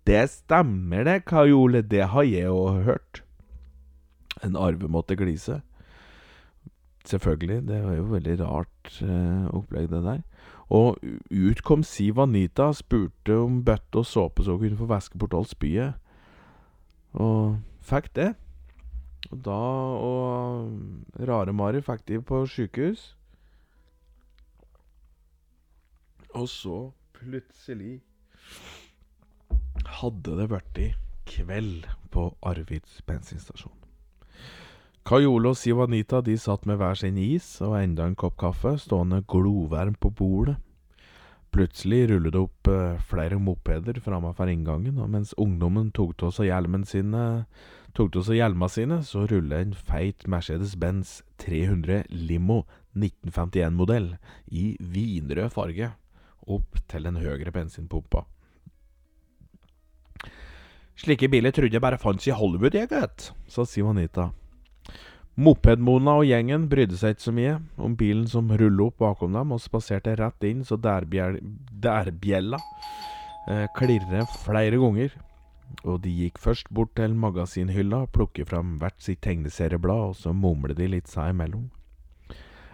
Det 0.06 0.22
stemmer 0.30 1.08
det, 1.10 1.24
Kajole, 1.26 1.82
det 1.82 2.12
har 2.14 2.30
jeg 2.30 2.54
òg 2.54 2.84
hørt. 2.86 3.24
En 4.46 4.54
arve 4.60 4.86
måtte 4.92 5.18
glise. 5.18 5.64
Selvfølgelig, 7.10 7.64
det 7.72 7.82
var 7.88 7.98
jo 7.98 8.06
veldig 8.12 8.38
rart 8.44 8.94
eh, 9.02 9.50
opplegg, 9.50 9.90
det 9.90 10.04
der. 10.06 10.22
Og 10.70 11.02
ut 11.32 11.66
kom 11.66 11.82
Siv 11.84 12.22
Anita, 12.22 12.70
spurte 12.78 13.42
om 13.42 13.64
bøtte 13.66 14.04
og 14.04 14.08
såpe 14.08 14.46
så 14.46 14.56
hun 14.56 14.68
kunne 14.68 14.80
få 14.80 14.94
vaske 14.94 15.18
bort 15.18 15.34
alt 15.34 15.56
spyet. 15.58 15.98
Og 17.14 17.60
fikk 17.86 18.10
det. 18.16 18.34
Og 19.32 19.44
da 19.46 19.60
Og 20.04 21.20
Rare-Mari 21.20 21.82
fikk 21.82 22.08
de 22.08 22.22
på 22.22 22.46
sjukehus. 22.46 23.14
Og 26.34 26.50
så, 26.50 26.92
plutselig, 27.14 28.02
hadde 29.86 30.38
det 30.40 30.50
blitt 30.50 30.98
kveld 31.30 31.86
på 32.12 32.32
Arvids 32.42 33.02
bensinstasjon. 33.06 33.78
Kajole 35.06 35.52
og 35.52 35.58
Sivanita 35.60 36.22
de 36.24 36.38
satt 36.40 36.66
med 36.66 36.80
hver 36.80 36.96
sin 36.96 37.18
is 37.20 37.46
og 37.62 37.76
enda 37.78 38.08
en 38.08 38.16
kopp 38.16 38.38
kaffe 38.40 38.78
stående 38.80 39.22
glovarm 39.28 39.98
på 40.00 40.10
bordet. 40.10 40.56
Plutselig 41.54 42.08
rullet 42.10 42.34
det 42.34 42.42
opp 42.42 42.68
eh, 42.72 43.00
flere 43.06 43.38
mopeder 43.38 44.00
framfor 44.02 44.50
inngangen, 44.50 44.98
og 44.98 45.12
mens 45.14 45.36
ungdommen 45.38 45.92
tok 45.94 46.24
av 46.26 46.34
seg 46.34 46.50
hjelmen 46.50 46.86
sine, 46.90 47.46
tok 47.94 48.18
av 48.18 48.26
seg 48.26 48.40
hjelma 48.40 48.70
sine, 48.74 49.02
så 49.06 49.28
rullet 49.30 49.68
en 49.68 49.76
feit 49.78 50.26
Mercedes-Benz 50.26 51.20
300 51.44 52.08
Limo 52.10 52.64
1951-modell 52.98 54.16
i 54.50 54.72
vinrød 54.82 55.54
farge 55.54 55.94
opp 56.50 56.82
til 56.90 57.06
den 57.06 57.22
høyre 57.22 57.54
bensinpumpa. 57.54 58.26
Slike 61.04 61.30
biler 61.30 61.54
trodde 61.54 61.78
jeg 61.78 61.86
bare 61.86 62.02
fantes 62.02 62.30
i 62.30 62.38
Hollywood, 62.38 62.74
jeg, 62.78 62.90
gitt, 62.90 63.30
sa 63.50 63.66
Siv 63.66 63.94
Anita. 63.94 64.32
Mopedmona 65.34 66.20
og 66.22 66.28
gjengen 66.30 66.68
brydde 66.70 66.98
seg 67.00 67.16
ikke 67.16 67.26
så 67.26 67.32
mye 67.34 67.54
om 67.82 67.96
bilen 67.98 68.28
som 68.30 68.52
rullet 68.54 68.84
opp 68.86 69.00
bakom 69.02 69.34
dem, 69.34 69.54
og 69.56 69.62
spaserte 69.64 70.14
rett 70.20 70.46
inn 70.46 70.62
så 70.68 70.78
dærbjell, 70.78 71.40
dærbjella 71.82 72.60
eh, 73.50 73.66
klirret 73.78 74.36
flere 74.44 74.78
ganger. 74.78 75.16
Og 75.90 76.04
de 76.04 76.12
gikk 76.14 76.38
først 76.38 76.70
bort 76.70 76.94
til 77.00 77.16
magasinhylla, 77.18 78.04
plukket 78.14 78.52
fram 78.52 78.76
hvert 78.82 79.02
sitt 79.02 79.24
tegneserieblad, 79.26 80.12
og 80.12 80.20
så 80.20 80.36
mumlet 80.38 80.78
de 80.78 80.92
litt 80.92 81.10
seg 81.10 81.34
imellom. 81.34 81.72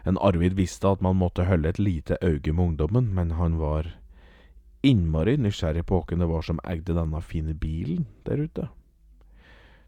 En 0.04 0.20
Arvid 0.20 0.58
visste 0.60 0.92
at 0.92 1.04
man 1.06 1.16
måtte 1.20 1.48
holde 1.48 1.72
et 1.72 1.80
lite 1.80 2.18
øye 2.20 2.52
med 2.52 2.66
ungdommen, 2.66 3.08
men 3.16 3.38
han 3.40 3.56
var 3.60 3.94
innmari 4.84 5.38
nysgjerrig 5.40 5.86
på 5.88 6.02
hvem 6.08 6.24
det 6.24 6.30
var 6.30 6.44
som 6.44 6.60
eide 6.68 6.96
denne 6.96 7.24
fine 7.24 7.56
bilen 7.56 8.06
der 8.28 8.44
ute. 8.44 8.68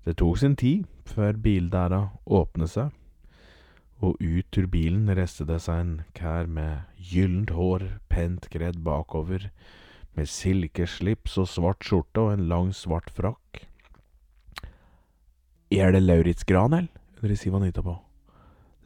Det 0.06 0.18
tok 0.18 0.40
sin 0.42 0.56
tid 0.58 0.88
før 1.06 1.38
bildæra 1.38 2.02
åpnet 2.26 2.72
seg, 2.74 2.90
og 4.02 4.18
ut 4.18 4.58
ur 4.58 4.68
bilen 4.74 5.12
reiste 5.14 5.46
det 5.46 5.60
seg 5.62 5.82
en 5.84 5.92
kær 6.18 6.48
med 6.50 6.88
gyllent 6.98 7.54
hår, 7.54 7.86
pent 8.10 8.48
gredd 8.50 8.80
bakover, 8.86 9.52
med 10.18 10.28
silkeslips 10.28 11.38
og 11.38 11.48
svart 11.48 11.86
skjorte 11.86 12.24
og 12.24 12.34
en 12.34 12.48
lang, 12.50 12.72
svart 12.74 13.12
frakk. 13.14 13.62
Er 15.72 15.94
det 15.94 16.02
Lauritz 16.04 16.44
Granel? 16.44 16.90
undrer 17.22 17.38
Siv 17.38 17.56
Anita 17.56 17.86
på. 17.86 17.94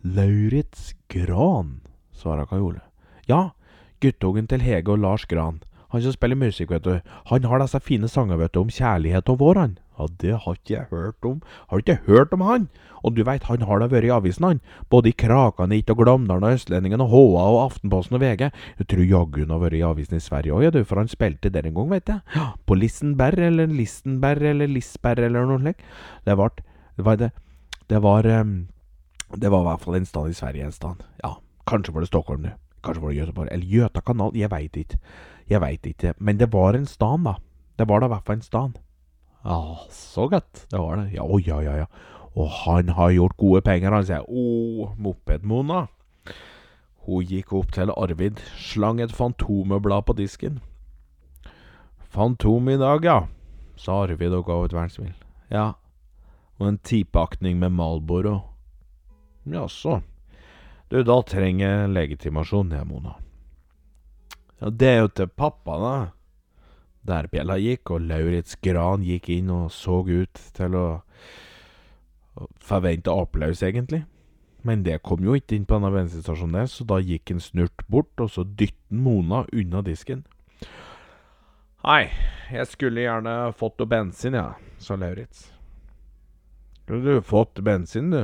Lauritz 0.03 0.93
Gran, 1.09 1.79
svarer 2.13 2.45
Kajole. 2.45 2.83
Ja, 3.25 3.55
guttungen 4.03 4.51
til 4.51 4.61
Hege 4.61 4.91
og 4.91 4.99
Lars 4.99 5.25
Gran. 5.25 5.63
Han 5.89 6.03
som 6.03 6.13
spiller 6.13 6.35
musikk, 6.35 6.75
vet 6.75 6.83
du. 6.83 6.99
Han 7.31 7.47
har 7.47 7.63
disse 7.63 7.79
fine 7.79 8.11
sanger, 8.11 8.37
vet 8.37 8.53
du, 8.53 8.59
om 8.59 8.69
kjærlighet 8.69 9.31
og 9.31 9.39
vår. 9.39 9.63
Ja, 9.95 10.07
det 10.21 10.33
har 10.43 10.57
ikke 10.57 10.73
jeg 10.73 10.87
hørt 10.91 11.25
om. 11.27 11.41
Har 11.69 11.79
du 11.79 11.83
ikke 11.85 12.03
hørt 12.07 12.33
om 12.35 12.41
han? 12.43 12.67
Og 13.05 13.15
du 13.15 13.21
veit, 13.23 13.45
han 13.47 13.63
har 13.67 13.79
da 13.79 13.87
vært 13.87 14.07
i 14.07 14.11
avisen, 14.11 14.47
han. 14.47 14.61
Både 14.89 15.11
i 15.11 15.15
Krakanit 15.15 15.91
og 15.93 16.01
Glåmdalen 16.01 16.43
og 16.43 16.57
Østlendingen 16.57 17.03
og 17.05 17.11
HA 17.13 17.23
og 17.43 17.59
Aftenposten 17.61 18.17
og 18.17 18.23
VG. 18.23 18.49
Jeg 18.79 18.87
tror 18.91 19.05
jaggu 19.05 19.39
han 19.43 19.53
har 19.53 19.61
vært 19.61 19.77
i 19.77 19.83
avisen 19.85 20.17
i 20.17 20.23
Sverige 20.23 20.55
òg, 20.55 20.65
ja, 20.65 20.73
du, 20.73 20.81
for 20.87 20.99
han 20.99 21.11
spilte 21.11 21.51
der 21.53 21.69
en 21.69 21.77
gang, 21.77 21.91
veit 21.93 22.11
jeg. 22.11 22.43
På 22.65 22.77
Lisenberg 22.77 23.45
eller 23.47 23.71
Listenberg 23.71 24.49
eller 24.51 24.71
Lisberg 24.71 25.27
eller 25.29 25.47
noe 25.47 25.61
slikt. 25.63 25.85
Det 26.25 26.37
var 26.37 26.55
Det 26.95 27.05
var 27.05 27.15
det 27.19 27.31
Det 27.89 28.01
var 28.01 28.25
um, 28.25 28.67
Det 29.35 29.51
var 29.51 29.61
i 29.61 29.67
hvert 29.69 29.81
fall 29.81 29.95
en 29.95 30.05
stad 30.05 30.29
i 30.29 30.33
Sverige 30.33 30.65
en 30.65 30.71
stad. 30.71 31.03
Ja, 31.23 31.35
kanskje 31.67 31.93
var 31.93 32.01
det 32.01 32.07
Stockholm, 32.07 32.43
du. 32.43 32.51
Kanskje 32.83 33.01
var 33.01 33.11
det 33.11 33.19
Göteborg. 33.19 33.49
Eller 33.51 33.65
Göta 33.65 34.01
kanal. 34.01 34.31
Jeg 34.35 34.51
veit 34.51 34.77
ikke. 34.77 34.99
Jeg 35.49 35.61
veit 35.61 35.85
ikke. 35.85 36.13
Men 36.19 36.37
det 36.37 36.53
var 36.53 36.73
en 36.73 36.85
stad, 36.85 37.23
da. 37.25 37.35
Det 37.77 37.87
var 37.87 37.99
da 37.99 38.05
i 38.05 38.13
hvert 38.13 38.25
fall 38.25 38.35
en 38.35 38.41
stad. 38.41 38.79
Ja, 39.45 39.79
så 39.93 40.27
godt. 40.27 40.65
Det 40.71 40.77
var 40.81 40.97
det. 40.97 41.11
Ja, 41.13 41.25
ja, 41.45 41.61
ja, 41.61 41.77
ja. 41.83 41.85
Og 42.35 42.49
han 42.49 42.89
har 42.97 43.13
gjort 43.13 43.37
gode 43.37 43.61
penger, 43.61 43.93
han 43.93 44.07
sier. 44.07 44.25
Å, 44.25 44.95
mopedmona. 44.97 45.85
Hun 47.05 47.27
gikk 47.29 47.53
opp 47.53 47.69
til 47.75 47.93
Arvid, 47.93 48.41
slang 48.57 48.99
et 49.03 49.13
Fantomeblad 49.13 50.07
på 50.07 50.15
disken. 50.17 50.57
Fantom 52.15 52.71
i 52.71 52.79
dag, 52.81 53.05
ja, 53.05 53.19
sa 53.77 54.01
Arvid 54.07 54.33
og 54.33 54.47
ga 54.49 54.57
et 54.65 54.73
vernsmil. 54.73 55.13
Ja, 55.53 55.75
og 56.57 56.67
en 56.71 56.81
tipakning 56.81 57.59
med 57.61 57.75
Malboro. 57.77 58.39
Jaså. 59.45 59.99
Du, 60.89 61.03
da 61.05 61.19
trenger 61.27 61.67
jeg 61.67 61.93
legitimasjon, 61.93 62.73
jeg, 62.73 62.87
Mona. 62.89 63.15
Ja, 64.61 64.71
det 64.71 64.89
er 64.89 64.99
jo 65.03 65.13
til 65.13 65.29
pappa, 65.29 65.77
da. 65.81 65.95
Der 67.05 67.27
bjella 67.29 67.59
gikk, 67.61 67.91
og 67.93 68.05
Lauritz 68.09 68.55
Gran 68.65 69.03
gikk 69.05 69.29
inn 69.29 69.51
og 69.53 69.69
så 69.73 69.99
ut 70.01 70.41
til 70.57 70.77
å, 70.79 70.85
forvente 72.59 73.13
applaus, 73.13 73.63
egentlig. 73.63 74.03
Men 74.65 74.81
det 74.83 75.03
kom 75.05 75.23
jo 75.23 75.35
ikke 75.37 75.55
inn 75.55 75.67
på 75.69 75.77
denne 75.77 75.91
bensinstasjonen 75.93 76.65
så 76.69 76.87
da 76.89 76.97
gikk 77.03 77.35
en 77.35 77.43
snurt 77.43 77.85
bort, 77.91 78.13
og 78.19 78.31
så 78.33 78.43
dytten 78.43 79.03
Mona 79.05 79.43
unna 79.53 79.83
disken. 79.85 80.25
Hei, 81.85 82.09
jeg 82.49 82.65
skulle 82.71 83.05
gjerne 83.05 83.35
fått 83.53 83.77
noe 83.77 83.91
bensin, 83.91 84.37
ja, 84.39 84.55
sa 84.81 84.97
Lauritz. 84.97 85.51
Du 86.89 87.21
fått 87.25 87.61
bensin, 87.65 88.09
du? 88.09 88.23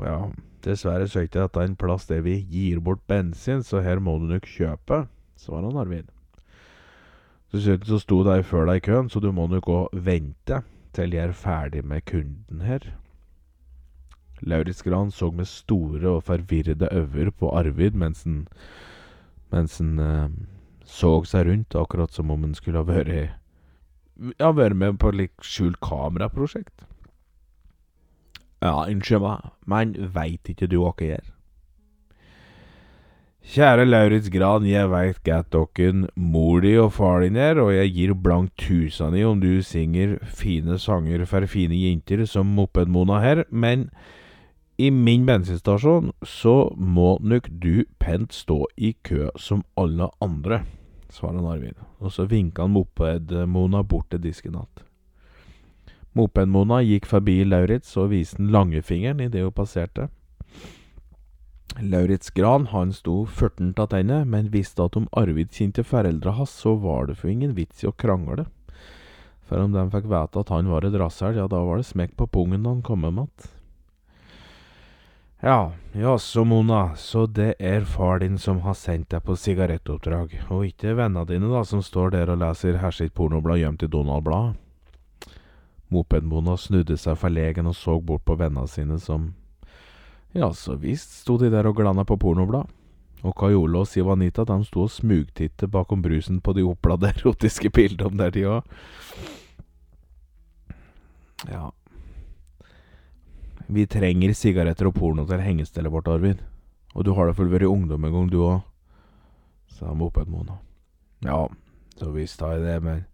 Ja, 0.00 0.18
Dessverre 0.64 1.06
søkte 1.08 1.38
jeg 1.38 1.50
etter 1.50 1.62
en 1.62 1.76
plass 1.78 2.08
der 2.08 2.24
vi 2.24 2.38
gir 2.40 2.80
bort 2.84 3.04
bensin, 3.08 3.62
så 3.62 3.84
her 3.84 4.00
må 4.00 4.16
du 4.18 4.26
nok 4.32 4.48
kjøpe, 4.48 5.04
svarer 5.38 5.72
Narvin. 5.76 6.08
Dessuten 7.54 7.86
så 7.86 7.98
sto 8.02 8.22
de 8.26 8.42
før 8.42 8.66
deg 8.70 8.80
i 8.80 8.86
køen, 8.88 9.10
så 9.10 9.20
du 9.22 9.30
må 9.32 9.46
nok 9.46 9.64
gå 9.64 9.76
og 9.86 10.04
vente 10.06 10.62
til 10.96 11.14
jeg 11.14 11.28
er 11.28 11.36
ferdig 11.36 11.84
med 11.84 12.04
kunden 12.08 12.64
her. 12.66 12.80
Lauritz 14.42 14.82
Gran 14.82 15.10
så 15.10 15.30
med 15.30 15.48
store 15.48 16.08
og 16.08 16.24
forvirrede 16.26 16.88
øyne 16.92 17.30
på 17.30 17.50
Arvid 17.56 17.90
mens 17.96 18.22
han 18.24 18.46
mens 19.52 19.78
han 19.78 19.98
eh, 19.98 20.28
så 20.84 21.24
seg 21.24 21.46
rundt, 21.46 21.74
akkurat 21.74 22.12
som 22.12 22.30
om 22.30 22.42
han 22.42 22.54
skulle 22.54 22.82
ha 22.82 22.86
vært 22.86 23.32
Ja, 24.40 24.50
vært 24.52 24.76
med 24.76 24.98
på 24.98 25.08
et 25.12 25.18
litt 25.20 25.42
skjult 25.44 25.80
kameraprosjekt. 25.84 26.86
Ja, 28.64 28.86
unnskyld 28.88 29.20
meg, 29.20 29.50
men 29.66 29.92
veit 30.14 30.48
ikke 30.48 30.66
du 30.66 30.78
hva 30.80 30.94
jeg 31.00 31.16
gjør? 31.18 31.35
Kjære 33.46 33.84
Lauritz 33.86 34.26
Gran, 34.34 34.64
jeg 34.66 34.88
veit 34.90 35.20
godt 35.22 35.54
mor 36.18 36.60
di 36.64 36.72
og 36.82 36.90
far 36.96 37.20
din 37.22 37.36
er, 37.36 37.60
og 37.62 37.70
jeg 37.70 37.92
gir 37.94 38.14
blankt 38.18 38.56
tusen 38.58 39.14
i 39.14 39.22
om 39.22 39.38
du 39.38 39.62
synger 39.62 40.18
fine 40.26 40.78
sanger 40.82 41.24
for 41.24 41.46
fine 41.46 41.78
jenter 41.78 42.24
som 42.26 42.46
Mopedmona 42.46 43.20
her, 43.22 43.44
men 43.50 43.90
i 44.78 44.90
min 44.90 45.24
bensinstasjon 45.26 46.10
så 46.26 46.74
må 46.74 47.18
nok 47.22 47.46
du 47.62 47.84
pent 48.02 48.34
stå 48.34 48.66
i 48.76 48.96
kø 49.06 49.30
som 49.38 49.62
alle 49.78 50.10
andre, 50.20 50.64
svarer 51.08 51.46
Arvid, 51.46 51.78
og 52.00 52.10
så 52.10 52.26
vinka 52.26 52.66
han 52.66 52.74
Mopedmona 52.74 53.82
bort 53.86 54.10
til 54.10 54.26
disken 54.26 54.58
igjen. 54.58 54.86
Mopedmona 56.18 56.82
gikk 56.82 57.06
forbi 57.06 57.44
Lauritz 57.44 57.94
og 57.96 58.10
viste 58.10 58.42
den 58.42 58.50
langefingeren 58.50 59.20
idet 59.20 59.46
hun 59.46 59.54
passerte. 59.54 60.10
Lauritz 61.80 62.30
Gran 62.30 62.66
han 62.72 62.92
sto 62.92 63.26
førten 63.26 63.74
av 63.76 63.90
tennene, 63.92 64.24
men 64.24 64.48
visste 64.52 64.86
at 64.86 64.96
om 64.96 65.08
Arvid 65.12 65.52
kjente 65.52 65.84
foreldra 65.84 66.32
hans, 66.38 66.54
så 66.62 66.74
var 66.80 67.06
det 67.10 67.18
for 67.20 67.28
ingen 67.28 67.52
vits 67.56 67.84
i 67.84 67.90
å 67.90 67.92
krangle. 67.92 68.46
For 69.46 69.60
om 69.60 69.74
de 69.74 69.84
fikk 69.92 70.08
vite 70.10 70.40
at 70.40 70.50
han 70.54 70.70
var 70.72 70.86
et 70.86 70.96
rasshøl, 70.96 71.36
ja, 71.36 71.46
da 71.46 71.60
var 71.62 71.78
det 71.78 71.86
smekk 71.90 72.16
på 72.16 72.30
pungen 72.32 72.64
da 72.64 72.72
han 72.72 72.82
kom 72.86 73.04
hjem 73.04 73.22
igjen. 73.22 73.52
Ja, 75.44 75.72
jaså, 75.92 76.46
Mona, 76.48 76.96
så 76.96 77.26
det 77.28 77.54
er 77.60 77.84
far 77.84 78.22
din 78.24 78.38
som 78.40 78.62
har 78.64 78.74
sendt 78.74 79.10
deg 79.12 79.20
på 79.22 79.36
sigarettoppdrag, 79.36 80.32
og 80.48 80.64
ikke 80.64 80.96
vennene 80.96 81.28
dine, 81.28 81.50
da, 81.52 81.60
som 81.62 81.84
står 81.84 82.16
der 82.16 82.32
og 82.32 82.40
leser 82.40 82.80
hersitt 82.80 83.14
pornoblad 83.14 83.60
gjemt 83.60 83.84
i 83.84 83.90
Donald-bladet? 83.92 84.56
Mopedmona 85.92 86.56
snudde 86.58 86.96
seg 86.98 87.20
forlegen 87.20 87.68
og 87.70 87.76
så 87.78 88.00
bort 88.02 88.24
på 88.26 88.34
vennene 88.40 88.66
sine 88.66 88.96
som 88.98 89.28
ja, 90.36 90.50
så 90.52 90.76
visst 90.80 91.22
sto 91.22 91.38
de 91.40 91.50
der 91.52 91.68
og 91.68 91.78
glana 91.78 92.04
på 92.04 92.18
pornoblad. 92.20 92.68
Og 93.26 93.32
Kajole 93.36 93.80
og 93.80 93.88
Siv 93.88 94.10
Anita 94.12 94.44
de 94.46 94.58
sto 94.66 94.84
og 94.84 94.92
smugtitte 94.92 95.66
bakom 95.72 96.02
brusen 96.04 96.38
på 96.44 96.52
de 96.56 96.66
oppladde 96.68 97.10
erotiske 97.14 97.72
bildene 97.74 98.20
der, 98.20 98.34
de 98.34 98.46
òg. 98.50 98.76
Ja 101.50 101.66
Vi 103.68 103.84
trenger 103.90 104.32
sigaretter 104.32 104.88
og 104.88 104.94
porno 104.94 105.26
til 105.26 105.42
hengestellet 105.42 105.92
vårt, 105.92 106.08
Arvid. 106.08 106.44
Og 106.94 107.04
du 107.04 107.12
har 107.16 107.26
da 107.26 107.34
vel 107.36 107.50
vært 107.50 107.68
ungdom 107.68 108.04
en 108.04 108.14
gang, 108.14 108.30
du 108.30 108.40
òg? 108.44 108.62
sa 109.76 109.92
mopedmona. 109.92 110.56
Ja, 111.20 111.48
så 111.96 112.10
visst 112.14 112.40
har 112.40 112.56
jeg 112.56 112.62
det, 112.64 112.76
men 112.80 113.04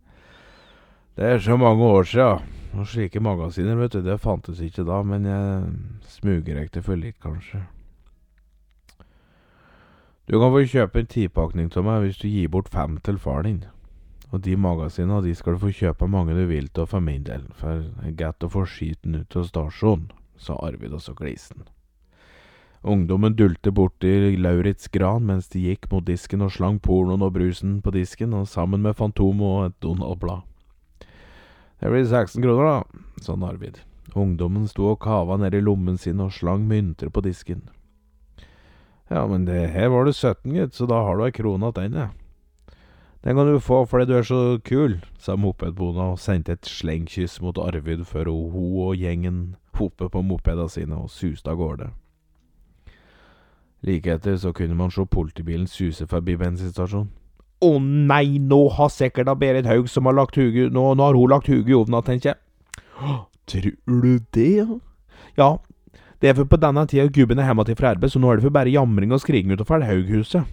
det 1.17 1.29
er 1.29 1.39
så 1.45 1.59
mange 1.61 1.85
år 1.85 2.09
sia. 2.09 2.33
Og 2.73 2.89
slike 2.89 3.21
magasiner, 3.21 3.77
vet 3.77 3.93
du, 3.93 4.01
det 4.01 4.21
fantes 4.21 4.63
ikke 4.65 4.87
da, 4.89 5.03
men 5.05 5.27
jeg 5.29 6.13
smugrekte 6.15 6.81
for 6.83 6.97
litt, 6.97 7.19
kanskje. 7.21 7.61
Du 10.31 10.39
kan 10.41 10.55
få 10.55 10.63
kjøpe 10.65 11.03
en 11.03 11.11
tipakning 11.11 11.69
av 11.77 11.85
meg 11.85 12.07
hvis 12.07 12.21
du 12.23 12.29
gir 12.31 12.49
bort 12.49 12.71
fem 12.73 12.97
til 13.05 13.19
faren 13.21 13.49
din. 13.49 13.65
Og 14.33 14.41
de 14.47 14.55
magasinene 14.57 15.21
de 15.27 15.35
skal 15.37 15.59
du 15.59 15.67
få 15.67 15.73
kjøpe 15.77 16.09
mange 16.09 16.33
du 16.33 16.47
vil 16.49 16.71
til 16.73 16.89
for 16.89 17.05
min 17.05 17.27
del, 17.27 17.45
for 17.59 17.83
det 17.83 18.09
er 18.09 18.19
godt 18.23 18.47
å 18.47 18.53
få 18.55 18.65
skiten 18.65 19.19
ut 19.19 19.37
av 19.37 19.45
stasjonen, 19.51 20.07
sa 20.41 20.57
Arvid 20.65 20.95
og 20.97 21.03
så 21.05 21.13
glisen. 21.19 21.67
Ungdommen 22.83 23.37
dulte 23.37 23.71
borti 23.71 24.33
Lauritz 24.41 24.89
gran 24.91 25.29
mens 25.29 25.53
de 25.53 25.67
gikk 25.69 25.91
mot 25.93 26.07
disken 26.07 26.43
og 26.43 26.55
slang 26.57 26.81
pornoen 26.83 27.23
og 27.23 27.37
brusen 27.37 27.77
på 27.85 27.93
disken, 27.95 28.33
og 28.33 28.49
sammen 28.49 28.83
med 28.83 28.97
Fantomet 28.97 29.45
og 29.45 29.69
et 29.69 29.77
Donald-blad. 29.85 30.49
Det 31.83 31.91
blir 31.91 32.05
16 32.07 32.43
kroner, 32.43 32.65
da, 32.65 32.85
sa 33.23 33.35
Narvid. 33.35 33.81
Ungdommen 34.15 34.69
sto 34.71 34.93
og 34.93 35.01
kava 35.03 35.35
ned 35.41 35.57
i 35.59 35.61
lommen 35.61 35.97
sin 35.99 36.21
og 36.23 36.31
slang 36.31 36.69
mynter 36.71 37.11
på 37.11 37.25
disken. 37.27 37.65
Ja, 39.11 39.25
men 39.27 39.49
det 39.49 39.73
her 39.75 39.89
var 39.91 40.07
det 40.07 40.15
17, 40.15 40.53
gitt, 40.55 40.77
så 40.79 40.87
da 40.87 41.01
har 41.03 41.19
du 41.19 41.25
ei 41.27 41.35
krone 41.35 41.73
igjen, 41.75 41.97
ja. 41.99 42.11
Den 43.23 43.37
kan 43.37 43.51
du 43.51 43.59
få 43.59 43.81
fordi 43.87 44.07
du 44.07 44.15
er 44.19 44.23
så 44.27 44.59
kul, 44.63 45.01
sa 45.19 45.35
mopedbona 45.35 46.13
og 46.15 46.23
sendte 46.23 46.55
et 46.55 46.71
slengkyss 46.71 47.41
mot 47.43 47.59
Arvid 47.59 48.05
før 48.07 48.31
hun 48.31 48.79
og 48.87 49.03
gjengen 49.03 49.57
hoppet 49.75 50.15
på 50.15 50.23
mopedene 50.23 50.71
sine 50.71 51.03
og 51.03 51.11
suste 51.11 51.51
av 51.51 51.59
gårde. 51.59 51.91
Like 53.83 54.15
etter 54.15 54.39
så 54.39 54.53
kunne 54.55 54.79
man 54.79 54.91
se 54.91 55.03
politibilen 55.07 55.67
suse 55.67 56.07
forbi 56.07 56.39
bensinstasjonen. 56.39 57.11
Å 57.63 57.71
nei, 57.79 58.39
nå 58.43 58.65
har 58.75 58.91
sikkert 58.91 59.29
da 59.29 59.37
Berit 59.39 59.69
Haug 59.71 59.91
som 59.91 60.09
har 60.09 60.17
lagt 60.19 60.39
huget 60.41 60.73
nå, 60.75 60.83
nå 60.99 61.05
har 61.07 61.19
hun 61.19 61.31
lagt 61.31 61.51
huget 61.51 61.71
i 61.71 61.77
ovnen, 61.79 62.03
tenker 62.03 62.33
jeg. 62.33 63.21
Tror 63.53 64.03
du 64.03 64.19
det, 64.35 64.81
ja? 65.39 65.51
Det 66.23 66.31
er 66.31 66.37
for 66.39 66.47
på 66.47 66.59
denne 66.63 66.85
tida 66.87 67.09
gubben 67.11 67.41
er 67.43 67.49
hjemme 67.51 67.65
til 67.67 67.79
fra 67.79 67.95
arbeid, 67.95 68.13
så 68.13 68.21
nå 68.23 68.31
er 68.31 68.39
det 68.39 68.47
for 68.47 68.55
bare 68.55 68.71
jamring 68.71 69.15
og 69.15 69.23
skriking 69.23 69.55
utenfor 69.55 69.83
Haughuset. 69.87 70.47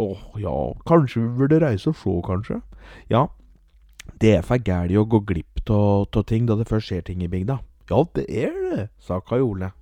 Åh, 0.00 0.24
ja, 0.40 0.56
kanskje 0.88 1.22
vi 1.22 1.28
burde 1.38 1.60
reise 1.60 1.92
og 1.92 1.96
se, 2.00 2.16
kanskje? 2.24 2.60
Ja, 3.12 3.26
det 4.20 4.34
er 4.38 4.44
for 4.44 4.60
gæli 4.60 4.96
å 5.00 5.06
gå 5.08 5.20
glipp 5.24 5.64
av 5.72 6.08
ting 6.28 6.48
da 6.48 6.56
det 6.60 6.68
først 6.68 6.90
skjer 6.90 7.04
ting 7.06 7.24
i 7.24 7.30
bygda. 7.32 7.58
Ja, 7.90 8.04
det 8.16 8.24
er 8.28 8.52
det, 8.68 8.88
sa 9.00 9.20
Kajole. 9.20 9.72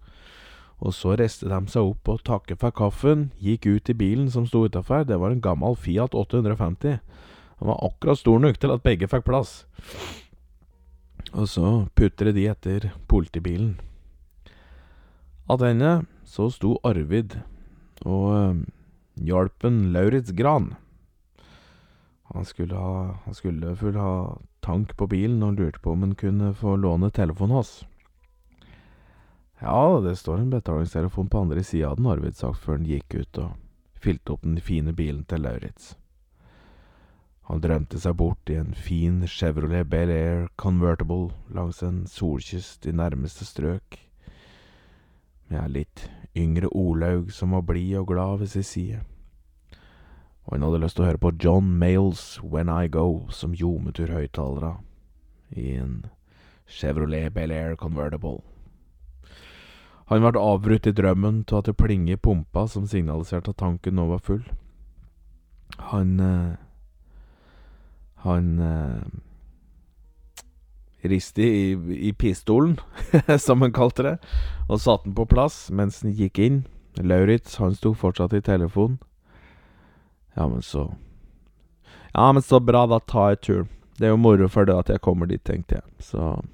Og 0.82 0.94
så 0.96 1.14
reiste 1.14 1.46
de 1.46 1.60
seg 1.70 1.92
opp 1.92 2.10
og 2.10 2.24
takket 2.26 2.58
for 2.58 2.74
kaffen, 2.74 3.28
gikk 3.38 3.68
ut 3.70 3.90
i 3.92 3.94
bilen 3.94 4.30
som 4.34 4.48
sto 4.48 4.64
utafor, 4.66 5.04
det 5.06 5.20
var 5.22 5.30
en 5.30 5.42
gammel 5.42 5.76
Fiat 5.78 6.14
850. 6.14 6.98
Den 6.98 7.70
var 7.70 7.78
akkurat 7.86 8.18
stor 8.18 8.42
nok 8.42 8.58
til 8.58 8.74
at 8.74 8.82
begge 8.82 9.06
fikk 9.06 9.28
plass. 9.28 9.62
Og 11.32 11.46
så 11.48 11.86
putret 11.94 12.34
de 12.34 12.48
etter 12.50 12.90
politibilen. 13.06 13.76
Attende 15.50 16.02
så 16.26 16.48
sto 16.50 16.74
Arvid 16.82 17.38
og 18.02 18.26
øh, 18.34 18.62
hjalp 19.22 19.64
en 19.68 19.92
Lauritz 19.94 20.32
Gran. 20.34 20.72
Han 22.32 22.44
skulle 22.44 22.74
ha 22.74 23.22
Han 23.24 23.34
skulle 23.34 23.76
full 23.76 23.98
ha 24.00 24.34
tank 24.62 24.96
på 24.96 25.06
bilen 25.06 25.42
og 25.42 25.58
lurte 25.58 25.78
på 25.82 25.92
om 25.92 26.02
han 26.02 26.14
kunne 26.14 26.54
få 26.54 26.76
låne 26.76 27.10
telefonen 27.10 27.60
hans. 27.60 27.84
Ja, 29.62 30.00
det 30.00 30.16
står 30.16 30.38
en 30.38 30.50
betalingstelefon 30.50 31.28
på 31.28 31.38
andre 31.38 31.62
sida 31.62 31.92
av 31.92 31.96
den, 31.96 32.06
Arvid 32.10 32.34
sagt 32.34 32.64
før 32.64 32.80
han 32.80 32.86
gikk 32.88 33.14
ut 33.14 33.38
og 33.38 33.52
fylte 34.02 34.34
opp 34.34 34.42
den 34.42 34.58
fine 34.58 34.90
bilen 34.90 35.22
til 35.30 35.44
Lauritz. 35.46 35.92
Han 37.46 37.62
drømte 37.62 38.00
seg 38.02 38.16
bort 38.18 38.50
i 38.50 38.56
en 38.58 38.74
fin 38.74 39.20
Chevrolet 39.30 39.86
Bel 39.86 40.10
Air 40.10 40.48
Convertible 40.58 41.30
langs 41.54 41.78
en 41.86 42.02
solkyst 42.10 42.90
i 42.90 42.96
nærmeste 42.96 43.46
strøk, 43.46 44.00
med 45.46 45.60
ei 45.62 45.72
litt 45.78 46.06
yngre 46.34 46.66
Olaug 46.74 47.30
som 47.30 47.54
var 47.54 47.62
blid 47.68 48.00
og 48.02 48.10
glad 48.10 48.42
ved 48.42 48.50
sin 48.50 48.66
side. 48.66 49.02
Og 50.42 50.56
han 50.56 50.66
hadde 50.66 50.82
lyst 50.82 50.98
til 50.98 51.06
å 51.06 51.12
høre 51.12 51.22
på 51.22 51.36
John 51.38 51.70
Males 51.78 52.40
When 52.42 52.66
I 52.66 52.90
Go 52.90 53.28
som 53.30 53.54
ljometurhøyttalere 53.54 54.80
i 55.54 55.76
en 55.78 56.00
Chevrolet 56.66 57.30
Bel 57.30 57.54
Air 57.54 57.78
Convertible. 57.78 58.40
Han 60.12 60.24
ble 60.26 60.40
avbrutt 60.40 60.86
i 60.86 60.92
drømmen 60.92 61.44
av 61.48 61.62
at 61.62 61.70
det 61.70 61.78
plinget 61.80 62.18
i 62.18 62.20
pumpa 62.20 62.66
som 62.68 62.84
signaliserte 62.86 63.54
at 63.54 63.60
tanken 63.62 63.96
nå 63.96 64.06
var 64.10 64.20
full. 64.20 64.42
Han 65.92 66.20
eh, 66.20 66.56
Han 68.26 68.58
eh, 68.60 69.02
ristet 71.08 71.44
i, 71.44 71.72
i 72.08 72.12
pistolen, 72.12 72.76
som 73.38 73.62
han 73.64 73.72
kalte 73.72 74.04
det, 74.06 74.16
og 74.68 74.80
satte 74.80 75.08
den 75.08 75.16
på 75.16 75.26
plass 75.26 75.64
mens 75.74 76.02
han 76.04 76.12
gikk 76.14 76.38
inn. 76.38 76.60
Lauritz, 77.00 77.56
han 77.56 77.74
sto 77.74 77.94
fortsatt 77.96 78.36
i 78.36 78.42
telefonen. 78.44 78.98
Ja, 80.36 80.46
men 80.48 80.62
så 80.62 80.94
Ja, 82.12 82.32
men 82.32 82.42
så 82.42 82.60
bra, 82.60 82.86
da. 82.86 83.00
tar 83.00 83.30
jeg 83.30 83.40
tur. 83.40 83.66
Det 83.98 84.06
er 84.06 84.12
jo 84.12 84.20
moro 84.20 84.48
for 84.48 84.68
det 84.68 84.76
at 84.76 84.88
jeg 84.92 85.00
kommer 85.00 85.26
dit, 85.26 85.42
tenkte 85.44 85.80
jeg. 85.80 85.84
Så 85.98 86.44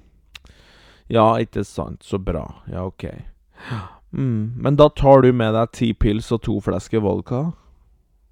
Ja, 1.11 1.37
ikke 1.37 1.63
sant. 1.63 2.03
Så 2.03 2.17
bra. 2.17 2.63
Ja, 2.71 2.85
ok. 2.85 3.05
Mm, 4.11 4.53
men 4.57 4.75
da 4.75 4.89
tar 4.89 5.21
du 5.21 5.33
med 5.33 5.53
deg 5.53 5.71
ti 5.77 5.91
pils 5.93 6.31
og 6.33 6.41
to 6.47 6.59
flasker 6.65 7.03
vodka? 7.03 7.51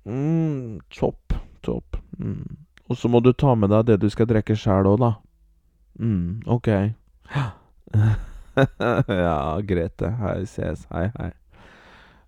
mm, 0.08 0.80
topp, 0.90 1.34
topp. 1.62 1.98
Mm. 2.18 2.58
Og 2.88 2.98
så 2.98 3.08
må 3.12 3.20
du 3.20 3.34
ta 3.34 3.56
med 3.56 3.70
deg 3.70 3.86
det 3.90 4.00
du 4.02 4.10
skal 4.10 4.30
drikke 4.30 4.56
sjæl 4.56 4.88
òg, 4.88 5.02
da. 5.04 5.12
mm, 6.00 6.48
ok. 6.48 6.70
ja, 9.08 9.60
Grete. 9.68 10.14
Hei, 10.22 10.46
ses. 10.46 10.88
Hei, 10.94 11.10
hei. 11.20 11.32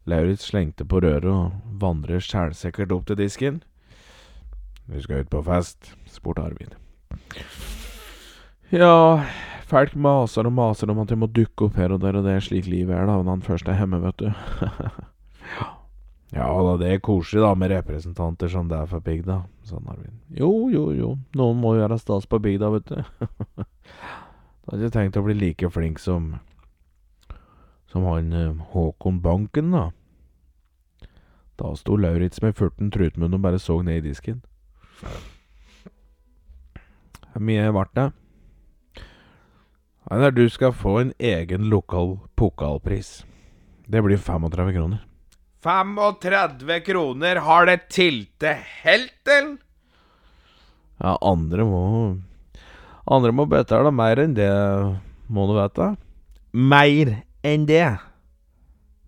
Lauritz 0.09 0.49
slengte 0.49 0.85
på 0.85 0.99
røret 1.03 1.29
og 1.29 1.79
vandrer 1.81 2.21
sjælsikkert 2.23 2.91
opp 2.91 3.07
til 3.07 3.19
disken. 3.19 3.63
Vi 4.89 5.01
skal 5.01 5.23
ut 5.23 5.29
på 5.29 5.41
fest, 5.45 5.93
spurte 6.09 6.41
Arvid. 6.41 6.73
Ja, 8.73 9.23
folk 9.69 9.93
maser 9.95 10.49
og 10.49 10.55
maser 10.57 10.91
om 10.91 11.01
at 11.03 11.13
jeg 11.13 11.21
må 11.21 11.29
dukke 11.31 11.67
opp 11.67 11.77
her 11.79 11.93
og 11.95 12.01
der, 12.03 12.17
og 12.19 12.25
det 12.25 12.35
er 12.35 12.45
slik 12.45 12.69
livet 12.69 12.95
er 12.95 13.05
da, 13.09 13.19
når 13.19 13.37
han 13.37 13.45
først 13.45 13.69
er 13.69 13.79
hjemme, 13.79 14.01
vet 14.03 14.23
du. 14.23 14.27
ja 16.39 16.49
da, 16.49 16.75
det 16.81 16.91
er 16.93 17.05
koselig 17.05 17.43
da, 17.45 17.53
med 17.57 17.73
representanter 17.73 18.51
som 18.51 18.69
det 18.71 18.79
er 18.79 18.91
for 18.91 19.05
bygda, 19.05 19.41
sa 19.69 19.81
Narvin. 19.83 20.19
Jo, 20.33 20.51
jo, 20.73 20.89
jo, 20.97 21.15
noen 21.37 21.61
må 21.61 21.75
jo 21.77 21.85
være 21.85 22.01
stas 22.01 22.29
på 22.29 22.41
bygda, 22.43 22.73
vet 22.75 22.91
du. 22.91 22.99
da 24.65 24.73
hadde 24.73 24.85
jeg 24.87 24.95
tenkt 24.97 25.21
å 25.21 25.25
bli 25.25 25.37
like 25.37 25.71
flink 25.73 26.01
som 26.01 26.35
som 27.89 28.05
han 28.05 28.33
eh, 28.33 28.53
Håkon 28.69 29.21
Banken, 29.21 29.71
da. 29.73 29.89
Da 31.57 31.73
sto 31.75 31.97
Lauritz 31.97 32.41
med 32.41 32.55
furten 32.55 32.91
trutmunn 32.93 33.33
og 33.33 33.41
bare 33.43 33.59
så 33.59 33.81
ned 33.81 34.03
i 34.03 34.11
disken. 34.11 34.43
Hvor 37.33 37.43
mye 37.45 37.71
ble 37.73 37.85
det? 37.97 38.07
Nei, 40.09 40.31
du 40.33 40.47
skal 40.49 40.73
få 40.73 40.95
en 41.03 41.11
egen 41.21 41.67
lokal 41.69 42.15
pokalpris. 42.39 43.19
Det 43.85 44.01
blir 44.01 44.17
35 44.17 44.73
kroner. 44.73 45.03
35 45.61 46.79
kroner, 46.87 47.41
har 47.45 47.65
det 47.69 47.77
tilte 47.93 48.55
helt, 48.81 49.21
eller? 49.27 49.57
Ja, 50.99 51.13
andre 51.21 51.63
må 51.63 51.83
Andre 53.09 53.31
må 53.33 53.45
betale 53.49 53.89
mer 53.95 54.19
enn 54.21 54.35
det, 54.37 54.49
må 55.29 55.47
du 55.49 55.55
vite. 55.57 55.93
Mer 56.53 57.15
enn 57.45 57.65
det. 57.69 57.87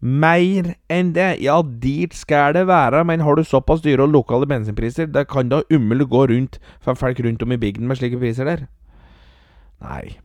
Mer 0.01 0.71
enn 0.89 1.11
det. 1.13 1.35
Ja, 1.43 1.59
dit 1.61 2.15
skal 2.17 2.55
det 2.57 2.65
være, 2.69 3.03
men 3.05 3.21
har 3.21 3.37
du 3.37 3.43
såpass 3.45 3.83
dyre 3.85 4.07
og 4.07 4.15
lokale 4.15 4.49
bensinpriser, 4.49 5.09
det 5.09 5.27
kan 5.29 5.49
da 5.49 5.61
umulig 5.69 6.09
gå 6.09 6.25
rundt 6.33 6.57
for 6.81 6.97
folk 6.97 7.21
rundt 7.21 7.45
om 7.45 7.53
i 7.53 7.61
bygden 7.61 7.89
med 7.89 8.01
slike 8.01 8.17
priser 8.21 8.49
der. 8.49 8.67
Nei. 9.81 10.17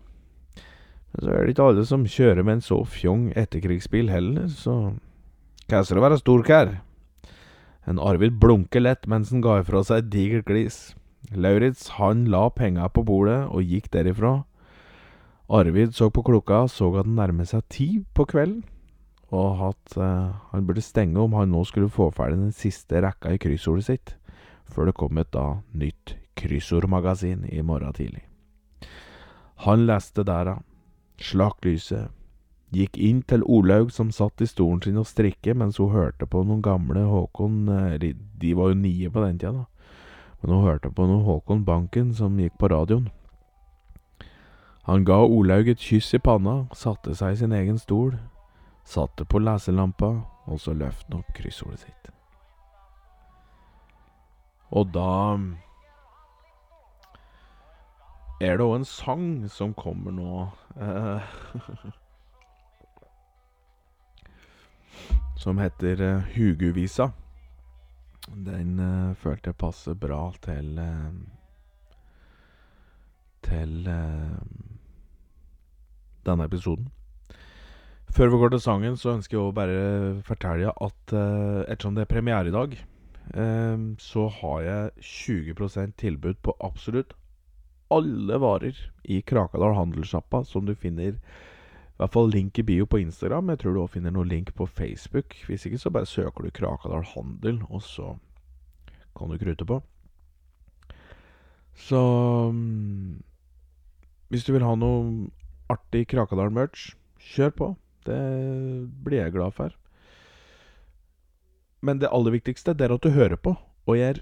Så 1.17 1.33
er 1.33 1.45
det 1.45 1.55
ikke 1.55 1.71
alle 1.71 1.85
som 1.89 2.05
kjører 2.05 2.45
med 2.45 2.59
en 2.59 2.65
så 2.65 2.83
fjong 2.85 3.31
etterkrigsbil 3.39 4.11
heller, 4.13 4.51
så 4.53 4.93
hva 5.67 5.81
skal 5.83 5.99
det 5.99 6.05
være 6.05 6.21
storkær? 6.21 6.75
En 7.91 7.99
Arvid 8.03 8.37
blunker 8.43 8.83
lett 8.83 9.07
mens 9.11 9.33
han 9.33 9.43
ga 9.43 9.61
ifra 9.63 9.81
seg 9.87 10.05
et 10.05 10.13
digert 10.13 10.47
glis. 10.47 10.79
Lauritz 11.35 11.89
han 11.97 12.27
la 12.31 12.45
penga 12.55 12.87
på 12.93 13.03
bordet 13.07 13.41
og 13.49 13.67
gikk 13.67 13.89
derifra. 13.95 14.45
Arvid 15.49 15.95
så 15.95 16.11
på 16.11 16.23
klokka, 16.27 16.67
så 16.67 16.91
at 16.99 17.07
den 17.07 17.17
nærmet 17.19 17.51
seg 17.51 17.65
ti 17.71 17.89
på 18.15 18.27
kvelden, 18.27 18.65
og 19.35 19.63
at 19.71 19.99
uh, 19.99 20.35
han 20.53 20.67
burde 20.67 20.83
stenge 20.83 21.19
om 21.23 21.35
han 21.39 21.51
nå 21.55 21.63
skulle 21.67 21.91
få 21.91 22.11
ferdig 22.15 22.39
den 22.41 22.55
siste 22.55 23.03
rekka 23.03 23.35
i 23.35 23.41
kryssordet 23.43 23.87
sitt, 23.87 24.15
før 24.71 24.91
det 24.91 24.97
kom 24.99 25.19
et 25.19 25.31
da 25.35 25.63
nytt 25.75 26.17
kryssordmagasin 26.39 27.47
i 27.51 27.63
morgen 27.63 27.95
tidlig. 27.95 28.25
Han 29.67 29.87
leste 29.87 30.27
der, 30.27 30.59
da. 31.19 31.25
Slakk 31.25 31.65
lyset. 31.65 32.11
Gikk 32.75 32.97
inn 32.99 33.23
til 33.23 33.45
Olaug 33.47 33.93
som 33.95 34.11
satt 34.11 34.43
i 34.43 34.47
stolen 34.47 34.83
sin 34.83 34.99
og 34.99 35.07
strikket 35.07 35.57
mens 35.57 35.79
hun 35.79 35.95
hørte 35.95 36.27
på 36.27 36.43
noen 36.43 36.63
gamle 36.63 37.05
Håkon 37.07 37.69
eh, 37.71 38.15
De 38.41 38.55
var 38.59 38.73
jo 38.73 38.81
nye 38.81 39.11
på 39.11 39.23
den 39.23 39.39
tida, 39.39 39.53
da. 39.53 39.65
Men 40.43 40.55
hun 40.55 40.67
hørte 40.67 40.91
på 40.91 41.07
noen 41.07 41.25
Håkon 41.25 41.65
Banken 41.65 42.13
som 42.15 42.37
gikk 42.39 42.59
på 42.59 42.69
radioen. 42.69 43.09
Han 44.87 45.05
ga 45.05 45.23
Olaug 45.25 45.69
et 45.69 45.83
kyss 45.83 46.13
i 46.15 46.19
panna, 46.19 46.67
satte 46.75 47.15
seg 47.15 47.33
i 47.33 47.39
sin 47.41 47.53
egen 47.53 47.79
stol, 47.79 48.13
satte 48.87 49.25
på 49.27 49.41
leselampa, 49.43 50.13
og 50.47 50.61
så 50.63 50.75
løftet 50.77 51.11
han 51.11 51.23
opp 51.25 51.33
kryssordet 51.35 51.81
sitt. 51.83 52.13
Og 54.71 54.93
da 54.95 55.39
er 58.41 58.59
det 58.59 58.65
òg 58.67 58.75
en 58.77 58.89
sang 58.89 59.29
som 59.53 59.73
kommer 59.77 60.13
nå 60.13 60.49
eh, 60.77 61.37
Som 65.37 65.59
heter 65.61 66.01
uh, 66.01 66.29
Huguvisa. 66.33 67.11
Den 68.33 68.79
uh, 68.81 69.17
følte 69.21 69.53
jeg 69.53 69.59
passer 69.61 69.95
bra 70.01 70.31
til 70.43 70.79
uh, 70.81 71.13
Til 73.47 73.85
denne 76.27 76.47
episoden. 76.49 76.89
Før 78.11 78.33
vi 78.33 78.41
går 78.41 78.49
til 78.57 78.61
sangen, 78.65 78.97
så 78.97 79.13
ønsker 79.13 79.37
jeg 79.37 79.45
å 79.45 79.53
bare 79.55 80.23
fortelle 80.27 80.73
at 80.83 81.15
ettersom 81.69 81.95
det 81.95 82.03
er 82.03 82.11
premiere 82.11 82.51
i 82.51 82.55
dag, 82.55 82.75
så 84.03 84.25
har 84.41 84.65
jeg 84.65 84.91
20% 85.13 85.95
tilbud 86.03 86.41
på 86.43 86.57
absolutt 86.67 87.15
alle 87.93 88.39
varer 88.43 88.79
i 89.05 89.21
Krakadal 89.23 89.77
Handelssjappa, 89.77 90.45
som 90.45 90.67
du 90.67 90.75
finner 90.75 91.15
i 91.17 92.01
hvert 92.01 92.13
fall 92.13 92.29
link 92.33 92.59
i 92.59 92.65
bio 92.67 92.87
på 92.87 93.01
Instagram. 93.01 93.53
Jeg 93.55 93.63
tror 93.63 93.75
du 93.75 93.81
òg 93.85 93.93
finner 93.95 94.13
noen 94.13 94.29
link 94.29 94.53
på 94.57 94.67
Facebook. 94.69 95.37
Hvis 95.49 95.65
ikke, 95.69 95.81
så 95.81 95.93
bare 95.95 96.09
søker 96.09 96.45
du 96.45 96.53
Krakadal 96.53 97.07
Handel, 97.15 97.63
og 97.71 97.83
så 97.87 98.17
kan 99.17 99.33
du 99.33 99.39
krute 99.41 99.65
på. 99.65 99.81
Så 101.77 102.01
um, 102.51 103.23
Hvis 104.29 104.45
du 104.45 104.53
vil 104.53 104.65
ha 104.67 104.75
noe 104.75 105.31
artig 105.73 106.07
Krakadal-merch, 106.11 106.95
kjør 107.33 107.53
på. 107.57 107.69
Det 108.07 108.21
blir 109.05 109.23
jeg 109.23 109.35
glad 109.35 109.55
for. 109.55 109.75
Men 111.83 112.01
det 112.03 112.11
aller 112.11 112.35
viktigste 112.35 112.75
det 112.75 112.89
er 112.89 112.97
at 112.97 113.05
du 113.05 113.15
hører 113.15 113.39
på, 113.39 113.55
og 113.87 113.99
gjør 113.99 114.21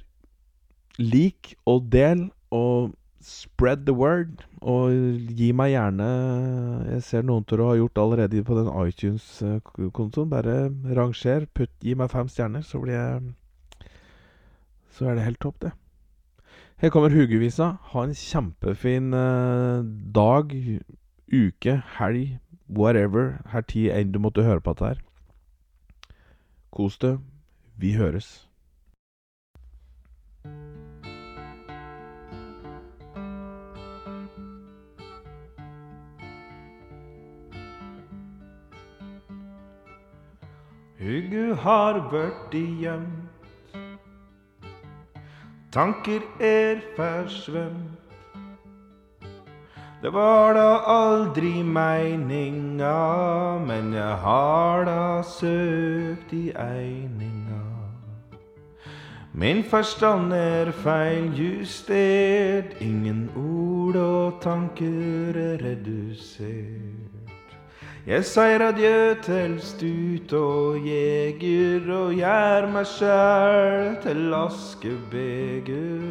lik 1.01 1.55
og 1.67 1.89
del 1.93 2.29
og 2.55 2.95
spread 3.25 3.87
the 3.87 3.95
word. 3.97 4.45
Og 4.61 4.93
gi 5.37 5.51
meg 5.57 5.75
gjerne 5.75 6.09
Jeg 6.89 7.05
ser 7.05 7.25
noen 7.27 7.45
av 7.45 7.49
dere 7.51 7.69
har 7.71 7.81
gjort 7.81 8.01
allerede 8.03 8.45
på 8.45 8.59
den 8.59 8.71
iTunes-kontoen. 8.87 10.31
Bare 10.33 10.59
ranger. 10.97 11.49
Putt, 11.55 11.73
gi 11.81 11.97
meg 11.99 12.13
fem 12.13 12.29
stjerner, 12.29 12.63
så 12.63 12.81
blir 12.83 12.95
jeg 12.95 13.33
Så 14.95 15.09
er 15.11 15.17
det 15.17 15.25
helt 15.27 15.41
topp, 15.43 15.59
det. 15.61 15.73
Her 16.79 16.91
kommer 16.91 17.11
Hugevisa. 17.11 17.77
Ha 17.91 18.05
en 18.05 18.15
kjempefin 18.15 19.15
eh, 19.15 19.83
dag, 20.15 20.55
uke, 21.33 21.83
helg, 21.99 22.39
whatever. 22.69 23.41
Her 23.51 23.67
tid 23.67 23.91
enn 23.95 24.13
du 24.15 24.21
måtte 24.23 24.47
høre 24.47 24.61
på 24.61 24.75
dette 24.75 24.93
her. 24.93 25.03
Kos 26.75 26.99
deg. 26.99 27.23
Vi 27.79 27.97
høres. 27.99 28.47
Hugu 40.95 41.55
har 41.59 41.97
vært 42.13 42.53
gjemt, 42.55 43.75
tanker 45.75 46.23
er 46.39 46.79
forsvømt. 46.95 47.99
Det 50.05 50.13
var 50.15 50.55
da 50.55 50.69
aldri 50.93 51.65
meininga, 51.67 53.59
men 53.67 53.91
jeg 53.97 54.17
har 54.23 54.85
da 54.87 55.23
søkt 55.27 56.31
i 56.37 56.53
eininga. 56.55 57.63
Min 59.33 59.65
forstand 59.65 60.31
er 60.33 60.71
feiljustert, 60.85 62.77
ingen 62.79 63.31
ord 63.35 63.97
og 63.97 64.43
tanker 64.45 65.35
er 65.35 65.59
redusert. 65.65 66.94
Jeg 68.05 68.21
sier 68.29 68.61
adjø 68.61 69.15
til 69.25 69.55
stut 69.65 70.33
og 70.37 70.77
jeger, 70.85 71.87
og 71.89 72.11
gjør 72.13 72.67
meg 72.75 72.85
sjæl 72.85 73.95
til 74.05 74.35
askebeger. 74.37 76.05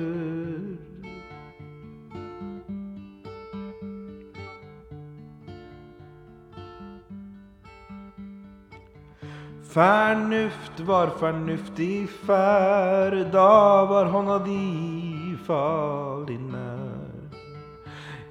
Fornuft 9.74 10.82
var 10.90 11.14
fornuftig 11.22 12.10
fær, 12.26 13.14
da 13.38 13.86
var 13.90 14.10
hånda 14.10 14.42
di 14.46 15.38
farlig 15.46 16.42
nær. 16.42 17.38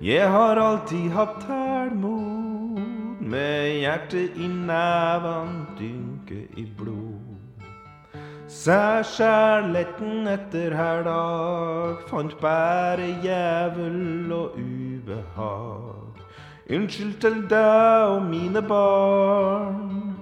Jeg 0.02 0.26
har 0.30 0.58
alltid 0.58 1.10
hatt 1.14 1.42
tålmod, 1.46 2.31
med 3.32 3.80
hjertet 3.80 4.36
i 4.36 4.46
neven, 4.46 5.52
dynke 5.78 6.42
i 6.60 6.66
blod. 6.78 7.32
Sær 8.52 9.00
kjærligheten 9.08 10.28
etter 10.28 10.74
her 10.76 11.00
dag 11.06 12.02
fant 12.10 12.34
bare 12.42 13.08
jævel 13.24 14.32
og 14.36 14.58
ubehag. 14.60 16.20
Unnskyld 16.72 17.16
til 17.24 17.40
deg 17.48 18.12
og 18.12 18.22
mine 18.28 18.62
barn. 18.68 20.12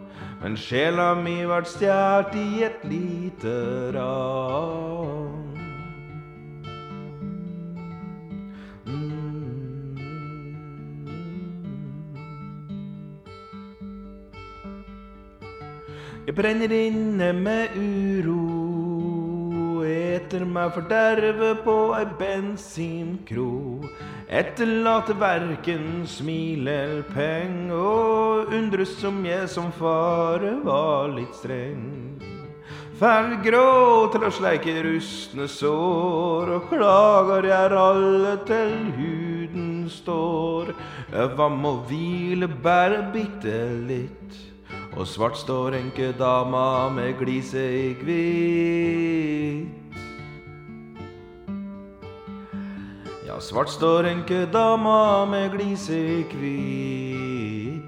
Men 0.41 0.57
sjela 0.57 1.13
mi 1.19 1.43
vart 1.51 1.69
stjålet 1.69 2.39
i 2.39 2.65
et 2.71 2.87
lite 2.89 3.59
ran. 3.99 5.40
Jeg 16.31 16.37
brenner 16.39 16.71
inne 16.71 17.33
med 17.35 17.73
uro, 17.75 18.35
eter 19.83 20.45
meg 20.47 20.69
forderve 20.77 21.49
på 21.65 21.73
ei 21.97 22.05
bensinkro. 22.21 23.81
Etterlater 24.31 25.17
verken 25.19 26.05
smil 26.07 26.71
eller 26.71 27.03
peng, 27.11 27.73
og 27.75 28.55
undres 28.55 28.93
om 29.11 29.19
jeg 29.27 29.49
som 29.51 29.73
fare 29.75 30.53
var 30.63 31.11
litt 31.17 31.35
streng. 31.35 32.23
Fæl 33.01 33.33
grå 33.49 33.65
til 34.15 34.29
å 34.29 34.31
sleike 34.37 34.77
rustne 34.87 35.49
sår, 35.51 36.53
og 36.61 36.69
klager 36.71 37.49
jeg 37.51 37.75
alle 37.81 38.37
til 38.53 38.77
huden 39.01 39.75
står. 39.91 40.71
Hva 41.11 41.51
må 41.51 41.75
hvile 41.91 42.47
bare 42.63 43.03
bitte 43.19 43.59
litt. 43.91 44.47
Og 44.97 45.07
svart 45.07 45.37
står 45.39 45.75
enkedama 45.79 46.89
med 46.91 47.19
glise 47.19 47.63
i 47.63 47.95
hvitt. 47.95 49.69
Ja, 53.27 53.41
svart 53.41 53.71
står 53.71 54.05
enkedama 54.11 55.25
med 55.31 55.51
glise 55.51 55.95
i 55.95 56.25
hvitt. 56.33 57.80